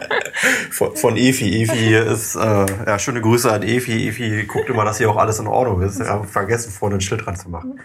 [0.70, 1.62] von, von Efi.
[1.62, 4.09] Efi ist, äh, ja, schöne Grüße an Efi.
[4.09, 6.01] Efi guckt immer, dass hier auch alles in Ordnung ist.
[6.01, 7.81] Haben vergessen, vorne ein Schild dran zu machen.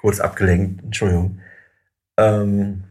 [0.00, 1.40] Kurz abgelenkt, Entschuldigung.
[2.16, 2.84] Ähm,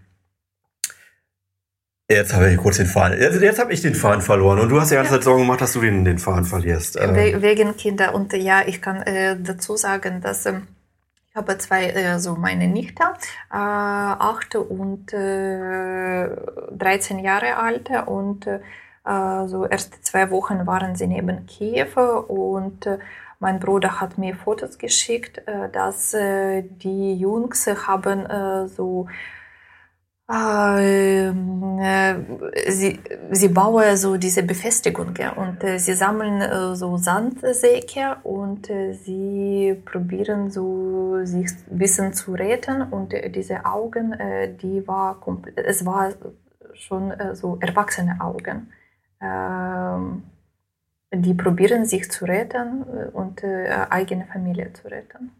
[2.10, 3.20] jetzt habe ich kurz den Faden.
[3.20, 5.62] Jetzt, jetzt habe ich den Faden verloren und du hast die ganze Zeit Sorgen gemacht,
[5.62, 6.98] dass du den, den Faden verlierst.
[7.00, 7.42] Ähm.
[7.42, 8.14] Wegen Kinder.
[8.14, 10.46] Und ja, ich kann äh, dazu sagen, dass.
[10.46, 10.68] Ähm,
[11.38, 13.04] habe zwei, also meine Nichte,
[13.52, 16.30] äh, acht und äh,
[16.72, 18.48] 13 Jahre alt und
[19.08, 21.96] äh, so erste zwei Wochen waren sie neben Kiew
[22.28, 23.00] und äh,
[23.40, 29.08] mein Bruder hat mir Fotos geschickt, äh, dass äh, die Jungs haben so
[30.30, 32.16] ähm, äh,
[32.70, 33.00] sie,
[33.32, 41.48] sie bauen so diese Befestigungen und sie sammeln so Sandsäcke und sie probieren so sich
[41.72, 44.16] ein bisschen zu retten und diese Augen,
[44.62, 45.22] die war
[45.56, 46.12] es war
[46.74, 48.68] schon so erwachsene Augen.
[49.22, 50.24] Ähm,
[51.14, 52.84] die probieren sich zu retten
[53.14, 55.32] und eigene Familie zu retten.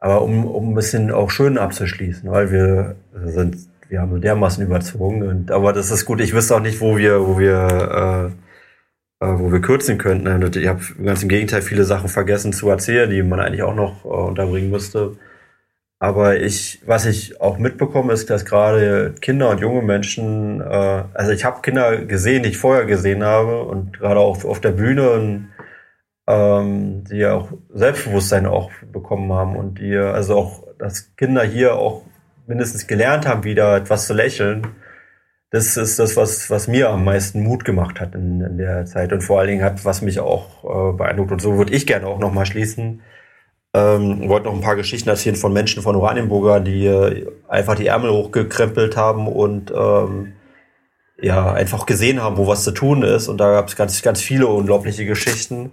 [0.00, 3.56] Aber um, um ein bisschen auch schön abzuschließen, weil wir sind,
[3.88, 5.22] wir haben so dermaßen überzogen.
[5.22, 6.20] Und, aber das ist gut.
[6.20, 8.32] Ich wüsste auch nicht, wo wir, wo wir,
[9.20, 10.26] äh, äh, wo wir kürzen könnten.
[10.58, 14.04] Ich habe ganz im Gegenteil viele Sachen vergessen zu erzählen, die man eigentlich auch noch
[14.06, 15.18] äh, unterbringen müsste.
[16.02, 21.30] Aber ich, was ich auch mitbekomme, ist, dass gerade Kinder und junge Menschen, äh, also
[21.32, 25.10] ich habe Kinder gesehen, die ich vorher gesehen habe und gerade auch auf der Bühne
[25.10, 25.50] und
[26.26, 31.76] ähm, die ja auch Selbstbewusstsein auch bekommen haben und die also auch, dass Kinder hier
[31.76, 32.04] auch
[32.46, 34.68] mindestens gelernt haben, wieder etwas zu lächeln.
[35.50, 39.12] Das ist das, was, was mir am meisten Mut gemacht hat in, in der Zeit
[39.12, 41.32] und vor allen Dingen hat, was mich auch äh, beeindruckt.
[41.32, 43.02] Und so würde ich gerne auch nochmal schließen.
[43.72, 47.86] Ähm, wollte noch ein paar Geschichten erzählen von Menschen von Oranienburger, die äh, einfach die
[47.86, 50.32] Ärmel hochgekrempelt haben und ähm,
[51.20, 53.28] ja, einfach gesehen haben, wo was zu tun ist.
[53.28, 55.72] Und da gab es ganz, ganz viele unglaubliche Geschichten.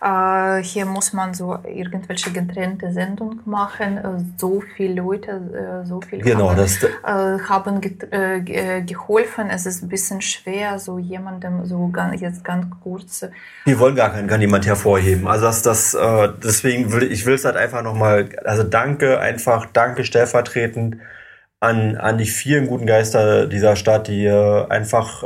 [0.00, 3.98] Äh, hier muss man so irgendwelche getrennte Sendung machen.
[3.98, 4.02] Äh,
[4.36, 9.50] so viele Leute, äh, so viele genau, haben, äh, haben ge geholfen.
[9.50, 13.26] Es ist ein bisschen schwer, so jemandem so ganz, jetzt ganz kurz.
[13.64, 15.26] Wir wollen gar keinen, kann niemand hervorheben.
[15.26, 15.96] Also das, das,
[16.42, 20.96] deswegen will ich will es halt einfach nochmal, also danke, einfach danke stellvertretend
[21.60, 25.24] an, an die vielen guten Geister dieser Stadt, die einfach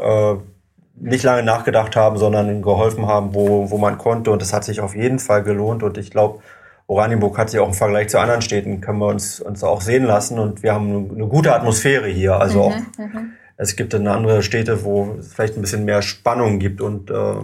[1.02, 4.30] nicht lange nachgedacht haben, sondern geholfen haben, wo, wo man konnte.
[4.30, 5.82] Und das hat sich auf jeden Fall gelohnt.
[5.82, 6.38] Und ich glaube,
[6.86, 10.04] Oranienburg hat sich auch im Vergleich zu anderen Städten, können wir uns, uns auch sehen
[10.04, 10.38] lassen.
[10.38, 12.36] Und wir haben eine gute Atmosphäre hier.
[12.36, 13.32] Also mhm, auch, mhm.
[13.56, 16.80] es gibt dann andere Städte, wo es vielleicht ein bisschen mehr Spannung gibt.
[16.80, 17.34] Und äh,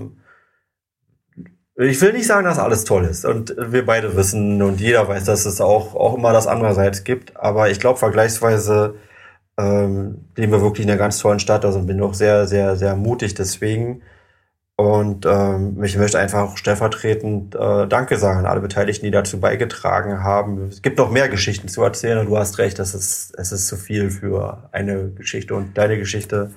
[1.84, 3.24] ich will nicht sagen, dass alles toll ist.
[3.24, 7.36] Und wir beide wissen und jeder weiß, dass es auch, auch immer das andererseits gibt.
[7.36, 8.94] Aber ich glaube, vergleichsweise
[9.58, 12.94] ähm, leben wir wirklich in einer ganz tollen Stadt, also bin auch sehr, sehr, sehr
[12.94, 14.02] mutig deswegen.
[14.76, 20.22] Und ähm, ich möchte einfach stellvertretend äh, Danke sagen an alle Beteiligten, die dazu beigetragen
[20.22, 20.68] haben.
[20.68, 23.66] Es gibt noch mehr Geschichten zu erzählen und du hast recht, das ist, es ist
[23.66, 25.56] zu viel für eine Geschichte.
[25.56, 26.52] Und deine Geschichte,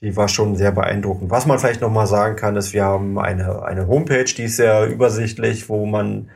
[0.00, 1.30] die war schon sehr beeindruckend.
[1.30, 4.56] Was man vielleicht noch mal sagen kann, ist, wir haben eine, eine Homepage, die ist
[4.56, 6.30] sehr übersichtlich, wo man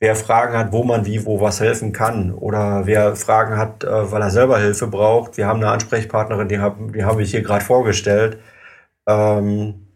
[0.00, 4.10] wer Fragen hat, wo man wie, wo was helfen kann oder wer Fragen hat, äh,
[4.10, 5.36] weil er selber Hilfe braucht.
[5.36, 8.38] Wir haben eine Ansprechpartnerin, die habe die hab ich hier gerade vorgestellt.
[9.06, 9.86] Ähm,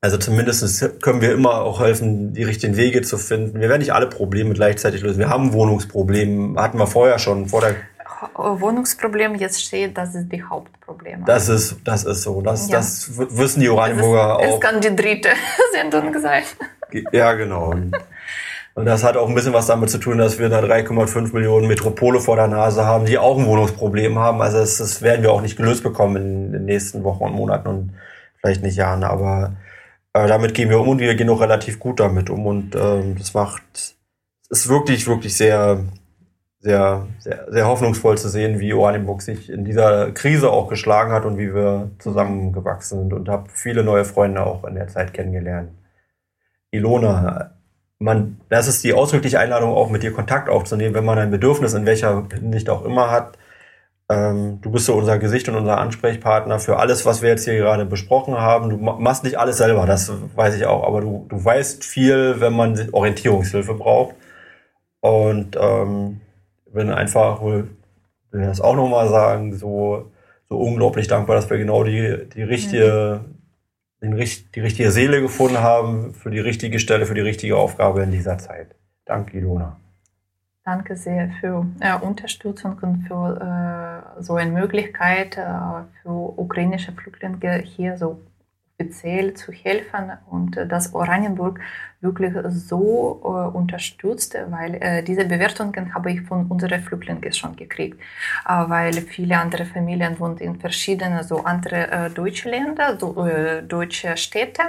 [0.00, 3.60] also zumindest können wir immer auch helfen, die richtigen Wege zu finden.
[3.60, 5.18] Wir werden nicht alle Probleme gleichzeitig lösen.
[5.18, 7.74] Wir haben ein Wohnungsproblem, hatten wir vorher schon vor der
[8.34, 11.24] Wohnungsproblem jetzt steht, das ist die Hauptprobleme.
[11.24, 12.40] Das ist, das ist so.
[12.42, 12.76] Das, ja.
[12.76, 14.54] das wissen die Oranienburger auch.
[14.54, 15.30] Es kann die dritte
[15.72, 16.42] Sendung sein.
[17.12, 17.74] Ja, genau.
[18.78, 21.66] Und das hat auch ein bisschen was damit zu tun, dass wir da 3,5 Millionen
[21.66, 24.40] Metropole vor der Nase haben, die auch ein Wohnungsproblem haben.
[24.40, 27.66] Also das, das werden wir auch nicht gelöst bekommen in den nächsten Wochen und Monaten
[27.66, 27.94] und
[28.40, 29.02] vielleicht nicht Jahren.
[29.02, 29.56] Aber
[30.12, 32.46] äh, damit gehen wir um und wir gehen auch relativ gut damit um.
[32.46, 33.96] Und ähm, das macht,
[34.48, 35.80] ist wirklich, wirklich sehr,
[36.60, 41.24] sehr, sehr, sehr hoffnungsvoll zu sehen, wie Oranienburg sich in dieser Krise auch geschlagen hat
[41.24, 45.72] und wie wir zusammengewachsen sind und habe viele neue Freunde auch in der Zeit kennengelernt.
[46.70, 47.57] Ilona,
[47.98, 51.74] man, das ist die ausdrückliche Einladung, auch mit dir Kontakt aufzunehmen, wenn man ein Bedürfnis
[51.74, 53.38] in welcher Hinsicht auch immer hat.
[54.08, 57.56] Ähm, du bist so unser Gesicht und unser Ansprechpartner für alles, was wir jetzt hier
[57.56, 58.70] gerade besprochen haben.
[58.70, 62.54] Du machst nicht alles selber, das weiß ich auch, aber du, du weißt viel, wenn
[62.54, 64.14] man Orientierungshilfe braucht.
[65.00, 66.20] Und ähm,
[66.72, 67.68] bin einfach, will
[68.32, 70.10] das auch nochmal sagen, so,
[70.48, 73.37] so unglaublich dankbar, dass wir genau die, die richtige, mhm
[74.00, 78.10] den, die richtige Seele gefunden haben für die richtige Stelle, für die richtige Aufgabe in
[78.10, 78.74] dieser Zeit.
[79.04, 79.76] Danke, Ilona.
[80.64, 85.42] Danke sehr für äh, Unterstützung und für äh, so eine Möglichkeit äh,
[86.02, 88.20] für ukrainische Flüchtlinge hier so
[88.78, 91.58] speziell zu helfen und äh, dass Oranienburg
[92.00, 98.00] wirklich so äh, unterstützt, weil äh, diese Bewertungen habe ich von unseren Flüchtlingen schon gekriegt,
[98.48, 103.64] äh, weil viele andere Familien wohnen in verschiedenen, so andere äh, deutsche Länder, so, äh,
[103.64, 104.62] deutsche Städte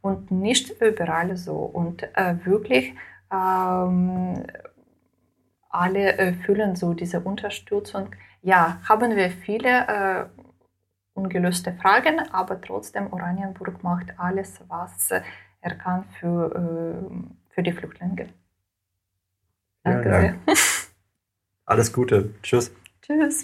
[0.00, 2.02] und nicht überall so und
[2.44, 2.92] wirklich
[3.32, 4.42] ähm,
[5.70, 8.08] alle fühlen so diese Unterstützung.
[8.42, 10.28] Ja, haben wir viele
[11.14, 15.10] ungelöste Fragen, aber trotzdem Oranienburg macht alles, was
[15.60, 18.28] er kann für, äh, für die Flüchtlinge.
[19.82, 20.34] Danke ja, sehr.
[21.66, 22.34] Alles Gute.
[22.42, 22.74] Tschüss.
[23.02, 23.42] Tschüss.